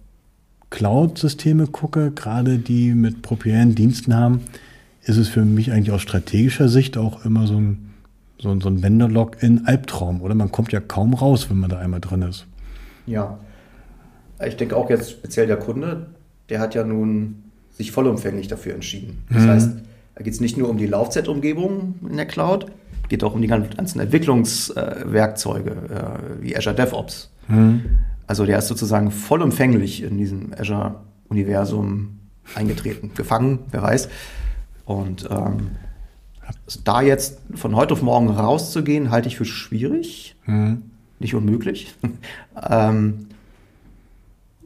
Cloud-Systeme 0.71 1.67
gucke, 1.67 2.11
gerade 2.11 2.57
die 2.57 2.95
mit 2.95 3.21
proprietären 3.21 3.75
Diensten 3.75 4.15
haben, 4.15 4.41
ist 5.03 5.17
es 5.17 5.27
für 5.27 5.45
mich 5.45 5.71
eigentlich 5.71 5.91
aus 5.91 6.01
strategischer 6.01 6.69
Sicht 6.69 6.97
auch 6.97 7.23
immer 7.23 7.45
so 7.45 7.57
ein, 7.57 7.91
so 8.39 8.49
ein, 8.49 8.61
so 8.61 8.69
ein 8.69 8.81
Vendor-Login-Albtraum. 8.81 10.21
Oder 10.21 10.33
man 10.33 10.51
kommt 10.51 10.71
ja 10.71 10.79
kaum 10.79 11.13
raus, 11.13 11.49
wenn 11.49 11.59
man 11.59 11.69
da 11.69 11.77
einmal 11.77 11.99
drin 11.99 12.23
ist. 12.23 12.47
Ja. 13.05 13.37
Ich 14.43 14.57
denke 14.57 14.75
auch 14.75 14.89
jetzt 14.89 15.11
speziell 15.11 15.45
der 15.45 15.57
Kunde, 15.57 16.07
der 16.49 16.59
hat 16.59 16.73
ja 16.73 16.83
nun 16.83 17.43
sich 17.71 17.91
vollumfänglich 17.91 18.47
dafür 18.47 18.73
entschieden. 18.73 19.23
Das 19.29 19.45
heißt, 19.45 19.71
da 20.15 20.23
geht 20.23 20.33
es 20.33 20.41
nicht 20.41 20.57
nur 20.57 20.69
um 20.69 20.77
die 20.77 20.87
Laufzeitumgebung 20.87 21.95
in 22.09 22.17
der 22.17 22.25
Cloud, 22.25 22.65
geht 23.07 23.23
auch 23.23 23.35
um 23.35 23.41
die 23.41 23.47
ganzen 23.47 23.99
Entwicklungswerkzeuge 23.99 25.69
äh, 25.69 26.43
wie 26.43 26.57
Azure 26.57 26.75
DevOps. 26.75 27.29
Also 28.31 28.45
der 28.45 28.59
ist 28.59 28.69
sozusagen 28.69 29.11
vollumfänglich 29.11 30.03
in 30.03 30.17
diesem 30.17 30.53
Azure-Universum 30.57 32.19
eingetreten, 32.55 33.11
gefangen, 33.13 33.59
wer 33.71 33.81
weiß. 33.83 34.07
Und 34.85 35.27
ähm, 35.29 35.71
da 36.85 37.01
jetzt 37.01 37.41
von 37.55 37.75
heute 37.75 37.91
auf 37.93 38.01
morgen 38.01 38.29
rauszugehen, 38.29 39.11
halte 39.11 39.27
ich 39.27 39.35
für 39.35 39.43
schwierig 39.43 40.37
nicht 41.19 41.35
unmöglich. 41.35 41.93
ähm, 42.69 43.27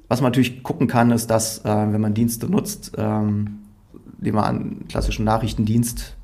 was 0.10 0.22
man 0.22 0.30
natürlich 0.32 0.62
gucken 0.62 0.86
kann, 0.86 1.10
ist, 1.10 1.32
dass, 1.32 1.66
äh, 1.66 1.92
wenn 1.92 2.02
man 2.02 2.14
Dienste 2.14 2.46
nutzt, 2.46 2.92
ähm, 3.00 3.62
nehmen 4.20 4.38
wir 4.38 4.46
an, 4.46 4.88
klassischen 4.90 5.26
Nachrichtendienst, 5.26 6.16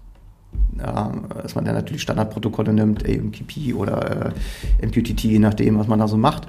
ähm, 0.77 1.23
dass 1.41 1.55
man 1.55 1.65
dann 1.65 1.73
natürlich 1.73 2.03
Standardprotokolle 2.03 2.71
nimmt, 2.71 3.03
AMQP 3.03 3.73
oder 3.73 4.31
äh, 4.79 4.85
MQTT, 4.85 5.23
je 5.23 5.39
nachdem, 5.39 5.79
was 5.79 5.87
man 5.87 5.97
da 5.97 6.07
so 6.07 6.17
macht. 6.17 6.47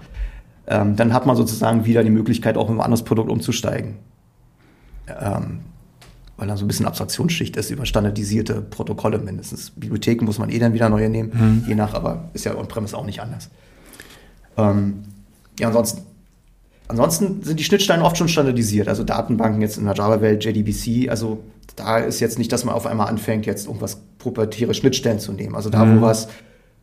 Ähm, 0.66 0.96
dann 0.96 1.12
hat 1.12 1.26
man 1.26 1.36
sozusagen 1.36 1.84
wieder 1.84 2.04
die 2.04 2.10
Möglichkeit, 2.10 2.56
auch 2.56 2.68
in 2.68 2.76
ein 2.76 2.80
anderes 2.80 3.02
Produkt 3.04 3.30
umzusteigen. 3.30 3.96
Ähm, 5.08 5.60
weil 6.36 6.48
dann 6.48 6.56
so 6.56 6.64
ein 6.64 6.68
bisschen 6.68 6.86
Abstraktionsschicht 6.86 7.56
ist 7.56 7.70
über 7.70 7.84
standardisierte 7.86 8.62
Protokolle 8.62 9.18
mindestens. 9.18 9.70
Bibliotheken 9.70 10.24
muss 10.24 10.38
man 10.38 10.50
eh 10.50 10.58
dann 10.58 10.72
wieder 10.72 10.88
neue 10.88 11.08
nehmen, 11.08 11.64
je 11.68 11.74
nach, 11.74 11.94
aber 11.94 12.30
ist 12.32 12.44
ja 12.44 12.56
on-premise 12.56 12.96
auch 12.96 13.04
nicht 13.04 13.20
anders. 13.20 13.48
Ähm, 14.56 15.02
ja, 15.60 15.68
ansonsten, 15.68 16.02
ansonsten 16.88 17.42
sind 17.42 17.60
die 17.60 17.64
Schnittstellen 17.64 18.02
oft 18.02 18.16
schon 18.16 18.28
standardisiert. 18.28 18.88
Also 18.88 19.04
Datenbanken 19.04 19.60
jetzt 19.60 19.76
in 19.78 19.84
der 19.84 19.94
Java-Welt, 19.94 20.44
JDBC, 20.44 21.10
also 21.10 21.42
da 21.76 21.98
ist 21.98 22.20
jetzt 22.20 22.38
nicht, 22.38 22.50
dass 22.52 22.64
man 22.64 22.74
auf 22.74 22.86
einmal 22.86 23.08
anfängt, 23.08 23.46
jetzt 23.46 23.66
irgendwas 23.66 23.98
proprietäre 24.18 24.74
Schnittstellen 24.74 25.18
zu 25.18 25.32
nehmen. 25.32 25.54
Also 25.54 25.70
da, 25.70 25.84
Mhm. 25.84 25.98
wo 25.98 26.02
was 26.02 26.28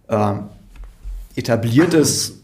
ähm, 0.09 0.43
etabliert 1.35 1.93
ist, 1.93 2.38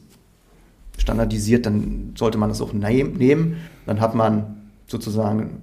standardisiert, 1.06 1.66
dann 1.68 2.14
sollte 2.18 2.38
man 2.40 2.50
das 2.50 2.62
auch 2.62 2.74
nehm- 2.74 3.18
nehmen. 3.18 3.58
Dann 3.86 4.02
hat 4.02 4.16
man 4.16 4.58
sozusagen, 4.88 5.62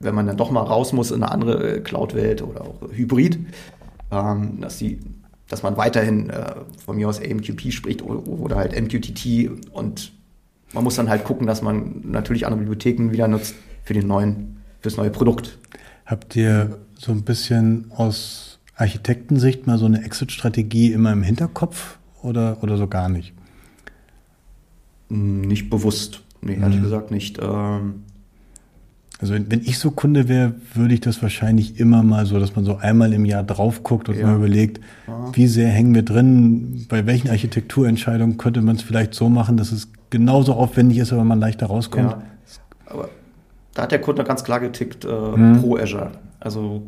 wenn 0.00 0.14
man 0.14 0.26
dann 0.26 0.36
doch 0.36 0.50
mal 0.50 0.62
raus 0.62 0.92
muss 0.92 1.12
in 1.12 1.22
eine 1.22 1.30
andere 1.30 1.76
äh, 1.76 1.80
Cloud-Welt 1.80 2.42
oder 2.42 2.62
auch 2.62 2.80
Hybrid, 2.90 3.38
ähm, 4.10 4.60
dass, 4.60 4.78
die, 4.78 4.98
dass 5.48 5.62
man 5.62 5.76
weiterhin 5.76 6.30
äh, 6.30 6.54
von 6.84 6.96
mir 6.96 7.08
aus 7.08 7.20
AMQP 7.20 7.72
spricht 7.72 8.02
oder, 8.02 8.26
oder 8.26 8.56
halt 8.56 8.72
MQTT 8.80 9.50
und 9.72 10.12
man 10.72 10.82
muss 10.82 10.96
dann 10.96 11.08
halt 11.08 11.22
gucken, 11.24 11.46
dass 11.46 11.62
man 11.62 12.00
natürlich 12.04 12.44
andere 12.46 12.60
Bibliotheken 12.60 13.12
wieder 13.12 13.28
nutzt 13.28 13.54
für 13.84 13.94
den 13.94 14.06
neuen, 14.08 14.56
fürs 14.80 14.96
neue 14.96 15.10
Produkt. 15.10 15.58
Habt 16.06 16.34
ihr 16.34 16.78
so 16.98 17.12
ein 17.12 17.22
bisschen 17.22 17.92
aus 17.94 18.58
Architektensicht 18.74 19.66
mal 19.66 19.78
so 19.78 19.86
eine 19.86 20.04
Exit-Strategie 20.04 20.92
immer 20.92 21.12
im 21.12 21.22
Hinterkopf 21.22 21.98
oder, 22.22 22.56
oder 22.62 22.76
so 22.76 22.88
gar 22.88 23.08
nicht? 23.08 23.32
Hm, 25.12 25.42
Nicht 25.42 25.68
bewusst. 25.70 26.22
Nee, 26.40 26.54
ehrlich 26.60 26.82
gesagt 26.82 27.10
nicht. 27.10 27.38
Ähm, 27.40 28.02
Also 29.20 29.34
wenn, 29.34 29.60
ich 29.60 29.78
so 29.78 29.92
Kunde 29.92 30.28
wäre, 30.28 30.54
würde 30.74 30.94
ich 30.94 31.00
das 31.00 31.22
wahrscheinlich 31.22 31.78
immer 31.78 32.02
mal 32.02 32.26
so, 32.26 32.40
dass 32.40 32.56
man 32.56 32.64
so 32.64 32.76
einmal 32.78 33.12
im 33.12 33.24
Jahr 33.24 33.44
drauf 33.44 33.84
guckt 33.84 34.08
und 34.08 34.16
Ja. 34.18 34.26
mal 34.26 34.36
überlegt, 34.36 34.80
wie 35.34 35.46
sehr 35.46 35.68
hängen 35.68 35.94
wir 35.94 36.02
drin, 36.02 36.86
bei 36.88 37.06
welchen 37.06 37.28
Architekturentscheidungen 37.30 38.36
könnte 38.36 38.62
man 38.62 38.74
es 38.76 38.82
vielleicht 38.82 39.14
so 39.14 39.28
machen, 39.28 39.56
dass 39.56 39.70
es 39.70 39.88
genauso 40.10 40.54
aufwendig 40.54 40.98
ist, 40.98 41.12
aber 41.12 41.22
man 41.22 41.38
leichter 41.38 41.66
rauskommt. 41.66 42.10
Ja, 42.10 42.22
aber 42.86 43.08
da 43.74 43.82
hat 43.82 43.92
der 43.92 44.00
Kunde 44.00 44.24
ganz 44.24 44.42
klar 44.42 44.58
getickt 44.58 45.04
äh, 45.04 45.08
Mhm. 45.08 45.60
pro 45.60 45.76
Azure. 45.76 46.10
Also, 46.40 46.82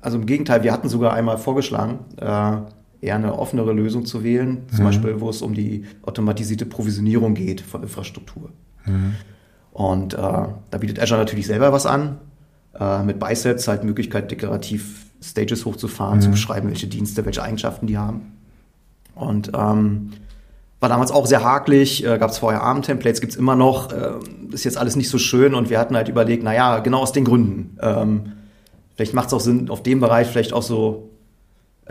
also 0.00 0.18
im 0.18 0.26
Gegenteil, 0.26 0.64
wir 0.64 0.72
hatten 0.72 0.88
sogar 0.88 1.12
einmal 1.14 1.38
vorgeschlagen, 1.38 2.00
äh, 2.16 2.56
eher 3.00 3.14
eine 3.14 3.38
offenere 3.38 3.72
Lösung 3.72 4.04
zu 4.04 4.22
wählen, 4.22 4.62
zum 4.74 4.84
Beispiel, 4.84 5.20
wo 5.20 5.30
es 5.30 5.42
um 5.42 5.54
die 5.54 5.84
automatisierte 6.02 6.66
Provisionierung 6.66 7.34
geht 7.34 7.60
von 7.60 7.82
Infrastruktur. 7.82 8.50
Und 9.72 10.14
äh, 10.14 10.18
da 10.18 10.78
bietet 10.78 11.00
Azure 11.00 11.20
natürlich 11.20 11.46
selber 11.46 11.72
was 11.72 11.86
an. 11.86 12.18
Äh, 12.78 13.02
mit 13.02 13.18
Biceps 13.18 13.68
halt 13.68 13.84
Möglichkeit, 13.84 14.30
deklarativ 14.30 15.06
Stages 15.22 15.64
hochzufahren, 15.64 16.20
zu 16.20 16.30
beschreiben, 16.30 16.68
welche 16.68 16.86
Dienste, 16.86 17.24
welche 17.24 17.42
Eigenschaften 17.42 17.86
die 17.86 17.98
haben. 17.98 18.32
Und 19.14 19.52
ähm, 19.54 20.12
war 20.80 20.88
damals 20.88 21.10
auch 21.10 21.26
sehr 21.26 21.44
hakelig, 21.44 22.04
äh, 22.04 22.18
gab 22.18 22.30
es 22.30 22.38
vorher 22.38 22.62
ARM-Templates, 22.62 23.20
gibt's 23.20 23.36
immer 23.36 23.54
noch, 23.54 23.92
äh, 23.92 24.12
ist 24.50 24.64
jetzt 24.64 24.78
alles 24.78 24.96
nicht 24.96 25.10
so 25.10 25.18
schön 25.18 25.54
und 25.54 25.68
wir 25.68 25.78
hatten 25.78 25.94
halt 25.94 26.08
überlegt, 26.08 26.42
naja, 26.42 26.78
genau 26.78 27.00
aus 27.00 27.12
den 27.12 27.24
Gründen. 27.24 27.76
Ähm, 27.82 28.32
vielleicht 28.94 29.12
macht 29.12 29.28
es 29.28 29.34
auch 29.34 29.40
Sinn, 29.40 29.68
auf 29.68 29.82
dem 29.82 30.00
Bereich 30.00 30.28
vielleicht 30.28 30.54
auch 30.54 30.62
so 30.62 31.09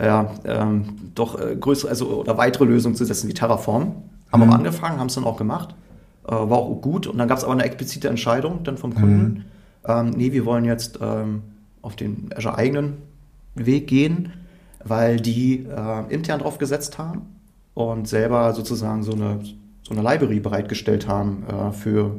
ja, 0.04 0.30
ähm, 0.44 0.84
doch 1.14 1.40
äh, 1.40 1.56
größere 1.56 1.90
also, 1.90 2.06
oder 2.20 2.36
weitere 2.38 2.64
Lösungen 2.64 2.94
zu 2.94 3.04
setzen 3.04 3.28
wie 3.28 3.34
Terraform. 3.34 3.94
Haben 4.32 4.42
wir 4.42 4.48
auch 4.48 4.54
angefangen, 4.54 4.98
haben 5.00 5.08
es 5.08 5.14
dann 5.14 5.24
auch 5.24 5.36
gemacht. 5.36 5.74
Äh, 6.26 6.32
war 6.32 6.58
auch 6.58 6.80
gut. 6.80 7.06
Und 7.06 7.18
dann 7.18 7.28
gab 7.28 7.38
es 7.38 7.44
aber 7.44 7.52
eine 7.52 7.64
explizite 7.64 8.08
Entscheidung 8.08 8.62
dann 8.64 8.78
vom 8.78 8.94
Kunden. 8.94 9.44
Ähm, 9.86 10.10
nee, 10.10 10.32
wir 10.32 10.44
wollen 10.44 10.64
jetzt 10.64 10.98
ähm, 11.02 11.42
auf 11.82 11.96
den 11.96 12.30
Azure 12.36 12.56
eigenen 12.56 12.98
Weg 13.54 13.88
gehen, 13.88 14.32
weil 14.84 15.18
die 15.18 15.66
äh, 15.66 16.14
intern 16.14 16.40
drauf 16.40 16.58
gesetzt 16.58 16.98
haben 16.98 17.22
und 17.74 18.06
selber 18.06 18.52
sozusagen 18.54 19.02
so 19.02 19.12
eine, 19.12 19.40
so 19.82 19.94
eine 19.94 20.02
Library 20.08 20.40
bereitgestellt 20.40 21.08
haben 21.08 21.44
äh, 21.48 21.72
für 21.72 22.12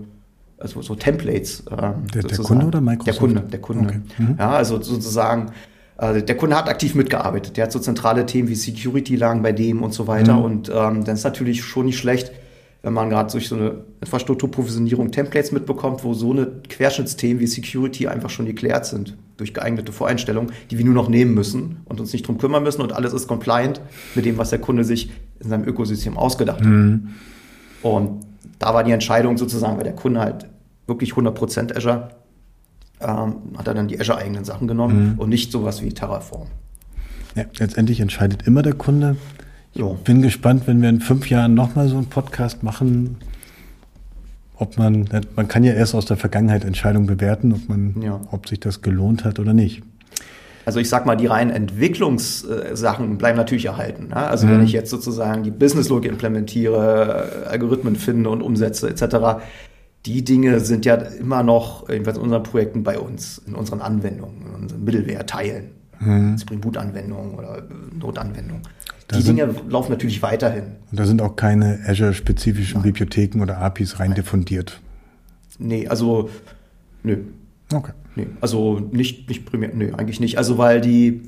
also 0.58 0.82
so 0.82 0.96
Templates. 0.96 1.64
ähm, 1.72 2.08
Der- 2.14 2.24
der. 2.24 2.38
Kunde 2.40 2.66
oder 2.66 2.82
Microsoft? 2.82 3.08
Der 3.08 3.28
Kunde, 3.28 3.42
der 3.42 3.62
Kunde. 3.62 3.84
Okay. 3.86 4.02
Mhm. 4.18 4.36
Ja, 4.38 4.52
also 4.52 4.82
sozusagen, 4.82 5.52
äh, 6.02 6.24
der 6.24 6.36
Kunde 6.36 6.58
hat 6.58 6.68
aktiv 6.68 6.96
mitgearbeitet. 6.96 7.56
Der 7.56 7.66
hat 7.66 7.72
so 7.72 7.80
zentrale 7.80 8.26
Themen 8.26 8.50
wie 8.50 8.56
Security 8.56 9.16
lagen 9.16 9.44
bei 9.44 9.52
dem 9.52 9.84
und 9.84 9.94
so 9.94 10.08
weiter. 10.08 10.36
Mhm. 10.36 10.44
Und 10.44 10.70
ähm, 10.70 11.06
dann 11.06 11.16
ist 11.16 11.24
natürlich 11.24 11.64
schon 11.64 11.86
nicht 11.86 12.00
schlecht, 12.00 12.32
wenn 12.82 12.94
man 12.94 13.12
gerade 13.12 13.32
durch 13.32 13.48
so 13.48 13.56
eine 13.56 13.84
Infrastrukturprovisionierung 14.02 15.12
Templates 15.12 15.52
mitbekommt, 15.52 16.04
wo 16.04 16.16
so 16.16 16.32
eine 16.32 16.48
Querschnittsthemen 16.68 17.40
wie 17.40 17.46
Security 17.46 18.08
einfach 18.08 18.32
schon 18.32 18.48
geklärt 18.48 18.88
sind 18.88 19.16
durch 19.38 19.54
geeignete 19.54 19.92
Voreinstellungen, 19.92 20.52
die 20.72 20.80
wir 20.80 20.86
nur 20.86 20.96
noch 20.96 21.08
nehmen 21.08 21.36
müssen 21.36 21.82
und 21.86 22.00
uns 22.00 22.12
nicht 22.12 22.28
drum 22.28 22.40
kümmern 22.40 22.64
müssen 22.64 22.82
und 22.82 22.94
alles 22.94 23.14
ist 23.14 23.28
compliant 23.28 23.82
mit 24.16 24.26
dem, 24.26 24.40
was 24.40 24.50
der 24.50 24.58
Kunde 24.58 24.84
sich 24.84 25.12
in 25.40 25.50
seinem 25.50 25.68
Ökosystem 25.68 26.18
ausgedacht 26.18 26.62
hat. 26.62 26.68
Und 27.84 28.26
da 28.58 28.74
war 28.74 28.84
die 28.84 28.92
Entscheidung 28.92 29.38
sozusagen, 29.38 29.78
weil 29.78 29.84
der 29.84 29.96
Kunde 29.96 30.20
halt 30.20 30.48
wirklich 30.88 31.14
100% 31.14 31.76
Azure, 31.76 32.10
ähm, 33.02 33.36
hat 33.58 33.68
er 33.68 33.74
dann 33.74 33.88
die 33.88 34.00
Azure-eigenen 34.00 34.44
Sachen 34.46 34.68
genommen 34.68 35.16
und 35.18 35.30
nicht 35.30 35.52
sowas 35.52 35.82
wie 35.82 35.90
Terraform. 35.94 36.48
Ja, 37.36 37.44
letztendlich 37.60 38.00
entscheidet 38.00 38.46
immer 38.48 38.62
der 38.62 38.74
Kunde. 38.74 39.16
So. 39.74 39.98
Bin 40.04 40.22
gespannt, 40.22 40.64
wenn 40.68 40.82
wir 40.82 40.90
in 40.90 41.00
fünf 41.00 41.30
Jahren 41.30 41.54
nochmal 41.54 41.88
so 41.88 41.96
einen 41.98 42.08
Podcast 42.08 42.62
machen, 42.64 43.18
ob 44.58 44.78
man, 44.78 45.08
man 45.36 45.48
kann 45.48 45.64
ja 45.64 45.74
erst 45.74 45.96
aus 45.96 46.06
der 46.06 46.18
Vergangenheit 46.18 46.66
Entscheidungen 46.66 47.08
bewerten, 47.08 47.54
ob 47.54 47.70
man, 47.70 47.96
Ja. 48.02 48.20
ob 48.32 48.48
sich 48.48 48.60
das 48.60 48.82
gelohnt 48.82 49.24
hat 49.24 49.40
oder 49.40 49.54
nicht. 49.54 49.82
Also 50.66 50.80
ich 50.80 50.90
sag 50.90 51.08
mal, 51.08 51.16
die 51.16 51.26
reinen 51.26 51.50
Entwicklungssachen 51.50 53.18
bleiben 53.18 53.38
natürlich 53.38 53.66
erhalten. 53.66 54.10
Ne? 54.10 54.18
Also 54.18 54.48
wenn 54.48 54.62
ich 54.64 54.72
jetzt 54.74 54.92
sozusagen 54.92 55.42
die 55.44 55.50
Business-Logik 55.50 56.12
implementiere, 56.12 57.48
Algorithmen 57.50 57.96
finde 57.96 58.30
und 58.30 58.42
umsetze 58.44 58.88
etc., 58.90 59.42
die 60.06 60.24
Dinge 60.24 60.60
sind 60.60 60.86
ja 60.86 60.96
immer 60.96 61.44
noch, 61.44 61.88
jedenfalls 61.90 62.18
in 62.18 62.24
unseren 62.24 62.44
Projekten 62.44 62.84
bei 62.84 62.98
uns, 63.00 63.38
in 63.46 63.54
unseren 63.56 63.82
Anwendungen, 63.82 64.42
in 64.48 64.64
unseren 64.64 64.84
Middleware-Teilen, 64.84 65.66
Spring 66.40 66.60
Boot-Anwendungen 66.60 67.36
oder 67.36 67.62
Notanwendungen. 68.00 68.64
Da 69.08 69.18
Die 69.18 69.22
sind- 69.24 69.38
Dinge 69.38 69.54
laufen 69.70 69.92
natürlich 69.92 70.24
weiterhin. 70.24 70.64
Und 70.90 71.00
da 71.00 71.06
sind 71.06 71.22
auch 71.22 71.36
keine 71.36 71.80
Azure-spezifischen 71.86 72.82
Bibliotheken 72.82 73.42
oder 73.42 73.60
APIs 73.60 74.00
rein 74.00 74.16
diffundiert. 74.16 74.80
Nee, 75.60 75.88
also, 75.88 76.30
nö, 77.04 77.18
Okay. 77.74 77.92
Nee, 78.16 78.28
also 78.42 78.80
nicht, 78.92 79.30
nicht 79.30 79.46
primär, 79.46 79.70
nee, 79.74 79.94
eigentlich 79.94 80.20
nicht. 80.20 80.38
Also 80.38 80.58
weil 80.58 80.82
die, 80.82 81.22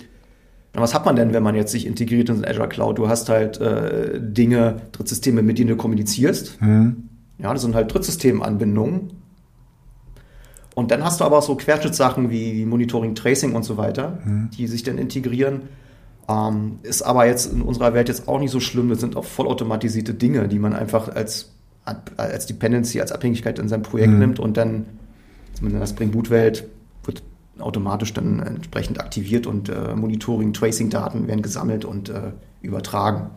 was 0.74 0.94
hat 0.94 1.06
man 1.06 1.16
denn, 1.16 1.32
wenn 1.34 1.42
man 1.44 1.56
jetzt 1.56 1.72
sich 1.72 1.86
integriert 1.86 2.30
in 2.30 2.44
Azure 2.44 2.68
Cloud? 2.68 2.98
Du 2.98 3.08
hast 3.08 3.30
halt 3.30 3.62
äh, 3.62 4.20
Dinge, 4.20 4.82
Drittsysteme, 4.92 5.42
mit 5.42 5.58
denen 5.60 5.70
du 5.70 5.76
kommunizierst. 5.78 6.62
Mhm. 6.62 7.08
Ja, 7.40 7.52
das 7.54 7.62
sind 7.62 7.76
halt 7.76 7.94
Drittsystemanbindungen. 7.94 9.12
Und 10.76 10.92
dann 10.92 11.04
hast 11.04 11.20
du 11.20 11.24
aber 11.26 11.38
auch 11.38 11.44
so 11.44 11.56
Querschnittssachen 11.56 12.30
wie 12.32 12.66
Monitoring, 12.66 13.14
Tracing 13.16 13.54
und 13.56 13.64
so 13.64 13.78
weiter, 13.78 14.20
die 14.58 14.68
sich 14.68 14.84
dann 14.84 14.98
integrieren. 14.98 15.64
Ähm, 16.28 16.80
ist 16.84 17.02
aber 17.02 17.28
jetzt 17.28 17.52
in 17.52 17.62
unserer 17.62 17.94
Welt 17.94 18.08
jetzt 18.08 18.28
auch 18.28 18.40
nicht 18.40 18.52
so 18.52 18.60
schlimm. 18.60 18.90
Das 18.90 19.00
sind 19.00 19.16
auch 19.16 19.26
vollautomatisierte 19.26 20.14
Dinge, 20.14 20.48
die 20.48 20.58
man 20.58 20.74
einfach 20.74 21.10
als, 21.10 21.52
als 22.18 22.46
Dependency, 22.46 23.02
als 23.02 23.12
Abhängigkeit 23.12 23.60
in 23.60 23.68
seinem 23.68 23.84
Projekt 23.84 24.14
Mhm. 24.14 24.20
nimmt 24.20 24.40
und 24.40 24.58
dann 24.58 24.86
zumindest 25.54 25.74
in 25.74 25.80
der 25.80 25.88
Spring 25.88 26.12
Boot 26.12 26.30
Welt 26.30 26.68
wird 27.04 27.22
automatisch 27.60 28.14
dann 28.14 28.40
entsprechend 28.40 29.00
aktiviert 29.00 29.46
und 29.46 29.70
äh, 29.70 29.94
Monitoring, 29.96 30.54
Tracing-Daten 30.54 31.28
werden 31.28 31.42
gesammelt 31.44 31.86
und 31.86 32.10
äh, 32.10 32.32
übertragen. 32.62 33.30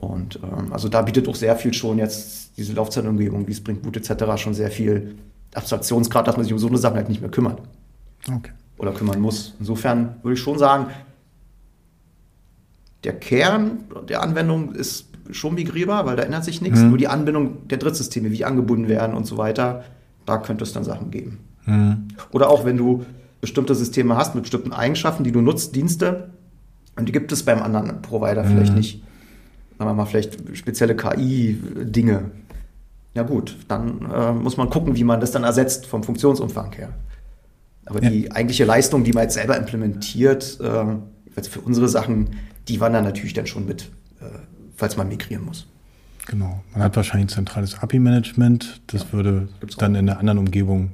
Und 0.00 0.38
ähm, 0.42 0.72
also 0.72 0.88
da 0.88 1.02
bietet 1.02 1.28
auch 1.28 1.34
sehr 1.34 1.56
viel 1.56 1.74
schon 1.74 1.98
jetzt 1.98 2.56
diese 2.56 2.72
Laufzeitumgebung 2.72 3.46
wie 3.48 3.54
Spring 3.54 3.80
Boot 3.80 3.96
etc. 3.96 4.40
schon 4.40 4.54
sehr 4.54 4.70
viel 4.70 5.16
Abstraktionsgrad, 5.54 6.26
dass 6.26 6.36
man 6.36 6.44
sich 6.44 6.52
um 6.52 6.58
so 6.58 6.68
eine 6.68 6.78
Sache 6.78 6.94
halt 6.94 7.08
nicht 7.08 7.20
mehr 7.20 7.30
kümmert 7.30 7.62
Okay. 8.28 8.52
oder 8.76 8.92
kümmern 8.92 9.20
muss. 9.20 9.54
Insofern 9.58 10.16
würde 10.22 10.34
ich 10.34 10.40
schon 10.40 10.58
sagen, 10.58 10.86
der 13.04 13.18
Kern 13.18 13.84
der 14.08 14.22
Anwendung 14.22 14.72
ist 14.74 15.06
schon 15.30 15.54
migrierbar, 15.54 16.06
weil 16.06 16.16
da 16.16 16.22
ändert 16.22 16.44
sich 16.44 16.60
nichts. 16.60 16.80
Mhm. 16.80 16.88
Nur 16.88 16.98
die 16.98 17.08
Anbindung 17.08 17.68
der 17.68 17.78
Drittsysteme, 17.78 18.30
wie 18.30 18.44
angebunden 18.44 18.88
werden 18.88 19.14
und 19.14 19.26
so 19.26 19.36
weiter, 19.36 19.84
da 20.26 20.38
könnte 20.38 20.64
es 20.64 20.72
dann 20.72 20.84
Sachen 20.84 21.10
geben. 21.10 21.38
Mhm. 21.66 22.08
Oder 22.32 22.50
auch 22.50 22.64
wenn 22.64 22.76
du 22.76 23.04
bestimmte 23.40 23.74
Systeme 23.74 24.16
hast 24.16 24.34
mit 24.34 24.44
bestimmten 24.44 24.72
Eigenschaften, 24.72 25.24
die 25.24 25.32
du 25.32 25.40
nutzt, 25.40 25.74
Dienste, 25.74 26.30
und 26.96 27.06
die 27.06 27.12
gibt 27.12 27.30
es 27.30 27.44
beim 27.44 27.62
anderen 27.62 28.02
Provider 28.02 28.42
vielleicht 28.44 28.74
nicht. 28.74 29.02
Sagen 29.78 29.90
wir 29.90 29.94
mal, 29.94 30.06
vielleicht 30.06 30.56
spezielle 30.56 30.96
KI-Dinge. 30.96 32.30
Ja 33.14 33.22
gut, 33.22 33.56
dann 33.68 34.10
äh, 34.12 34.32
muss 34.32 34.56
man 34.56 34.70
gucken, 34.70 34.96
wie 34.96 35.04
man 35.04 35.20
das 35.20 35.30
dann 35.30 35.44
ersetzt 35.44 35.86
vom 35.86 36.02
Funktionsumfang 36.02 36.72
her. 36.72 36.90
Aber 37.86 38.02
Ja. 38.02 38.10
die 38.10 38.30
eigentliche 38.32 38.64
Leistung, 38.64 39.04
die 39.04 39.12
man 39.12 39.24
jetzt 39.24 39.34
selber 39.34 39.56
implementiert, 39.56 40.58
äh, 40.60 41.42
für 41.42 41.60
unsere 41.60 41.88
Sachen, 41.88 42.30
die 42.66 42.80
wandern 42.80 43.04
natürlich 43.04 43.32
dann 43.34 43.46
schon 43.46 43.64
mit, 43.66 43.82
äh, 44.20 44.24
falls 44.76 44.96
man 44.96 45.08
migrieren 45.08 45.44
muss. 45.44 45.66
Genau. 46.26 46.62
Man 46.74 46.82
hat 46.82 46.96
wahrscheinlich 46.96 47.26
ein 47.26 47.34
zentrales 47.34 47.78
API-Management. 47.78 48.80
Das 48.88 49.12
würde 49.12 49.48
gibt's 49.60 49.76
auch. 49.76 49.80
dann 49.80 49.94
in 49.94 50.08
einer 50.10 50.18
anderen 50.18 50.38
Umgebung 50.40 50.90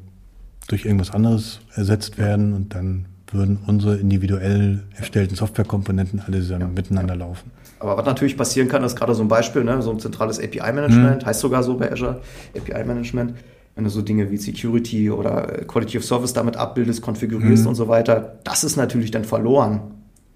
durch 0.68 0.84
irgendwas 0.84 1.10
anderes 1.10 1.60
ersetzt 1.74 2.18
werden 2.18 2.52
und 2.52 2.74
dann 2.74 3.06
würden 3.32 3.58
unsere 3.66 3.96
individuell 3.96 4.84
erstellten 4.94 5.34
Softwarekomponenten 5.34 6.20
alle 6.20 6.38
Ja. 6.38 6.58
miteinander 6.58 7.16
laufen. 7.16 7.50
Aber 7.80 7.96
was 7.96 8.06
natürlich 8.06 8.36
passieren 8.36 8.68
kann, 8.68 8.82
ist 8.84 8.96
gerade 8.96 9.14
so 9.14 9.22
ein 9.22 9.28
Beispiel, 9.28 9.64
ne, 9.64 9.82
so 9.82 9.90
ein 9.90 9.98
zentrales 9.98 10.38
API-Management, 10.38 11.22
Mhm. 11.22 11.26
heißt 11.26 11.40
sogar 11.40 11.62
so 11.62 11.76
bei 11.76 11.90
Azure, 11.92 12.20
API-Management. 12.56 13.34
Wenn 13.74 13.84
du 13.84 13.90
so 13.90 14.02
Dinge 14.02 14.30
wie 14.30 14.36
Security 14.36 15.10
oder 15.10 15.60
äh, 15.62 15.64
Quality 15.64 15.98
of 15.98 16.04
Service 16.04 16.32
damit 16.32 16.56
abbildest, 16.56 17.02
konfigurierst 17.02 17.64
Mhm. 17.64 17.68
und 17.70 17.74
so 17.74 17.88
weiter, 17.88 18.36
das 18.44 18.62
ist 18.64 18.76
natürlich 18.76 19.10
dann 19.10 19.24
verloren, 19.24 19.80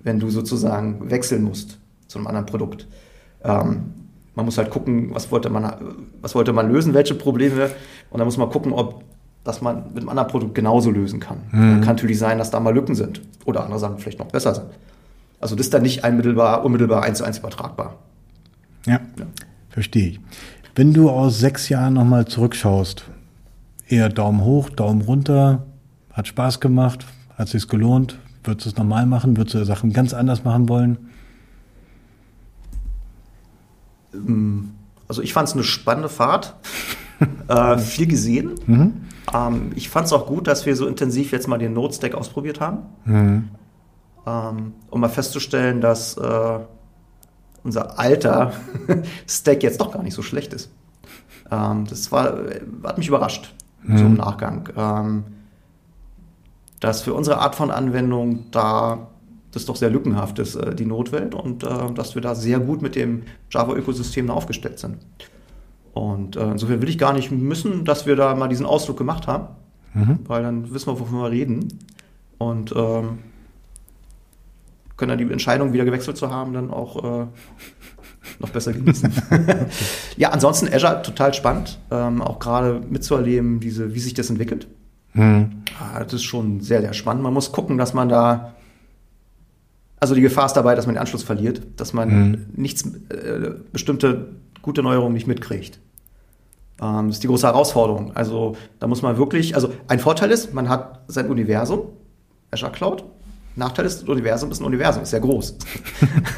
wenn 0.00 0.18
du 0.18 0.28
sozusagen 0.30 1.10
wechseln 1.10 1.42
musst 1.44 1.78
zu 2.08 2.18
einem 2.18 2.26
anderen 2.26 2.46
Produkt. 2.46 2.86
Ähm, 3.44 3.92
man 4.34 4.44
muss 4.44 4.58
halt 4.58 4.70
gucken, 4.70 5.10
was 5.14 5.30
wollte 5.30 5.50
man, 5.50 5.72
was 6.20 6.34
wollte 6.34 6.52
man 6.52 6.70
lösen, 6.70 6.94
welche 6.94 7.14
Probleme, 7.14 7.70
und 8.10 8.18
dann 8.18 8.26
muss 8.26 8.36
man 8.36 8.50
gucken, 8.50 8.72
ob 8.72 9.02
das 9.44 9.62
man 9.62 9.84
mit 9.94 9.98
einem 9.98 10.08
anderen 10.10 10.28
Produkt 10.28 10.54
genauso 10.54 10.90
lösen 10.90 11.20
kann. 11.20 11.38
Mhm. 11.52 11.80
Kann 11.80 11.94
natürlich 11.96 12.18
sein, 12.18 12.38
dass 12.38 12.50
da 12.50 12.60
mal 12.60 12.74
Lücken 12.74 12.94
sind 12.94 13.20
oder 13.46 13.62
andere 13.64 13.78
Sachen 13.78 13.98
vielleicht 13.98 14.18
noch 14.18 14.26
besser 14.28 14.54
sind. 14.54 14.66
Also 15.40 15.54
das 15.56 15.66
ist 15.66 15.74
dann 15.74 15.82
nicht 15.82 16.04
unmittelbar, 16.04 16.64
unmittelbar 16.64 17.02
eins 17.02 17.18
zu 17.18 17.24
eins 17.24 17.38
übertragbar. 17.38 17.96
Ja, 18.86 19.00
Ja. 19.18 19.26
verstehe 19.70 20.08
ich. 20.08 20.20
Wenn 20.74 20.92
du 20.94 21.10
aus 21.10 21.38
sechs 21.38 21.68
Jahren 21.68 21.94
nochmal 21.94 22.26
zurückschaust, 22.26 23.04
eher 23.88 24.08
Daumen 24.08 24.42
hoch, 24.44 24.70
Daumen 24.70 25.02
runter, 25.02 25.66
hat 26.12 26.28
Spaß 26.28 26.60
gemacht, 26.60 27.04
hat 27.36 27.48
sich's 27.48 27.68
gelohnt, 27.68 28.18
würdest 28.44 28.66
du 28.66 28.70
es 28.70 28.76
normal 28.76 29.06
machen, 29.06 29.36
würdest 29.36 29.54
du 29.54 29.64
Sachen 29.64 29.92
ganz 29.92 30.14
anders 30.14 30.44
machen 30.44 30.68
wollen? 30.68 30.98
Also 35.08 35.22
ich 35.22 35.32
fand 35.32 35.48
es 35.48 35.54
eine 35.54 35.64
spannende 35.64 36.08
Fahrt, 36.08 36.56
äh, 37.48 37.78
viel 37.78 38.06
gesehen. 38.06 38.54
Mhm. 38.66 38.92
Ähm, 39.34 39.72
ich 39.74 39.88
fand 39.88 40.06
es 40.06 40.12
auch 40.12 40.26
gut, 40.26 40.46
dass 40.46 40.66
wir 40.66 40.76
so 40.76 40.86
intensiv 40.86 41.32
jetzt 41.32 41.46
mal 41.48 41.58
den 41.58 41.72
Node-Stack 41.74 42.14
ausprobiert 42.14 42.60
haben, 42.60 42.78
Mhm. 43.04 43.48
Ähm, 44.26 44.74
um 44.90 45.00
mal 45.00 45.08
festzustellen, 45.08 45.80
dass 45.80 46.16
äh, 46.16 46.58
unser 47.64 47.98
alter 47.98 48.52
Stack 49.28 49.62
jetzt 49.62 49.80
doch 49.80 49.92
gar 49.92 50.02
nicht 50.02 50.14
so 50.14 50.22
schlecht 50.22 50.52
ist. 50.52 50.70
Ähm, 51.50 51.86
das 51.88 52.12
war, 52.12 52.38
hat 52.84 52.98
mich 52.98 53.08
überrascht, 53.08 53.54
so 53.86 54.04
im 54.04 54.14
Nachgang. 54.14 54.68
Ähm, 54.76 55.24
dass 56.80 57.02
für 57.02 57.14
unsere 57.14 57.38
Art 57.38 57.54
von 57.54 57.70
Anwendung 57.70 58.50
da 58.50 59.08
das 59.50 59.64
doch 59.64 59.76
sehr 59.76 59.90
lückenhaft 59.90 60.38
ist, 60.38 60.54
äh, 60.56 60.74
die 60.74 60.84
Notwelt, 60.86 61.34
und 61.34 61.64
äh, 61.64 61.92
dass 61.94 62.14
wir 62.14 62.22
da 62.22 62.34
sehr 62.34 62.60
gut 62.60 62.82
mit 62.82 62.94
dem 62.94 63.22
Java-Ökosystem 63.50 64.30
aufgestellt 64.30 64.78
sind. 64.78 64.98
Und 65.94 66.36
äh, 66.36 66.50
insofern 66.50 66.82
will 66.82 66.88
ich 66.88 66.98
gar 66.98 67.12
nicht 67.14 67.30
müssen, 67.32 67.84
dass 67.84 68.06
wir 68.06 68.14
da 68.14 68.34
mal 68.34 68.48
diesen 68.48 68.66
Ausflug 68.66 68.96
gemacht 68.98 69.26
haben, 69.26 69.48
Mhm. 69.94 70.18
weil 70.26 70.42
dann 70.42 70.72
wissen 70.72 70.88
wir, 70.92 71.00
wovon 71.00 71.18
wir 71.22 71.30
reden. 71.30 71.66
Und 72.36 72.74
ähm, 72.76 73.20
können 74.98 75.08
dann 75.16 75.18
die 75.26 75.32
Entscheidung, 75.32 75.72
wieder 75.72 75.86
gewechselt 75.86 76.18
zu 76.18 76.30
haben, 76.30 76.52
dann 76.52 76.70
auch 76.70 77.22
äh, 77.22 77.26
noch 78.40 78.50
besser 78.50 78.72
genießen. 78.74 79.10
ja, 80.18 80.30
ansonsten 80.30 80.68
Azure 80.72 81.00
total 81.02 81.32
spannend, 81.32 81.78
ähm, 81.90 82.20
auch 82.20 82.38
gerade 82.38 82.80
mitzuerleben, 82.90 83.60
diese, 83.60 83.94
wie 83.94 84.00
sich 84.00 84.12
das 84.12 84.28
entwickelt. 84.28 84.66
Mhm. 85.14 85.62
Ah, 85.80 86.04
Das 86.04 86.12
ist 86.12 86.24
schon 86.24 86.60
sehr, 86.60 86.82
sehr 86.82 86.92
spannend. 86.92 87.22
Man 87.22 87.32
muss 87.32 87.50
gucken, 87.52 87.78
dass 87.78 87.94
man 87.94 88.08
da. 88.10 88.52
Also 90.00 90.14
die 90.14 90.20
Gefahr 90.20 90.46
ist 90.46 90.52
dabei, 90.52 90.74
dass 90.76 90.86
man 90.86 90.94
den 90.94 91.00
Anschluss 91.00 91.22
verliert, 91.24 91.62
dass 91.76 91.92
man 91.92 92.08
Mhm. 92.30 92.46
nichts, 92.54 92.84
äh, 93.10 93.50
bestimmte 93.72 94.28
gute 94.62 94.82
Neuerungen 94.82 95.14
nicht 95.14 95.26
mitkriegt. 95.26 95.80
Ähm, 96.80 97.06
das 97.08 97.16
ist 97.16 97.22
die 97.24 97.26
große 97.28 97.46
Herausforderung. 97.46 98.14
Also 98.14 98.56
da 98.78 98.86
muss 98.86 99.02
man 99.02 99.16
wirklich, 99.16 99.54
also 99.56 99.72
ein 99.88 99.98
Vorteil 99.98 100.30
ist, 100.30 100.54
man 100.54 100.68
hat 100.68 101.00
sein 101.08 101.28
Universum, 101.28 101.80
Azure 102.52 102.70
Cloud. 102.72 103.04
Nachteil 103.58 103.86
ist, 103.86 104.02
das 104.02 104.08
Universum 104.08 104.50
ist 104.50 104.60
ein 104.60 104.64
Universum, 104.64 105.02
ist 105.02 105.10
sehr 105.10 105.20
groß. 105.20 105.56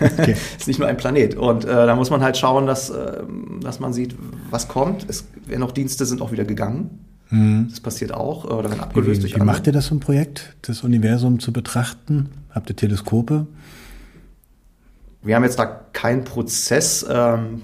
Okay. 0.00 0.34
ist 0.58 0.66
nicht 0.66 0.78
nur 0.78 0.88
ein 0.88 0.96
Planet. 0.96 1.36
Und 1.36 1.64
äh, 1.64 1.68
da 1.68 1.94
muss 1.94 2.10
man 2.10 2.22
halt 2.22 2.36
schauen, 2.36 2.66
dass, 2.66 2.90
ähm, 2.90 3.60
dass 3.62 3.80
man 3.80 3.92
sieht, 3.92 4.14
was 4.50 4.66
kommt. 4.68 5.04
Es 5.08 5.26
werden 5.46 5.62
auch 5.62 5.72
Dienste 5.72 6.06
sind 6.06 6.22
auch 6.22 6.32
wieder 6.32 6.44
gegangen. 6.44 7.00
Mhm. 7.28 7.68
Das 7.70 7.80
passiert 7.80 8.12
auch, 8.12 8.44
äh, 8.44 8.48
oder 8.48 8.70
werden 8.70 8.80
abgelöst 8.80 9.18
wie, 9.18 9.20
durch 9.22 9.32
wie 9.32 9.40
andere. 9.40 9.56
macht 9.56 9.66
ihr 9.66 9.72
das 9.72 9.90
im 9.90 10.00
Projekt, 10.00 10.56
das 10.62 10.82
Universum 10.82 11.38
zu 11.38 11.52
betrachten? 11.52 12.30
Habt 12.50 12.70
ihr 12.70 12.76
Teleskope? 12.76 13.46
Wir 15.22 15.36
haben 15.36 15.44
jetzt 15.44 15.58
da 15.58 15.66
keinen 15.66 16.24
Prozess. 16.24 17.06
Ähm, 17.08 17.62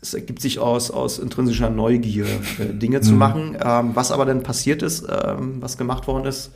es 0.00 0.14
ergibt 0.14 0.40
sich 0.40 0.58
aus, 0.58 0.90
aus 0.90 1.18
intrinsischer 1.18 1.70
Neugier, 1.70 2.26
äh, 2.58 2.72
Dinge 2.72 3.00
zu 3.00 3.12
machen. 3.12 3.56
Ähm, 3.62 3.90
was 3.94 4.12
aber 4.12 4.24
dann 4.24 4.42
passiert 4.42 4.82
ist, 4.82 5.06
ähm, 5.08 5.56
was 5.60 5.76
gemacht 5.76 6.06
worden 6.06 6.26
ist, 6.26 6.52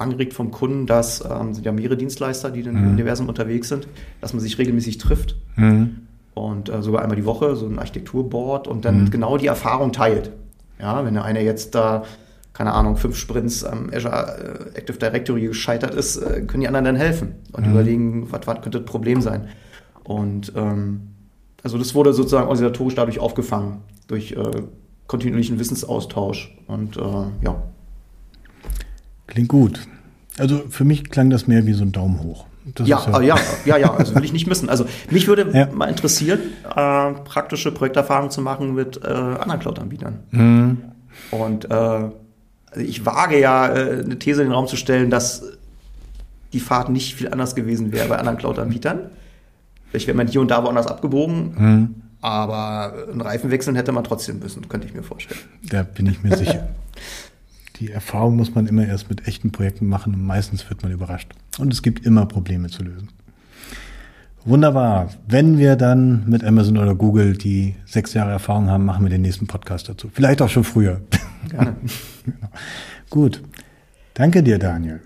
angeregt 0.00 0.32
vom 0.34 0.50
Kunden, 0.50 0.86
dass 0.86 1.22
ähm, 1.24 1.54
sind 1.54 1.64
ja 1.66 1.72
mehrere 1.72 1.96
Dienstleister, 1.96 2.50
die 2.50 2.62
dann 2.62 2.76
im 2.76 2.88
Universum 2.92 3.28
unterwegs 3.28 3.68
sind, 3.68 3.86
dass 4.20 4.32
man 4.32 4.40
sich 4.40 4.58
regelmäßig 4.58 4.98
trifft 4.98 5.36
Mhm. 5.56 5.96
und 6.34 6.68
äh, 6.68 6.82
sogar 6.82 7.02
einmal 7.02 7.16
die 7.16 7.26
Woche 7.26 7.56
so 7.56 7.66
ein 7.66 7.78
Architekturboard 7.78 8.66
und 8.68 8.84
dann 8.84 9.10
genau 9.10 9.36
die 9.36 9.46
Erfahrung 9.46 9.92
teilt. 9.92 10.30
Ja, 10.80 11.04
wenn 11.04 11.14
der 11.14 11.24
eine 11.24 11.42
jetzt 11.42 11.74
da, 11.74 12.04
keine 12.54 12.72
Ahnung, 12.72 12.96
fünf 12.96 13.16
Sprints 13.16 13.64
am 13.64 13.90
Azure 13.92 14.70
äh, 14.74 14.78
Active 14.78 14.96
Directory 14.98 15.42
gescheitert 15.48 15.94
ist, 15.94 16.16
äh, 16.16 16.40
können 16.42 16.62
die 16.62 16.68
anderen 16.68 16.84
dann 16.86 16.96
helfen 16.96 17.34
und 17.52 17.64
überlegen, 17.66 18.30
was, 18.32 18.46
was 18.46 18.62
könnte 18.62 18.80
das 18.80 18.86
Problem 18.90 19.20
sein. 19.20 19.48
Und 20.04 20.52
ähm, 20.56 21.02
also 21.62 21.76
das 21.76 21.94
wurde 21.94 22.14
sozusagen 22.14 22.48
organisatorisch 22.48 22.94
dadurch 22.94 23.18
aufgefangen, 23.20 23.82
durch 24.08 24.32
äh, 24.32 24.62
kontinuierlichen 25.06 25.58
Wissensaustausch. 25.58 26.56
Und 26.66 26.96
äh, 26.96 27.00
ja, 27.44 27.62
Klingt 29.30 29.48
gut. 29.48 29.80
Also 30.38 30.62
für 30.68 30.84
mich 30.84 31.08
klang 31.10 31.30
das 31.30 31.46
mehr 31.46 31.64
wie 31.66 31.72
so 31.72 31.82
ein 31.84 31.92
Daumen 31.92 32.22
hoch. 32.22 32.44
Das 32.74 32.86
ja, 32.86 32.98
ist 32.98 33.06
ja, 33.08 33.20
ja, 33.22 33.36
ja, 33.64 33.76
ja, 33.78 33.94
also 33.94 34.14
will 34.14 34.24
ich 34.24 34.32
nicht 34.34 34.46
missen. 34.46 34.68
Also 34.68 34.84
mich 35.10 35.26
würde 35.26 35.48
Ja. 35.52 35.66
mal 35.72 35.86
interessieren, 35.86 36.38
äh, 36.68 37.12
praktische 37.24 37.72
Projekterfahrungen 37.72 38.30
zu 38.30 38.42
machen 38.42 38.74
mit 38.74 39.00
äh, 39.02 39.08
anderen 39.08 39.60
Cloud-Anbietern. 39.60 40.18
Mhm. 40.30 40.78
Und 41.30 41.64
äh, 41.70 41.74
also 41.74 42.10
ich 42.76 43.04
wage 43.06 43.40
ja, 43.40 43.66
äh, 43.74 44.02
eine 44.04 44.18
These 44.18 44.42
in 44.42 44.48
den 44.48 44.54
Raum 44.54 44.66
zu 44.68 44.76
stellen, 44.76 45.10
dass 45.10 45.42
die 46.52 46.60
Fahrt 46.60 46.90
nicht 46.90 47.14
viel 47.14 47.28
anders 47.30 47.54
gewesen 47.54 47.92
wäre 47.92 48.08
bei 48.08 48.18
anderen 48.18 48.38
Cloud-Anbietern. 48.38 49.00
Vielleicht 49.90 50.06
wäre 50.06 50.16
man 50.16 50.28
hier 50.28 50.40
und 50.40 50.50
da 50.50 50.62
woanders 50.62 50.86
abgebogen, 50.86 51.54
Mhm. 51.56 51.94
aber 52.20 52.92
einen 53.10 53.20
Reifen 53.20 53.50
wechseln 53.50 53.74
hätte 53.74 53.90
man 53.92 54.04
trotzdem 54.04 54.38
müssen, 54.38 54.68
könnte 54.68 54.86
ich 54.86 54.94
mir 54.94 55.02
vorstellen. 55.02 55.40
Da 55.68 55.82
bin 55.82 56.06
ich 56.06 56.22
mir 56.22 56.36
sicher. 56.36 56.68
Die 57.80 57.90
Erfahrung 57.90 58.36
muss 58.36 58.54
man 58.54 58.66
immer 58.66 58.86
erst 58.86 59.08
mit 59.08 59.26
echten 59.26 59.52
Projekten 59.52 59.86
machen 59.86 60.14
und 60.14 60.22
meistens 60.22 60.68
wird 60.68 60.82
man 60.82 60.92
überrascht. 60.92 61.32
Und 61.58 61.72
es 61.72 61.82
gibt 61.82 62.04
immer 62.04 62.26
Probleme 62.26 62.68
zu 62.68 62.82
lösen. 62.84 63.08
Wunderbar. 64.44 65.08
Wenn 65.26 65.56
wir 65.56 65.76
dann 65.76 66.28
mit 66.28 66.44
Amazon 66.44 66.76
oder 66.76 66.94
Google 66.94 67.38
die 67.38 67.74
sechs 67.86 68.12
Jahre 68.12 68.32
Erfahrung 68.32 68.68
haben, 68.68 68.84
machen 68.84 69.04
wir 69.04 69.10
den 69.10 69.22
nächsten 69.22 69.46
Podcast 69.46 69.88
dazu. 69.88 70.10
Vielleicht 70.12 70.42
auch 70.42 70.50
schon 70.50 70.64
früher. 70.64 71.00
Gerne. 71.48 71.76
Gut. 73.10 73.42
Danke 74.12 74.42
dir, 74.42 74.58
Daniel. 74.58 75.00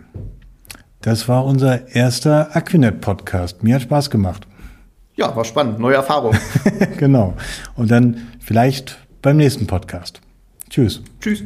Das 1.00 1.28
war 1.28 1.44
unser 1.44 1.94
erster 1.94 2.56
Aquinet-Podcast. 2.56 3.62
Mir 3.62 3.76
hat 3.76 3.82
Spaß 3.82 4.10
gemacht. 4.10 4.48
Ja, 5.14 5.34
war 5.36 5.44
spannend, 5.44 5.78
neue 5.78 5.94
Erfahrung. 5.94 6.34
genau. 6.98 7.34
Und 7.76 7.92
dann 7.92 8.16
vielleicht 8.40 8.98
beim 9.22 9.36
nächsten 9.36 9.68
Podcast. 9.68 10.20
Tschüss. 10.68 11.02
Tschüss. 11.20 11.44